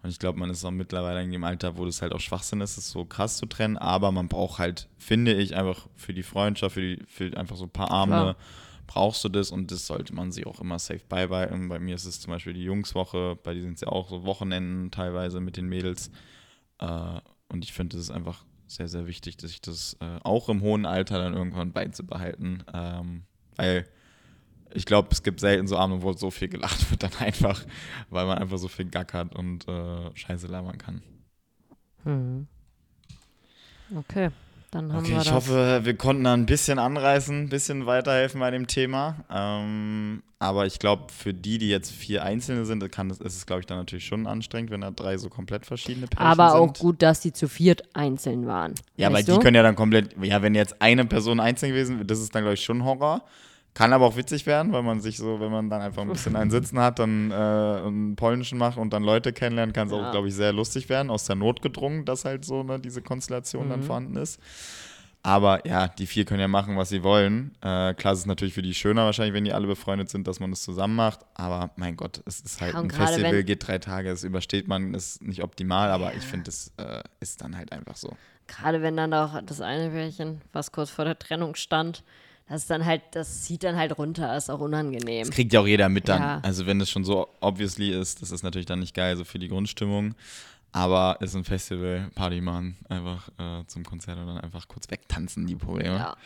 und 0.06 0.12
ich 0.12 0.20
glaube, 0.20 0.38
man 0.38 0.50
ist 0.50 0.64
auch 0.64 0.70
mittlerweile 0.70 1.20
in 1.20 1.32
dem 1.32 1.42
Alter, 1.42 1.76
wo 1.76 1.84
das 1.84 2.00
halt 2.00 2.12
auch 2.12 2.20
Schwachsinn 2.20 2.60
ist, 2.60 2.78
es 2.78 2.92
so 2.92 3.04
krass 3.04 3.38
zu 3.38 3.46
trennen. 3.46 3.76
Aber 3.76 4.12
man 4.12 4.28
braucht 4.28 4.60
halt, 4.60 4.88
finde 4.96 5.34
ich, 5.34 5.56
einfach 5.56 5.88
für 5.96 6.14
die 6.14 6.22
Freundschaft, 6.22 6.74
für, 6.74 6.80
die, 6.80 7.02
für 7.08 7.36
einfach 7.36 7.56
so 7.56 7.64
ein 7.64 7.70
paar 7.70 7.90
Abende, 7.90 8.34
Klar. 8.34 8.36
brauchst 8.86 9.24
du 9.24 9.28
das 9.28 9.50
und 9.50 9.72
das 9.72 9.88
sollte 9.88 10.14
man 10.14 10.30
sich 10.30 10.46
auch 10.46 10.60
immer 10.60 10.78
safe 10.78 11.00
beibehalten. 11.08 11.68
Bei 11.68 11.80
mir 11.80 11.96
ist 11.96 12.04
es 12.04 12.20
zum 12.20 12.30
Beispiel 12.30 12.52
die 12.52 12.62
Jungswoche, 12.62 13.36
bei 13.42 13.52
dir 13.52 13.62
sind 13.62 13.72
es 13.72 13.80
ja 13.80 13.88
auch 13.88 14.08
so 14.08 14.22
Wochenenden 14.22 14.92
teilweise 14.92 15.40
mit 15.40 15.56
den 15.56 15.66
Mädels. 15.66 16.12
Äh, 16.78 17.20
und 17.48 17.64
ich 17.64 17.72
finde, 17.72 17.96
es 17.96 18.04
ist 18.04 18.10
einfach 18.12 18.44
sehr, 18.68 18.86
sehr 18.86 19.08
wichtig, 19.08 19.38
dass 19.38 19.50
ich 19.50 19.60
das 19.60 19.96
äh, 19.98 20.20
auch 20.22 20.48
im 20.48 20.60
hohen 20.60 20.86
Alter 20.86 21.18
dann 21.18 21.34
irgendwann 21.34 21.72
beizubehalten. 21.72 22.62
Ähm, 22.72 23.24
weil 23.56 23.88
ich 24.74 24.84
glaube, 24.86 25.08
es 25.12 25.22
gibt 25.22 25.40
selten 25.40 25.66
so 25.66 25.76
Abende, 25.78 26.02
wo 26.02 26.12
so 26.12 26.30
viel 26.30 26.48
gelacht 26.48 26.90
wird, 26.90 27.02
dann 27.02 27.12
einfach, 27.18 27.64
weil 28.10 28.26
man 28.26 28.38
einfach 28.38 28.58
so 28.58 28.68
viel 28.68 28.86
gackert 28.86 29.34
und 29.34 29.66
äh, 29.68 30.10
Scheiße 30.14 30.46
labern 30.46 30.78
kann. 30.78 31.02
Mhm. 32.04 32.46
Okay, 33.96 34.30
dann 34.72 34.92
haben 34.92 35.04
Okay, 35.04 35.10
wir 35.12 35.18
ich 35.18 35.24
das. 35.24 35.32
hoffe, 35.32 35.80
wir 35.84 35.96
konnten 35.96 36.24
da 36.24 36.34
ein 36.34 36.46
bisschen 36.46 36.78
anreißen, 36.78 37.42
ein 37.44 37.48
bisschen 37.48 37.86
weiterhelfen 37.86 38.40
bei 38.40 38.50
dem 38.50 38.66
Thema. 38.66 39.24
Ähm, 39.30 40.22
aber 40.38 40.66
ich 40.66 40.78
glaube, 40.80 41.12
für 41.12 41.32
die, 41.32 41.58
die 41.58 41.68
jetzt 41.68 41.92
vier 41.92 42.24
Einzelne 42.24 42.64
sind, 42.66 42.90
kann 42.90 43.08
das, 43.08 43.20
ist 43.20 43.36
es, 43.36 43.46
glaube 43.46 43.60
ich, 43.60 43.66
dann 43.66 43.78
natürlich 43.78 44.04
schon 44.06 44.26
anstrengend, 44.26 44.70
wenn 44.70 44.80
da 44.80 44.90
drei 44.90 45.16
so 45.18 45.28
komplett 45.30 45.66
verschiedene 45.66 46.08
Pärchen 46.08 46.26
Aber 46.26 46.50
sind. 46.50 46.60
auch 46.60 46.74
gut, 46.74 47.00
dass 47.00 47.20
die 47.20 47.32
zu 47.32 47.48
viert 47.48 47.84
einzeln 47.94 48.46
waren. 48.46 48.74
Ja, 48.96 49.12
weil 49.12 49.24
die 49.24 49.38
können 49.38 49.54
ja 49.54 49.62
dann 49.62 49.76
komplett, 49.76 50.16
ja, 50.22 50.42
wenn 50.42 50.54
jetzt 50.54 50.82
eine 50.82 51.04
Person 51.06 51.38
einzeln 51.40 51.70
gewesen 51.72 51.96
wäre, 51.96 52.06
das 52.06 52.20
ist 52.20 52.34
dann, 52.34 52.42
glaube 52.42 52.54
ich, 52.54 52.64
schon 52.64 52.84
Horror. 52.84 53.24
Kann 53.76 53.92
aber 53.92 54.06
auch 54.06 54.16
witzig 54.16 54.46
werden, 54.46 54.72
weil 54.72 54.82
man 54.82 55.00
sich 55.02 55.18
so, 55.18 55.38
wenn 55.38 55.52
man 55.52 55.68
dann 55.68 55.82
einfach 55.82 56.00
ein 56.00 56.08
bisschen 56.08 56.34
einen 56.34 56.50
Sitzen 56.50 56.78
hat, 56.78 56.98
dann 56.98 57.30
äh, 57.30 57.34
einen 57.34 58.16
polnischen 58.16 58.56
macht 58.56 58.78
und 58.78 58.90
dann 58.94 59.02
Leute 59.02 59.34
kennenlernt, 59.34 59.74
kann 59.74 59.88
es 59.88 59.92
Ja. 59.92 59.98
auch, 60.08 60.10
glaube 60.12 60.28
ich, 60.28 60.34
sehr 60.34 60.54
lustig 60.54 60.88
werden. 60.88 61.10
Aus 61.10 61.24
der 61.26 61.36
Not 61.36 61.60
gedrungen, 61.60 62.06
dass 62.06 62.24
halt 62.24 62.46
so 62.46 62.62
ne, 62.62 62.80
diese 62.80 63.02
Konstellation 63.02 63.66
Mhm. 63.66 63.70
dann 63.70 63.82
vorhanden 63.82 64.16
ist. 64.16 64.40
Aber 65.22 65.66
ja, 65.66 65.88
die 65.88 66.06
vier 66.06 66.24
können 66.24 66.40
ja 66.40 66.48
machen, 66.48 66.78
was 66.78 66.88
sie 66.88 67.02
wollen. 67.02 67.50
Äh, 67.60 67.92
klar, 67.92 68.14
es 68.14 68.20
ist 68.20 68.26
natürlich 68.26 68.54
für 68.54 68.62
die 68.62 68.72
schöner 68.72 69.04
wahrscheinlich, 69.04 69.34
wenn 69.34 69.44
die 69.44 69.52
alle 69.52 69.66
befreundet 69.66 70.08
sind, 70.08 70.26
dass 70.26 70.40
man 70.40 70.50
das 70.50 70.62
zusammen 70.62 70.94
macht. 70.94 71.20
Aber 71.34 71.70
mein 71.76 71.96
Gott, 71.96 72.22
es 72.24 72.40
ist 72.40 72.62
halt 72.62 72.72
Ja, 72.74 72.80
und 72.80 72.86
ein 72.86 72.90
Festival, 72.92 73.44
geht 73.44 73.66
drei 73.66 73.76
Tage, 73.78 74.08
das 74.08 74.24
übersteht 74.24 74.68
man, 74.68 74.94
ist 74.94 75.20
nicht 75.22 75.42
optimal, 75.42 75.90
aber 75.90 76.14
ich 76.14 76.24
finde, 76.24 76.44
das 76.44 76.72
äh, 76.78 77.02
ist 77.20 77.42
dann 77.42 77.58
halt 77.58 77.72
einfach 77.72 77.96
so. 77.96 78.16
Gerade 78.46 78.80
wenn 78.80 78.96
dann 78.96 79.12
auch 79.12 79.38
das 79.44 79.60
eine 79.60 79.90
Pärchen, 79.90 80.40
was 80.52 80.72
kurz 80.72 80.88
vor 80.88 81.04
der 81.04 81.18
Trennung 81.18 81.56
stand, 81.56 82.04
das 82.48 82.62
ist 82.62 82.70
dann 82.70 82.84
halt, 82.84 83.02
das 83.12 83.42
zieht 83.42 83.64
dann 83.64 83.76
halt 83.76 83.98
runter, 83.98 84.36
ist 84.36 84.50
auch 84.50 84.60
unangenehm. 84.60 85.26
Das 85.26 85.34
kriegt 85.34 85.52
ja 85.52 85.60
auch 85.60 85.66
jeder 85.66 85.88
mit 85.88 86.08
dann. 86.08 86.22
Ja. 86.22 86.40
Also 86.42 86.66
wenn 86.66 86.78
das 86.78 86.88
schon 86.88 87.04
so 87.04 87.28
obviously 87.40 87.90
ist, 87.90 88.22
das 88.22 88.30
ist 88.30 88.42
natürlich 88.42 88.66
dann 88.66 88.78
nicht 88.80 88.94
geil, 88.94 89.16
so 89.16 89.24
für 89.24 89.38
die 89.38 89.48
Grundstimmung. 89.48 90.14
Aber 90.72 91.16
ist 91.20 91.34
ein 91.34 91.44
Festival, 91.44 92.10
Party 92.14 92.42
machen, 92.42 92.76
einfach 92.88 93.30
äh, 93.38 93.64
zum 93.66 93.82
Konzert 93.84 94.18
und 94.18 94.26
dann 94.26 94.38
einfach 94.38 94.68
kurz 94.68 94.90
wegtanzen, 94.90 95.46
die 95.46 95.56
Probleme. 95.56 95.96
Ja. 95.96 96.16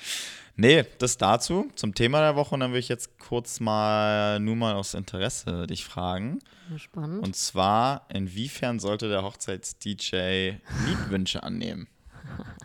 Nee, 0.56 0.85
das 0.98 1.16
dazu, 1.16 1.70
zum 1.76 1.94
Thema 1.94 2.20
der 2.20 2.35
Woche. 2.35 2.54
Und 2.54 2.61
dann 2.61 2.72
will 2.72 2.80
ich 2.80 2.88
jetzt 2.88 3.18
kurz 3.18 3.61
mal, 3.61 4.40
nur 4.40 4.56
mal 4.56 4.74
aus 4.74 4.94
Interesse 4.94 5.68
dich 5.68 5.85
fragen. 5.85 6.40
Spannend. 6.76 7.24
Und 7.24 7.37
zwar, 7.37 8.06
inwiefern 8.12 8.80
sollte 8.80 9.09
der 9.09 9.22
Hochzeits-DJ 9.22 10.56
Liedwünsche 10.87 11.42
annehmen? 11.44 11.87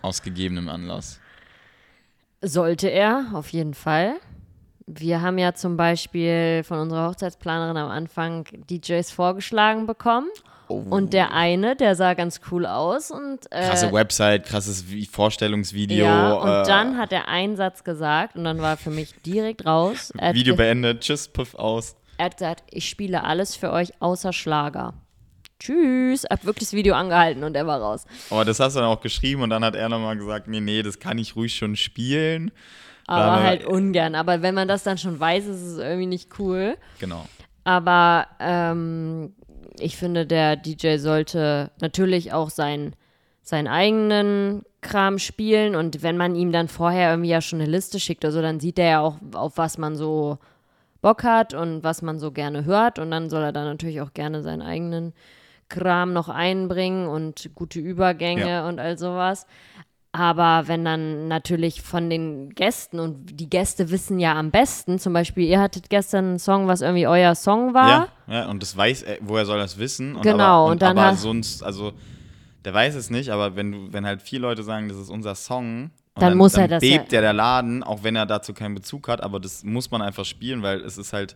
Aus 0.01 0.23
gegebenem 0.23 0.69
Anlass. 0.69 1.19
Sollte 2.41 2.89
er, 2.89 3.28
auf 3.34 3.50
jeden 3.50 3.74
Fall. 3.74 4.15
Wir 4.88 5.21
haben 5.21 5.38
ja 5.39 5.54
zum 5.54 5.78
Beispiel 5.78 6.62
von 6.63 6.80
unserer 6.80 7.10
Hochzeitsplanerin 7.10 7.78
am 7.78 7.89
Anfang 7.89 8.45
DJs 8.69 9.10
vorgeschlagen 9.12 9.88
bekommen. 9.88 10.28
Und 10.67 11.13
der 11.13 11.32
eine, 11.32 11.76
der 11.76 11.95
sah 11.95 12.15
ganz 12.15 12.41
cool 12.52 12.65
aus 12.65 13.12
und 13.12 13.45
äh, 13.52 13.67
Krasse 13.67 13.91
Website, 13.93 14.48
krasses 14.48 14.84
Vi- 14.86 15.08
Vorstellungsvideo. 15.08 16.04
ja, 16.06 16.34
und 16.34 16.50
äh, 16.50 16.63
dann 16.65 16.98
hat 16.98 17.12
er 17.13 17.28
einen 17.28 17.56
Satz 17.56 17.84
gesagt 17.84 18.36
und 18.36 18.45
dann 18.45 18.60
war 18.60 18.76
für 18.76 18.89
mich 18.89 19.13
direkt 19.21 19.67
raus. 19.67 20.12
Video 20.34 20.56
beendet, 20.56 21.02
tschüss, 21.02 21.28
puff 21.28 21.54
aus. 21.54 21.95
er 22.17 22.26
hat 22.26 22.38
gesagt, 22.38 22.63
ich 22.71 22.89
spiele 22.89 23.24
alles 23.24 23.56
für 23.56 23.71
euch 23.71 23.93
außer 24.02 24.34
Schlager. 24.34 24.95
Tschüss. 25.59 26.25
Hab 26.29 26.45
wirklich 26.45 26.69
das 26.69 26.73
Video 26.73 26.95
angehalten 26.95 27.43
und 27.43 27.55
er 27.55 27.65
war 27.67 27.79
raus. 27.79 28.05
Aber 28.29 28.45
das 28.45 28.59
hast 28.59 28.75
du 28.75 28.79
dann 28.79 28.89
auch 28.89 29.01
geschrieben 29.01 29.41
und 29.41 29.49
dann 29.49 29.63
hat 29.63 29.75
er 29.75 29.89
nochmal 29.89 30.17
gesagt, 30.17 30.47
nee, 30.47 30.59
nee, 30.59 30.83
das 30.83 30.99
kann 30.99 31.17
ich 31.17 31.35
ruhig 31.35 31.55
schon 31.55 31.75
spielen. 31.75 32.51
Aber 33.07 33.35
Dann, 33.35 33.43
halt 33.43 33.65
ungern. 33.65 34.15
Aber 34.15 34.41
wenn 34.41 34.55
man 34.55 34.67
das 34.67 34.83
dann 34.83 34.97
schon 34.97 35.19
weiß, 35.19 35.45
ist 35.45 35.61
es 35.61 35.77
irgendwie 35.77 36.07
nicht 36.07 36.39
cool. 36.39 36.77
Genau. 36.99 37.25
Aber 37.63 38.27
ähm, 38.39 39.33
ich 39.79 39.97
finde, 39.97 40.25
der 40.25 40.55
DJ 40.55 40.97
sollte 40.97 41.71
natürlich 41.79 42.33
auch 42.33 42.49
sein, 42.49 42.95
seinen 43.41 43.67
eigenen 43.67 44.63
Kram 44.81 45.19
spielen. 45.19 45.75
Und 45.75 46.01
wenn 46.01 46.17
man 46.17 46.35
ihm 46.35 46.51
dann 46.51 46.67
vorher 46.67 47.11
irgendwie 47.11 47.29
ja 47.29 47.41
schon 47.41 47.61
eine 47.61 47.69
Liste 47.69 47.99
schickt 47.99 48.23
oder 48.25 48.31
so, 48.31 48.41
dann 48.41 48.59
sieht 48.59 48.79
er 48.79 48.89
ja 48.89 48.99
auch, 49.01 49.17
auf 49.33 49.57
was 49.57 49.77
man 49.77 49.95
so 49.95 50.39
Bock 51.01 51.23
hat 51.23 51.53
und 51.53 51.83
was 51.83 52.01
man 52.01 52.17
so 52.17 52.31
gerne 52.31 52.65
hört. 52.65 52.97
Und 52.97 53.11
dann 53.11 53.29
soll 53.29 53.43
er 53.43 53.51
dann 53.51 53.65
natürlich 53.65 54.01
auch 54.01 54.13
gerne 54.13 54.41
seinen 54.41 54.63
eigenen 54.63 55.13
Kram 55.69 56.13
noch 56.13 56.30
einbringen 56.30 57.08
und 57.08 57.49
gute 57.56 57.80
Übergänge 57.80 58.47
Ja. 58.47 58.67
und 58.67 58.80
all 58.80 58.97
sowas. 58.97 59.45
Aber 60.12 60.69
wenn 60.69 60.86
dann 60.86 61.28
natürlich 61.28 61.82
von 61.82 62.10
den 62.10 62.51
Gästen 62.51 62.99
und 63.01 63.38
die 63.38 63.49
Gäste 63.49 63.91
wissen 63.91 64.17
ja 64.17 64.34
am 64.36 64.49
besten, 64.49 64.97
zum 64.97 65.12
Beispiel, 65.12 65.43
ihr 65.45 65.60
hattet 65.60 65.89
gestern 65.89 66.25
einen 66.25 66.39
Song, 66.39 66.67
was 66.67 66.80
irgendwie 66.80 67.06
euer 67.06 67.36
Song 67.36 67.73
war. 67.73 67.89
Ja, 67.89 68.08
ja, 68.34 68.49
und 68.49 68.62
das 68.62 68.78
weiß 68.78 69.04
er, 69.04 69.17
woher 69.19 69.45
soll 69.45 69.58
das 69.58 69.78
wissen? 69.78 70.15
Und 70.15 70.21
Genau, 70.21 70.43
aber, 70.43 70.65
und 70.67 70.71
und 70.71 70.82
dann 70.84 70.97
aber 70.97 71.17
sonst, 71.17 71.63
also 71.63 71.91
der 72.63 72.73
weiß 72.73 72.95
es 72.95 73.10
nicht, 73.10 73.30
aber 73.30 73.58
wenn 73.58 73.71
du, 73.73 73.93
wenn 73.93 74.06
halt 74.06 74.21
vier 74.21 74.39
Leute 74.39 74.63
sagen, 74.63 74.88
das 74.88 74.97
ist 74.97 75.10
unser 75.10 75.36
Song, 75.36 75.91
und 76.15 76.21
Dann 76.21 76.38
muss 76.38 76.54
er 76.54 76.62
dann 76.62 76.80
das 76.80 76.82
bebt 76.82 77.12
ja 77.12 77.19
der 77.19 77.34
Laden, 77.34 77.84
auch 77.84 78.04
wenn 78.04 78.15
er 78.15 78.25
dazu 78.25 78.54
keinen 78.54 78.73
Bezug 78.73 79.10
hat, 79.10 79.21
aber 79.21 79.41
das 79.41 79.65
muss 79.65 79.91
man 79.91 80.01
einfach 80.01 80.23
spielen, 80.23 80.63
weil 80.63 80.80
es 80.80 80.97
ist 80.97 81.12
halt, 81.12 81.36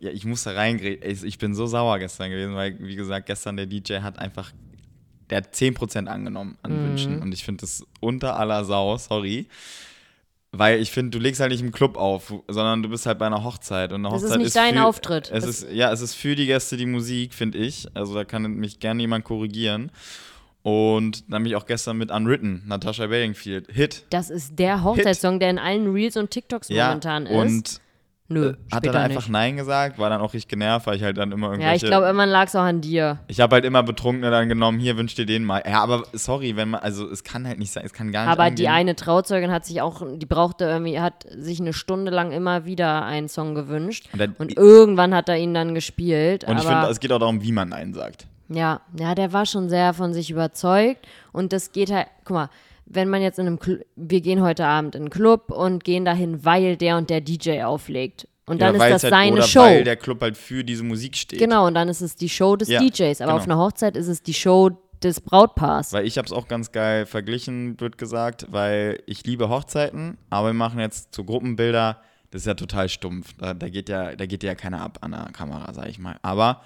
ja, 0.00 0.10
ich 0.10 0.24
muss 0.24 0.42
da 0.44 0.52
reingehen. 0.52 0.98
Ich 1.02 1.38
bin 1.38 1.54
so 1.54 1.66
sauer 1.66 1.98
gestern 1.98 2.30
gewesen, 2.30 2.54
weil, 2.54 2.76
wie 2.80 2.96
gesagt, 2.96 3.26
gestern 3.26 3.56
der 3.56 3.66
DJ 3.66 3.98
hat 4.00 4.18
einfach, 4.18 4.52
der 5.30 5.38
hat 5.38 5.54
10% 5.54 6.06
angenommen 6.06 6.58
an 6.62 6.72
Mhm. 6.80 6.84
Wünschen 6.88 7.22
und 7.22 7.32
ich 7.32 7.44
finde 7.44 7.62
das 7.62 7.84
unter 8.00 8.38
aller 8.38 8.64
Sau, 8.64 8.96
sorry. 8.98 9.46
Weil 10.56 10.80
ich 10.80 10.92
finde, 10.92 11.10
du 11.10 11.18
legst 11.18 11.40
halt 11.40 11.50
nicht 11.50 11.62
im 11.62 11.72
Club 11.72 11.96
auf, 11.96 12.32
sondern 12.46 12.80
du 12.84 12.88
bist 12.88 13.06
halt 13.06 13.18
bei 13.18 13.26
einer 13.26 13.42
Hochzeit. 13.42 13.92
Und 13.92 14.06
eine 14.06 14.14
Das 14.14 14.22
ist 14.22 14.28
Hochzeit 14.30 14.40
nicht 14.44 14.54
dein 14.54 14.74
für, 14.74 14.84
Auftritt. 14.84 15.30
Es 15.32 15.44
ist, 15.44 15.66
ja, 15.72 15.90
es 15.92 16.00
ist 16.00 16.14
für 16.14 16.36
die 16.36 16.46
Gäste 16.46 16.76
die 16.76 16.86
Musik, 16.86 17.34
finde 17.34 17.58
ich. 17.58 17.88
Also 17.94 18.14
da 18.14 18.24
kann 18.24 18.42
mich 18.54 18.78
gerne 18.78 19.00
jemand 19.00 19.24
korrigieren. 19.24 19.90
Und 20.62 21.30
dann 21.30 21.42
mich 21.42 21.56
auch 21.56 21.66
gestern 21.66 21.96
mit 21.98 22.10
Unwritten, 22.10 22.62
Natasha 22.66 23.06
Bedingfield, 23.08 23.66
Hit. 23.70 24.04
Das 24.10 24.30
ist 24.30 24.58
der 24.58 24.82
Hochzeitssong, 24.84 25.38
der 25.40 25.50
in 25.50 25.58
allen 25.58 25.92
Reels 25.92 26.16
und 26.16 26.30
TikToks 26.30 26.68
Ja, 26.68 26.86
momentan 26.88 27.26
ist. 27.26 27.32
und 27.36 27.80
Nö, 28.28 28.48
äh, 28.48 28.52
hat 28.72 28.78
später 28.78 28.92
dann 28.94 29.02
einfach 29.02 29.20
nicht. 29.22 29.28
Nein 29.30 29.56
gesagt, 29.58 29.98
war 29.98 30.08
dann 30.08 30.22
auch 30.22 30.32
richtig 30.32 30.48
genervt, 30.48 30.86
weil 30.86 30.96
ich 30.96 31.02
halt 31.02 31.18
dann 31.18 31.30
immer 31.30 31.48
Ja, 31.48 31.52
irgendwelche... 31.52 31.84
ich 31.86 31.90
glaube, 31.90 32.06
irgendwann 32.06 32.30
lag 32.30 32.46
es 32.46 32.56
auch 32.56 32.62
an 32.62 32.80
dir. 32.80 33.18
ich 33.28 33.38
habe 33.40 33.54
halt 33.56 33.64
immer 33.66 33.82
Betrunkene 33.82 34.30
dann 34.30 34.48
genommen, 34.48 34.78
hier 34.78 34.96
wünscht 34.96 35.18
ihr 35.18 35.26
den 35.26 35.44
mal. 35.44 35.62
Ja, 35.68 35.82
aber 35.82 36.04
sorry, 36.14 36.56
wenn 36.56 36.70
man, 36.70 36.80
also 36.80 37.06
es 37.10 37.22
kann 37.22 37.46
halt 37.46 37.58
nicht 37.58 37.70
sein, 37.72 37.84
es 37.84 37.92
kann 37.92 38.12
gar 38.12 38.24
nicht 38.24 38.32
Aber 38.32 38.44
die 38.50 38.66
angehen. 38.66 38.72
eine 38.72 38.96
Trauzeugin 38.96 39.50
hat 39.52 39.66
sich 39.66 39.82
auch, 39.82 40.02
die 40.16 40.24
brauchte 40.26 40.64
irgendwie, 40.64 40.98
hat 41.00 41.26
sich 41.36 41.60
eine 41.60 41.74
Stunde 41.74 42.10
lang 42.10 42.32
immer 42.32 42.64
wieder 42.64 43.04
einen 43.04 43.28
Song 43.28 43.54
gewünscht. 43.54 44.08
Und 44.14 44.18
dann- 44.20 44.34
Und 44.38 44.56
irgendwann 44.56 45.14
hat 45.14 45.28
er 45.28 45.36
ihn 45.36 45.52
dann 45.52 45.74
gespielt. 45.74 46.44
Und 46.44 46.56
ich 46.58 46.64
aber 46.66 46.76
finde, 46.80 46.88
es 46.92 47.00
geht 47.00 47.12
auch 47.12 47.18
darum, 47.18 47.42
wie 47.42 47.52
man 47.52 47.68
Nein 47.68 47.92
sagt. 47.92 48.26
Ja, 48.48 48.80
ja, 48.98 49.14
der 49.14 49.32
war 49.34 49.44
schon 49.46 49.68
sehr 49.68 49.92
von 49.94 50.12
sich 50.14 50.30
überzeugt 50.30 51.06
und 51.32 51.52
das 51.52 51.72
geht 51.72 51.90
halt, 51.90 52.06
guck 52.24 52.34
mal, 52.34 52.50
wenn 52.86 53.08
man 53.08 53.22
jetzt 53.22 53.38
in 53.38 53.46
einem, 53.46 53.58
Cl 53.58 53.84
wir 53.96 54.20
gehen 54.20 54.42
heute 54.42 54.66
Abend 54.66 54.94
in 54.94 55.02
einen 55.02 55.10
Club 55.10 55.50
und 55.50 55.84
gehen 55.84 56.04
dahin, 56.04 56.44
weil 56.44 56.76
der 56.76 56.96
und 56.96 57.10
der 57.10 57.20
DJ 57.20 57.62
auflegt 57.62 58.28
und 58.46 58.60
dann 58.60 58.76
Ja, 58.76 58.84
ist 58.84 58.92
das 58.94 59.02
halt, 59.04 59.10
seine 59.12 59.32
oder 59.36 59.42
Show. 59.42 59.60
weil 59.60 59.84
der 59.84 59.96
Club 59.96 60.20
halt 60.20 60.36
für 60.36 60.64
diese 60.64 60.84
Musik 60.84 61.16
steht. 61.16 61.38
Genau, 61.38 61.66
und 61.66 61.74
dann 61.74 61.88
ist 61.88 62.00
es 62.02 62.16
die 62.16 62.28
Show 62.28 62.56
des 62.56 62.68
Ja, 62.68 62.80
DJs, 62.80 63.20
aber 63.20 63.32
genau. 63.32 63.36
auf 63.36 63.44
einer 63.44 63.58
Hochzeit 63.58 63.96
ist 63.96 64.08
es 64.08 64.22
die 64.22 64.34
Show 64.34 64.70
des 65.02 65.20
Brautpaars. 65.20 65.92
Weil 65.92 66.06
ich 66.06 66.16
habe 66.18 66.26
es 66.26 66.32
auch 66.32 66.48
ganz 66.48 66.72
geil 66.72 67.04
verglichen, 67.06 67.78
wird 67.80 67.98
gesagt, 67.98 68.46
weil 68.50 69.02
ich 69.06 69.24
liebe 69.26 69.48
Hochzeiten, 69.48 70.18
aber 70.30 70.48
wir 70.48 70.54
machen 70.54 70.80
jetzt 70.80 71.14
zu 71.14 71.24
Gruppenbilder, 71.24 72.00
das 72.30 72.42
ist 72.42 72.46
ja 72.46 72.54
total 72.54 72.88
stumpf. 72.88 73.32
Da, 73.38 73.54
da, 73.54 73.68
geht 73.68 73.88
ja, 73.88 74.16
da 74.16 74.26
geht 74.26 74.42
ja 74.42 74.54
keiner 74.54 74.80
ab 74.80 74.98
an 75.02 75.12
der 75.12 75.28
Kamera, 75.32 75.72
sag 75.72 75.88
ich 75.88 75.98
mal. 75.98 76.16
Aber 76.22 76.62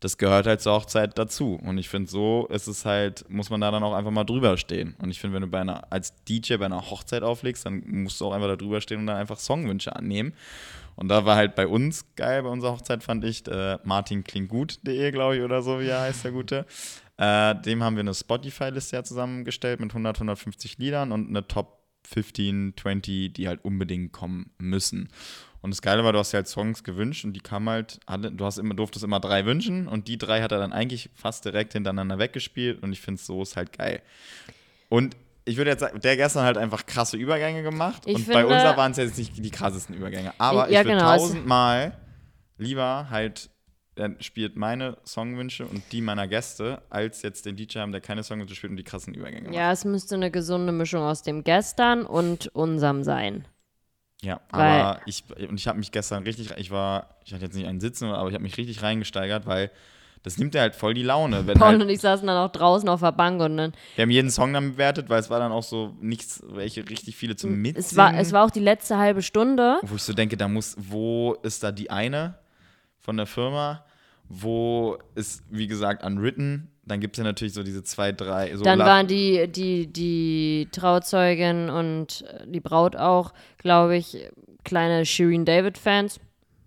das 0.00 0.16
gehört 0.16 0.46
halt 0.46 0.60
zur 0.60 0.74
Hochzeit 0.74 1.18
dazu. 1.18 1.58
Und 1.62 1.78
ich 1.78 1.88
finde, 1.88 2.10
so 2.10 2.46
ist 2.50 2.66
es 2.66 2.84
halt, 2.84 3.24
muss 3.28 3.50
man 3.50 3.60
da 3.60 3.70
dann 3.70 3.82
auch 3.82 3.94
einfach 3.94 4.10
mal 4.10 4.24
drüber 4.24 4.56
stehen. 4.56 4.94
Und 5.02 5.10
ich 5.10 5.20
finde, 5.20 5.34
wenn 5.34 5.42
du 5.42 5.48
bei 5.48 5.60
einer, 5.60 5.92
als 5.92 6.14
DJ 6.24 6.56
bei 6.56 6.66
einer 6.66 6.90
Hochzeit 6.90 7.22
auflegst, 7.22 7.66
dann 7.66 7.82
musst 7.86 8.20
du 8.20 8.26
auch 8.26 8.32
einfach 8.32 8.48
da 8.48 8.56
drüber 8.56 8.80
stehen 8.80 9.00
und 9.00 9.06
dann 9.06 9.16
einfach 9.16 9.38
Songwünsche 9.38 9.94
annehmen. 9.94 10.34
Und 10.94 11.08
da 11.08 11.24
war 11.24 11.36
halt 11.36 11.54
bei 11.54 11.66
uns 11.66 12.04
geil, 12.16 12.42
bei 12.42 12.48
unserer 12.48 12.72
Hochzeit 12.72 13.02
fand 13.02 13.24
ich, 13.24 13.46
äh, 13.46 13.78
martinklinggut.de, 13.84 15.10
glaube 15.12 15.36
ich, 15.36 15.42
oder 15.42 15.62
so, 15.62 15.80
wie 15.80 15.86
er 15.86 16.02
heißt, 16.02 16.24
der 16.24 16.32
Gute. 16.32 16.66
Äh, 17.16 17.54
dem 17.62 17.82
haben 17.82 17.96
wir 17.96 18.00
eine 18.00 18.14
Spotify-Liste 18.14 18.96
ja 18.96 19.02
zusammengestellt 19.02 19.80
mit 19.80 19.90
100, 19.90 20.16
150 20.16 20.78
Liedern 20.78 21.12
und 21.12 21.28
eine 21.28 21.46
Top 21.46 21.78
15, 22.04 22.74
20, 22.76 23.32
die 23.32 23.48
halt 23.48 23.64
unbedingt 23.64 24.12
kommen 24.12 24.50
müssen. 24.58 25.08
Und 25.60 25.70
das 25.70 25.82
Geile 25.82 26.04
war, 26.04 26.12
du 26.12 26.18
hast 26.20 26.32
dir 26.32 26.36
halt 26.38 26.48
Songs 26.48 26.84
gewünscht 26.84 27.24
und 27.24 27.32
die 27.32 27.40
kamen 27.40 27.68
halt, 27.68 27.98
alle, 28.06 28.30
du 28.30 28.44
hast 28.44 28.58
immer, 28.58 28.74
durftest 28.74 29.04
immer 29.04 29.18
drei 29.20 29.44
wünschen 29.44 29.88
und 29.88 30.06
die 30.08 30.16
drei 30.16 30.40
hat 30.42 30.52
er 30.52 30.58
dann 30.58 30.72
eigentlich 30.72 31.10
fast 31.14 31.44
direkt 31.44 31.72
hintereinander 31.72 32.18
weggespielt 32.18 32.82
und 32.82 32.92
ich 32.92 33.00
finde, 33.00 33.20
so 33.20 33.42
ist 33.42 33.56
halt 33.56 33.76
geil. 33.76 34.00
Und 34.88 35.16
ich 35.44 35.56
würde 35.56 35.70
jetzt 35.70 35.80
sagen, 35.80 36.00
der 36.00 36.16
gestern 36.16 36.44
halt 36.44 36.58
einfach 36.58 36.86
krasse 36.86 37.16
Übergänge 37.16 37.62
gemacht 37.62 38.02
Ich 38.06 38.14
und 38.14 38.26
bei 38.26 38.40
finde- 38.40 38.46
uns 38.54 38.62
waren 38.76 38.90
es 38.92 38.98
jetzt 38.98 39.18
nicht 39.18 39.36
die 39.36 39.50
krassesten 39.50 39.94
Übergänge. 39.96 40.32
Aber 40.38 40.70
Ja, 40.70 40.80
ich 40.80 40.86
würde 40.86 40.96
genau, 40.98 41.16
tausendmal 41.16 41.92
lieber 42.58 43.08
halt, 43.10 43.50
er 43.96 44.14
spielt 44.20 44.56
meine 44.56 44.96
Songwünsche 45.04 45.66
und 45.66 45.82
die 45.90 46.00
meiner 46.02 46.28
Gäste, 46.28 46.82
als 46.90 47.22
jetzt 47.22 47.46
den 47.46 47.56
DJ 47.56 47.78
haben, 47.80 47.90
der 47.92 48.00
keine 48.00 48.22
Songwünsche 48.22 48.54
spielt 48.54 48.70
und 48.70 48.76
die 48.76 48.84
krassen 48.84 49.12
Übergänge 49.14 49.46
macht. 49.48 49.54
Ja, 49.56 49.72
es 49.72 49.84
müsste 49.84 50.14
eine 50.14 50.30
gesunde 50.30 50.72
Mischung 50.72 51.02
aus 51.02 51.22
dem 51.22 51.42
Gestern 51.42 52.04
und 52.06 52.46
unserem 52.54 53.02
sein. 53.02 53.44
Ja, 54.22 54.40
Weil- 54.50 54.80
aber 54.80 55.00
ich, 55.06 55.24
und 55.48 55.58
ich 55.58 55.68
habe 55.68 55.78
mich 55.78 55.92
gestern 55.92 56.24
richtig, 56.24 56.50
ich 56.56 56.70
war, 56.70 57.08
ich 57.24 57.32
hatte 57.32 57.44
jetzt 57.44 57.54
nicht 57.54 57.66
einen 57.66 57.80
Sitzen, 57.80 58.06
aber 58.06 58.28
ich 58.28 58.34
habe 58.34 58.42
mich 58.42 58.56
richtig 58.56 58.82
reingesteigert, 58.82 59.46
weil 59.46 59.70
das 60.24 60.38
nimmt 60.38 60.54
ja 60.54 60.62
halt 60.62 60.74
voll 60.74 60.94
die 60.94 61.04
Laune. 61.04 61.46
Wenn 61.46 61.56
Paul 61.58 61.68
halt, 61.68 61.82
und 61.82 61.88
ich 61.88 62.00
saßen 62.00 62.26
dann 62.26 62.36
auch 62.36 62.50
draußen 62.50 62.88
auf 62.88 63.00
der 63.00 63.12
Bank 63.12 63.40
und 63.40 63.56
dann 63.56 63.72
wir 63.94 64.02
haben 64.02 64.10
jeden 64.10 64.30
Song 64.30 64.52
dann 64.52 64.72
bewertet, 64.72 65.08
weil 65.08 65.20
es 65.20 65.30
war 65.30 65.38
dann 65.38 65.52
auch 65.52 65.62
so 65.62 65.94
nichts, 66.00 66.42
welche 66.48 66.88
richtig 66.88 67.16
viele 67.16 67.36
zum 67.36 67.54
Mitsingen. 67.54 67.78
Es 67.78 67.96
war, 67.96 68.14
es 68.14 68.32
war 68.32 68.44
auch 68.44 68.50
die 68.50 68.60
letzte 68.60 68.98
halbe 68.98 69.22
Stunde. 69.22 69.78
wo 69.82 69.94
ich 69.94 70.02
so 70.02 70.12
denke, 70.12 70.36
da 70.36 70.48
muss, 70.48 70.76
wo 70.78 71.34
ist 71.42 71.62
da 71.62 71.70
die 71.70 71.90
eine 71.90 72.34
von 72.98 73.16
der 73.16 73.26
Firma? 73.26 73.84
Wo 74.28 74.98
ist, 75.14 75.42
wie 75.50 75.68
gesagt, 75.68 76.04
unwritten? 76.04 76.70
Dann 76.88 77.00
gibt 77.00 77.16
es 77.16 77.18
ja 77.18 77.24
natürlich 77.24 77.52
so 77.54 77.62
diese 77.62 77.82
zwei, 77.84 78.12
drei. 78.12 78.56
So 78.56 78.64
Dann 78.64 78.78
La- 78.78 78.86
waren 78.86 79.06
die, 79.06 79.46
die, 79.48 79.86
die 79.86 80.68
Trauzeugin 80.72 81.68
und 81.70 82.22
äh, 82.22 82.46
die 82.46 82.60
Braut 82.60 82.96
auch, 82.96 83.32
glaube 83.58 83.96
ich, 83.96 84.28
kleine 84.64 85.04
Shireen 85.06 85.44
David-Fans. 85.44 86.18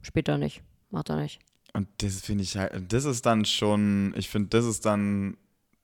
Später 0.01 0.37
nicht. 0.37 0.61
Macht 0.91 1.09
er 1.09 1.17
nicht. 1.17 1.39
Und 1.73 1.87
das 1.97 2.21
finde 2.21 2.43
ich 2.43 2.57
halt, 2.57 2.91
das 2.91 3.05
ist 3.05 3.25
dann 3.25 3.45
schon, 3.45 4.13
ich 4.17 4.29
finde, 4.29 4.49
das 4.49 4.65
ist 4.65 4.85
dann, 4.85 5.37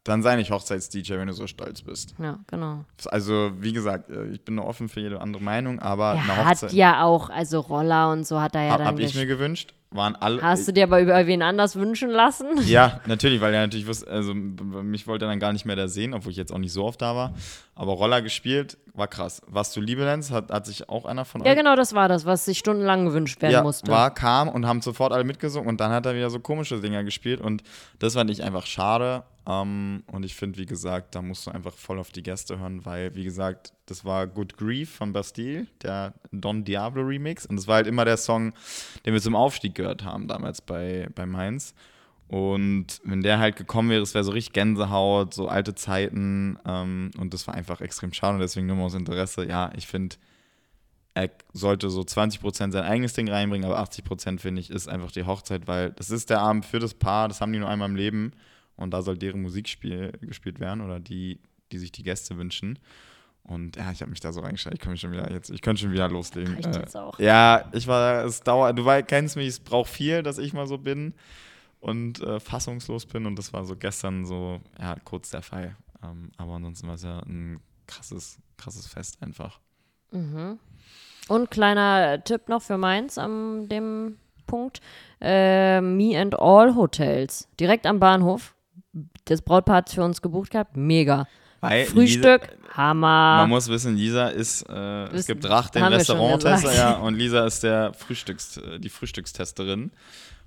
dann 0.07 0.23
sei 0.23 0.35
nicht 0.37 0.51
Hochzeits-DJ, 0.51 1.13
wenn 1.13 1.27
du 1.27 1.33
so 1.33 1.47
stolz 1.47 1.81
bist. 1.81 2.15
Ja, 2.21 2.39
genau. 2.47 2.85
Also, 3.07 3.51
wie 3.59 3.73
gesagt, 3.73 4.09
äh, 4.09 4.25
ich 4.27 4.41
bin 4.43 4.55
nur 4.55 4.65
offen 4.65 4.89
für 4.89 4.99
jede 5.01 5.19
andere 5.21 5.43
Meinung, 5.43 5.79
aber 5.79 6.13
Er 6.15 6.21
eine 6.21 6.37
hat 6.37 6.47
Hochzeit 6.47 6.73
ja 6.73 7.03
auch, 7.03 7.29
also 7.29 7.59
Roller 7.59 8.11
und 8.11 8.25
so 8.25 8.39
hat 8.39 8.55
er 8.55 8.63
ja 8.63 8.71
habe 8.71 8.83
dann 8.83 8.93
hab 8.93 8.99
ich 8.99 9.15
mir 9.15 9.25
gewünscht. 9.25 9.73
waren 9.91 10.15
alle. 10.15 10.41
Hast 10.41 10.67
du 10.67 10.73
dir 10.73 10.83
aber 10.83 11.01
über 11.01 11.25
wen 11.27 11.41
anders 11.41 11.75
wünschen 11.75 12.09
lassen? 12.09 12.47
Ja, 12.65 12.99
natürlich, 13.05 13.41
weil 13.41 13.53
er 13.53 13.61
natürlich 13.61 13.87
wusste, 13.87 14.07
also 14.09 14.33
mich 14.33 15.07
wollte 15.07 15.25
er 15.25 15.29
dann 15.29 15.39
gar 15.39 15.53
nicht 15.53 15.65
mehr 15.65 15.75
da 15.75 15.87
sehen, 15.87 16.13
obwohl 16.13 16.31
ich 16.31 16.37
jetzt 16.37 16.51
auch 16.53 16.57
nicht 16.57 16.73
so 16.73 16.83
oft 16.85 17.01
da 17.01 17.15
war. 17.15 17.33
Aber 17.75 17.93
Roller 17.93 18.21
gespielt, 18.21 18.77
war 18.93 19.07
krass. 19.07 19.41
Was 19.47 19.71
du 19.73 19.81
Liebe 19.81 20.01
nennst, 20.03 20.31
hat, 20.31 20.51
hat 20.51 20.65
sich 20.65 20.89
auch 20.89 21.05
einer 21.05 21.23
von 21.25 21.43
Ja, 21.43 21.51
euch. 21.51 21.57
genau, 21.57 21.75
das 21.75 21.93
war 21.93 22.07
das, 22.09 22.25
was 22.25 22.45
sich 22.45 22.57
stundenlang 22.57 23.05
gewünscht 23.05 23.41
werden 23.41 23.51
ja, 23.53 23.61
musste. 23.63 23.91
war, 23.91 24.11
kam 24.13 24.49
und 24.49 24.65
haben 24.65 24.81
sofort 24.81 25.13
alle 25.13 25.23
mitgesungen 25.23 25.69
und 25.69 25.79
dann 25.79 25.91
hat 25.91 26.05
er 26.05 26.15
wieder 26.15 26.29
so 26.29 26.39
komische 26.39 26.79
Dinger 26.81 27.03
gespielt 27.03 27.39
und 27.41 27.61
das 27.99 28.13
fand 28.15 28.29
ich 28.31 28.41
einfach 28.43 28.65
schade. 28.65 29.23
Ähm, 29.47 30.03
und 30.07 30.25
ich 30.25 30.35
finde, 30.35 30.59
wie 30.59 30.65
gesagt, 30.65 31.15
da 31.15 31.21
musst 31.21 31.47
du 31.47 31.51
einfach 31.51 31.73
voll 31.73 31.99
auf 31.99 32.11
die 32.11 32.23
Gäste 32.23 32.59
hören, 32.59 32.85
weil, 32.85 33.15
wie 33.15 33.23
gesagt, 33.23 33.73
das 33.85 34.03
war 34.03 34.27
Good 34.27 34.57
Grief 34.57 34.95
von 34.95 35.13
Bastille, 35.13 35.67
der 35.81 36.13
Don 36.31 36.65
Diablo 36.65 37.03
Remix 37.03 37.45
und 37.45 37.55
das 37.55 37.67
war 37.67 37.75
halt 37.75 37.87
immer 37.87 38.03
der 38.03 38.17
Song, 38.17 38.53
den 39.05 39.13
wir 39.13 39.21
zum 39.21 39.35
Aufstieg 39.35 39.75
gehört 39.75 40.03
haben 40.03 40.27
damals 40.27 40.61
bei, 40.61 41.07
bei 41.15 41.25
Mainz. 41.25 41.73
Und 42.27 42.99
wenn 43.05 43.21
der 43.21 43.39
halt 43.39 43.55
gekommen 43.55 43.89
wäre, 43.89 44.01
es 44.01 44.13
wäre 44.13 44.25
so 44.25 44.31
richtig 44.31 44.53
Gänsehaut, 44.53 45.33
so 45.33 45.47
alte 45.47 45.75
Zeiten. 45.75 46.59
Ähm, 46.65 47.11
und 47.17 47.33
das 47.33 47.47
war 47.47 47.53
einfach 47.53 47.79
extrem 47.79 48.11
schade. 48.11 48.33
Und 48.33 48.41
deswegen 48.41 48.67
nur 48.67 48.75
mal 48.75 48.83
aus 48.83 48.95
Interesse. 48.95 49.47
Ja, 49.47 49.71
ich 49.77 49.87
finde, 49.87 50.17
er 51.13 51.29
sollte 51.53 51.89
so 51.89 52.01
20% 52.01 52.51
sein 52.51 52.83
eigenes 52.83 53.13
Ding 53.13 53.29
reinbringen, 53.29 53.69
aber 53.69 53.81
80% 53.81 54.39
finde 54.39 54.59
ich, 54.59 54.69
ist 54.69 54.89
einfach 54.89 55.11
die 55.11 55.23
Hochzeit, 55.25 55.67
weil 55.67 55.91
das 55.91 56.09
ist 56.09 56.29
der 56.29 56.41
Abend 56.41 56.65
für 56.65 56.79
das 56.79 56.93
Paar, 56.93 57.29
das 57.29 57.39
haben 57.39 57.53
die 57.53 57.59
nur 57.59 57.69
einmal 57.69 57.89
im 57.89 57.95
Leben. 57.95 58.33
Und 58.77 58.91
da 58.91 59.01
soll 59.01 59.17
deren 59.17 59.41
Musik 59.41 59.67
spiel, 59.67 60.11
gespielt 60.21 60.59
werden 60.59 60.81
oder 60.81 60.99
die, 60.99 61.39
die 61.71 61.77
sich 61.79 61.91
die 61.91 62.03
Gäste 62.03 62.37
wünschen. 62.37 62.79
Und 63.43 63.75
ja, 63.77 63.91
ich 63.91 64.01
habe 64.01 64.09
mich 64.11 64.19
da 64.19 64.31
so 64.33 64.41
reingestellt. 64.41 64.75
Ich 64.75 64.81
könnte 64.81 64.97
schon 64.99 65.11
wieder 65.11 65.31
jetzt, 65.31 65.49
ich 65.49 65.61
könnte 65.61 65.81
schon 65.81 65.91
wieder 65.91 66.09
loslegen. 66.09 66.55
Reicht 66.55 66.67
Äh, 66.75 66.79
jetzt 66.79 66.95
auch. 66.97 67.17
ja, 67.19 67.69
ich 67.73 67.87
war, 67.87 68.25
es 68.25 68.41
dauert, 68.41 68.77
du 68.77 68.85
wei- 68.85 69.01
kennst 69.03 69.35
mich, 69.35 69.47
es 69.47 69.59
braucht 69.59 69.89
viel, 69.89 70.21
dass 70.21 70.37
ich 70.37 70.53
mal 70.53 70.67
so 70.67 70.77
bin 70.77 71.13
und 71.79 72.21
äh, 72.21 72.39
fassungslos 72.39 73.05
bin. 73.05 73.25
Und 73.25 73.37
das 73.37 73.53
war 73.53 73.65
so 73.65 73.75
gestern 73.75 74.25
so, 74.25 74.59
ja, 74.79 74.95
kurz 75.05 75.29
der 75.31 75.41
Fall. 75.41 75.75
Ähm, 76.03 76.31
aber 76.37 76.53
ansonsten 76.55 76.87
war 76.87 76.95
es 76.95 77.03
ja 77.03 77.19
ein 77.19 77.59
krasses, 77.87 78.37
krasses 78.57 78.85
Fest 78.85 79.17
einfach. 79.23 79.59
Mhm. 80.11 80.59
Und 81.29 81.49
kleiner 81.51 82.23
Tipp 82.23 82.49
noch 82.49 82.61
für 82.61 82.77
Mainz 82.77 83.17
an 83.17 83.69
dem 83.69 84.17
Punkt. 84.45 84.81
Äh, 85.21 85.79
Me 85.81 86.19
and 86.19 86.37
All 86.37 86.75
Hotels. 86.75 87.47
Direkt 87.59 87.85
am 87.85 87.99
Bahnhof. 87.99 88.53
Das 89.27 89.41
Brautpaar 89.41 89.77
hat 89.77 89.89
für 89.89 90.03
uns 90.03 90.21
gebucht 90.21 90.51
gehabt. 90.51 90.75
Mega. 90.75 91.27
Weil 91.59 91.85
Frühstück, 91.85 92.43
Lisa, 92.43 92.77
Hammer. 92.77 93.37
man 93.37 93.49
muss 93.49 93.67
wissen, 93.67 93.95
Lisa 93.95 94.27
ist, 94.27 94.63
äh, 94.69 95.05
es 95.07 95.25
gibt 95.25 95.47
Rach, 95.49 95.69
den 95.69 95.83
Restauranttester, 95.83 96.75
ja, 96.75 96.97
und 96.97 97.15
Lisa 97.15 97.45
ist 97.45 97.63
der 97.63 97.93
Frühstücks, 97.93 98.57
äh, 98.57 98.79
die 98.79 98.89
Frühstückstesterin. 98.89 99.91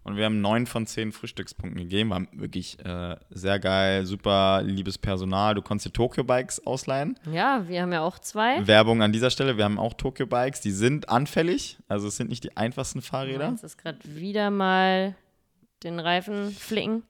Und 0.02 0.16
wir 0.16 0.24
haben 0.24 0.40
neun 0.40 0.66
von 0.66 0.86
zehn 0.86 1.12
Frühstückspunkten 1.12 1.82
gegeben. 1.82 2.10
War 2.10 2.22
wirklich 2.32 2.78
äh, 2.84 3.16
sehr 3.28 3.58
geil, 3.58 4.06
super 4.06 4.62
liebes 4.62 4.96
Personal. 4.96 5.54
Du 5.54 5.60
konntest 5.60 5.88
dir 5.88 5.92
Tokyo 5.92 6.24
Bikes 6.24 6.66
ausleihen. 6.66 7.18
ja, 7.30 7.68
wir 7.68 7.82
haben 7.82 7.92
ja 7.92 8.00
auch 8.00 8.18
zwei. 8.18 8.66
Werbung 8.66 9.02
an 9.02 9.12
dieser 9.12 9.30
Stelle. 9.30 9.58
Wir 9.58 9.64
haben 9.64 9.78
auch 9.78 9.92
Tokyo 9.92 10.26
Bikes. 10.26 10.62
Die 10.62 10.70
sind 10.70 11.10
anfällig. 11.10 11.76
Also 11.86 12.08
es 12.08 12.16
sind 12.16 12.30
nicht 12.30 12.44
die 12.44 12.56
einfachsten 12.56 13.02
Fahrräder. 13.02 13.50
Jetzt 13.50 13.62
ist 13.64 13.76
gerade 13.76 13.98
wieder 14.04 14.50
mal 14.50 15.14
den 15.82 16.00
Reifen 16.00 16.50
flicken. 16.50 17.02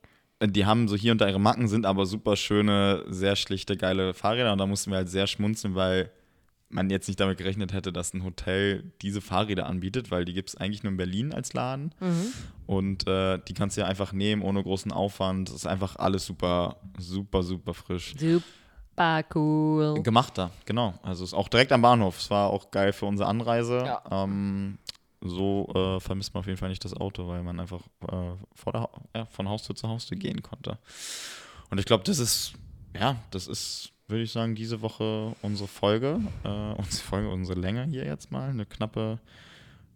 Die 0.43 0.65
haben 0.65 0.87
so 0.87 0.95
hier 0.95 1.11
und 1.11 1.21
da 1.21 1.27
ihre 1.27 1.39
Macken, 1.39 1.67
sind 1.67 1.85
aber 1.85 2.05
super 2.05 2.35
schöne, 2.35 3.03
sehr 3.07 3.35
schlichte, 3.35 3.77
geile 3.77 4.13
Fahrräder. 4.13 4.51
Und 4.51 4.57
da 4.57 4.65
mussten 4.65 4.89
wir 4.91 4.97
halt 4.97 5.09
sehr 5.09 5.27
schmunzeln, 5.27 5.75
weil 5.75 6.09
man 6.69 6.89
jetzt 6.89 7.07
nicht 7.07 7.19
damit 7.19 7.37
gerechnet 7.37 7.73
hätte, 7.73 7.91
dass 7.91 8.13
ein 8.13 8.23
Hotel 8.23 8.91
diese 9.01 9.21
Fahrräder 9.21 9.67
anbietet, 9.67 10.09
weil 10.09 10.25
die 10.25 10.33
gibt 10.33 10.49
es 10.49 10.55
eigentlich 10.55 10.83
nur 10.83 10.91
in 10.91 10.97
Berlin 10.97 11.33
als 11.33 11.53
Laden. 11.53 11.93
Und 12.65 13.07
äh, 13.07 13.39
die 13.47 13.53
kannst 13.53 13.77
du 13.77 13.81
ja 13.81 13.87
einfach 13.87 14.13
nehmen, 14.13 14.41
ohne 14.41 14.63
großen 14.63 14.91
Aufwand. 14.91 15.49
Das 15.49 15.57
ist 15.57 15.67
einfach 15.67 15.97
alles 15.97 16.25
super, 16.25 16.77
super, 16.97 17.43
super 17.43 17.73
frisch. 17.73 18.15
Super 18.17 19.23
cool. 19.35 20.01
Gemacht 20.01 20.37
da, 20.37 20.51
genau. 20.65 20.93
Also 21.03 21.23
ist 21.23 21.33
auch 21.33 21.49
direkt 21.49 21.71
am 21.71 21.81
Bahnhof. 21.81 22.17
Es 22.19 22.29
war 22.29 22.49
auch 22.49 22.71
geil 22.71 22.93
für 22.93 23.05
unsere 23.05 23.29
Anreise. 23.29 23.77
Ja. 23.85 24.01
Ähm, 24.09 24.77
so 25.21 25.67
äh, 25.75 25.99
vermisst 25.99 26.33
man 26.33 26.39
auf 26.41 26.47
jeden 26.47 26.57
Fall 26.57 26.69
nicht 26.69 26.83
das 26.83 26.93
Auto, 26.95 27.27
weil 27.27 27.43
man 27.43 27.59
einfach 27.59 27.81
äh, 28.07 28.73
Ha- 28.73 28.89
ja, 29.15 29.25
von 29.25 29.47
Haustür 29.47 29.75
zu 29.75 29.87
Haustür 29.87 30.17
gehen 30.17 30.41
konnte. 30.41 30.77
Und 31.69 31.77
ich 31.79 31.85
glaube, 31.85 32.03
das 32.03 32.19
ist, 32.19 32.53
ja, 32.99 33.15
das 33.31 33.47
ist, 33.47 33.91
würde 34.07 34.23
ich 34.23 34.31
sagen, 34.31 34.55
diese 34.55 34.81
Woche 34.81 35.35
unsere 35.41 35.67
Folge. 35.67 36.19
Äh, 36.43 36.47
unsere 36.77 37.03
Folge, 37.03 37.29
unsere 37.29 37.59
Länge 37.59 37.85
hier 37.85 38.05
jetzt 38.05 38.31
mal. 38.31 38.49
Eine 38.49 38.65
knappe, 38.65 39.19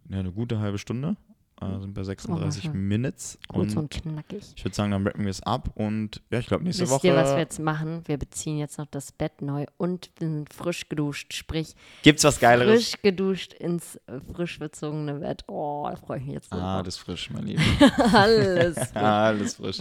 ja, 0.08 0.20
eine 0.20 0.32
gute 0.32 0.58
halbe 0.60 0.78
Stunde. 0.78 1.16
Äh, 1.58 1.80
sind 1.80 1.94
bei 1.94 2.02
36 2.04 2.64
schön. 2.64 2.72
Minutes. 2.86 3.38
Kurz 3.48 3.72
Und 3.72 3.78
und 3.78 3.90
knackig. 3.90 4.44
ich 4.54 4.62
würde 4.62 4.74
sagen, 4.74 4.90
dann 4.90 5.06
rappen 5.06 5.24
wir 5.24 5.30
es 5.30 5.42
ab. 5.42 5.70
Und 5.74 6.20
ja, 6.30 6.38
ich 6.38 6.46
glaube, 6.48 6.64
nächste 6.64 6.82
Wisst 6.82 6.92
Woche 6.92 7.06
ihr, 7.06 7.16
was 7.16 7.30
wir 7.30 7.38
jetzt 7.38 7.58
machen? 7.60 8.02
Wir 8.06 8.18
beziehen 8.18 8.58
jetzt 8.58 8.76
noch 8.76 8.84
das 8.90 9.10
Bett 9.10 9.40
neu 9.40 9.64
und 9.78 10.10
wir 10.18 10.28
sind 10.28 10.52
frisch 10.52 10.86
geduscht. 10.90 11.32
Sprich, 11.32 11.74
gibt's 12.02 12.24
was 12.24 12.40
Geileres. 12.40 12.74
frisch 12.90 13.02
geduscht 13.02 13.54
ins 13.54 13.98
frisch 14.34 14.58
bezogene 14.58 15.14
Bett. 15.14 15.44
Oh, 15.48 15.86
da 15.90 15.96
freue 15.96 16.18
ich 16.18 16.24
mich 16.26 16.34
jetzt 16.34 16.50
so. 16.50 16.58
Ah, 16.58 16.82
das 16.82 16.98
frisch, 16.98 17.30
mein 17.30 17.44
Lieber. 17.46 17.62
Alles. 18.12 18.94
Alles 18.94 19.54
frisch. 19.54 19.78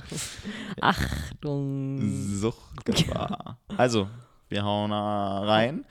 Achtung. 0.79 1.99
Suchtgefahr. 2.01 3.57
Also, 3.75 4.07
wir 4.49 4.63
hauen 4.63 4.91
da 4.91 5.39
rein. 5.43 5.85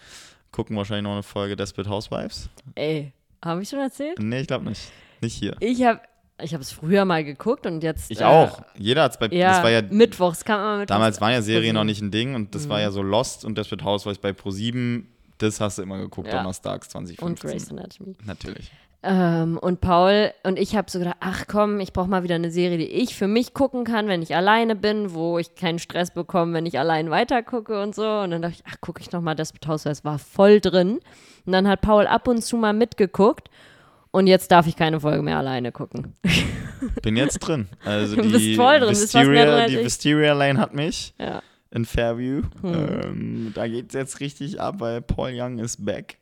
Gucken 0.50 0.76
wahrscheinlich 0.76 1.02
noch 1.04 1.12
eine 1.12 1.22
Folge 1.22 1.56
Desperate 1.56 1.90
Housewives. 1.90 2.48
Ey, 2.74 3.12
habe 3.44 3.62
ich 3.62 3.68
schon 3.68 3.80
erzählt? 3.80 4.18
Nee, 4.18 4.40
ich 4.40 4.46
glaube 4.46 4.64
nicht. 4.66 4.90
Nicht 5.24 5.36
hier. 5.36 5.56
Ich 5.60 5.82
habe 5.82 6.00
ich 6.42 6.52
habe 6.52 6.62
es 6.62 6.72
früher 6.72 7.04
mal 7.04 7.24
geguckt 7.24 7.64
und 7.66 7.82
jetzt. 7.82 8.10
Ich 8.10 8.20
äh, 8.20 8.24
auch. 8.24 8.60
Jeder 8.76 9.04
hat's 9.04 9.18
bei. 9.18 9.28
Ja, 9.28 9.52
das 9.52 9.62
war 9.62 9.70
ja. 9.70 9.82
mittwochs 9.82 10.44
kam 10.44 10.60
immer 10.60 10.78
mittwochs. 10.78 10.94
Damals 10.94 11.20
waren 11.20 11.32
ja 11.32 11.42
Serien 11.42 11.74
noch 11.74 11.84
nicht 11.84 12.02
ein 12.02 12.10
Ding 12.10 12.34
und 12.34 12.54
das 12.54 12.68
war 12.68 12.80
ja 12.80 12.90
so 12.90 13.02
Lost 13.02 13.44
und 13.44 13.56
Desperate 13.56 13.84
Housewives 13.84 14.18
bei 14.18 14.30
Pro7. 14.30 15.04
Das 15.38 15.60
hast 15.60 15.78
du 15.78 15.82
immer 15.82 15.98
geguckt, 15.98 16.28
Ja. 16.28 16.38
donnerstags 16.38 16.94
Und 16.94 17.06
2015. 17.08 17.50
Grey's 17.50 17.70
Anatomy. 17.70 18.16
Natürlich. 18.24 18.70
Ähm, 19.06 19.58
und 19.58 19.80
Paul 19.80 20.32
und 20.44 20.58
ich 20.58 20.74
habe 20.76 20.90
so 20.90 20.98
gedacht, 20.98 21.18
ach 21.20 21.44
komm, 21.46 21.78
ich 21.78 21.92
brauche 21.92 22.08
mal 22.08 22.22
wieder 22.22 22.36
eine 22.36 22.50
Serie, 22.50 22.78
die 22.78 22.88
ich 22.88 23.14
für 23.14 23.28
mich 23.28 23.52
gucken 23.52 23.84
kann, 23.84 24.08
wenn 24.08 24.22
ich 24.22 24.34
alleine 24.34 24.74
bin, 24.74 25.12
wo 25.12 25.38
ich 25.38 25.54
keinen 25.56 25.78
Stress 25.78 26.10
bekomme, 26.10 26.54
wenn 26.54 26.64
ich 26.64 26.78
allein 26.78 27.10
weitergucke 27.10 27.82
und 27.82 27.94
so. 27.94 28.08
Und 28.08 28.30
dann 28.30 28.42
dachte 28.42 28.56
ich, 28.56 28.64
ach, 28.66 28.80
gucke 28.80 29.02
ich 29.02 29.12
noch 29.12 29.20
mal 29.20 29.34
Desperate 29.34 29.68
Housewives, 29.68 30.04
war 30.04 30.18
voll 30.18 30.60
drin. 30.60 31.00
Und 31.44 31.52
dann 31.52 31.68
hat 31.68 31.82
Paul 31.82 32.06
ab 32.06 32.26
und 32.26 32.42
zu 32.42 32.56
mal 32.56 32.72
mitgeguckt. 32.72 33.50
Und 34.14 34.28
jetzt 34.28 34.52
darf 34.52 34.68
ich 34.68 34.76
keine 34.76 35.00
Folge 35.00 35.22
mehr 35.22 35.38
alleine 35.38 35.72
gucken. 35.72 36.14
Bin 37.02 37.16
jetzt 37.16 37.40
drin. 37.40 37.66
Also 37.84 38.14
die 38.14 38.28
bist 38.28 38.54
voll 38.54 38.78
drin, 38.78 38.88
als 38.90 39.10
die. 39.72 39.78
Wisteria 39.78 40.34
Lane 40.34 40.60
hat 40.60 40.72
mich 40.72 41.14
Ja. 41.18 41.42
in 41.72 41.84
Fairview. 41.84 42.42
Hm. 42.60 42.74
Ähm, 43.02 43.52
da 43.56 43.66
geht 43.66 43.88
es 43.88 43.94
jetzt 43.94 44.20
richtig 44.20 44.60
ab, 44.60 44.76
weil 44.78 45.02
Paul 45.02 45.32
Young 45.34 45.58
ist 45.58 45.84
back. 45.84 46.18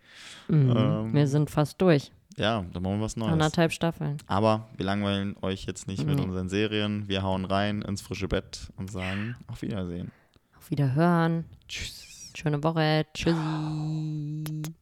Mhm. 0.48 0.74
Ähm, 0.74 1.12
wir 1.12 1.26
sind 1.26 1.50
fast 1.50 1.82
durch. 1.82 2.10
Ja, 2.38 2.64
da 2.72 2.80
machen 2.80 2.96
wir 2.98 3.04
was 3.04 3.16
Neues. 3.18 3.32
Anderthalb 3.32 3.72
Staffeln. 3.72 4.16
Aber 4.26 4.70
wir 4.78 4.86
langweilen 4.86 5.36
euch 5.42 5.66
jetzt 5.66 5.86
nicht 5.86 6.06
mit 6.06 6.16
Nee. 6.16 6.22
unseren 6.24 6.48
Serien. 6.48 7.08
Wir 7.08 7.22
hauen 7.22 7.44
rein 7.44 7.82
ins 7.82 8.00
frische 8.00 8.26
Bett 8.26 8.68
und 8.78 8.90
sagen 8.90 9.36
auf 9.48 9.60
Wiedersehen. 9.60 10.10
Auf 10.56 10.70
Wiederhören. 10.70 11.44
Tschüss. 11.68 12.30
Schöne 12.34 12.62
Woche. 12.64 13.04
Tschüssi. 13.12 13.36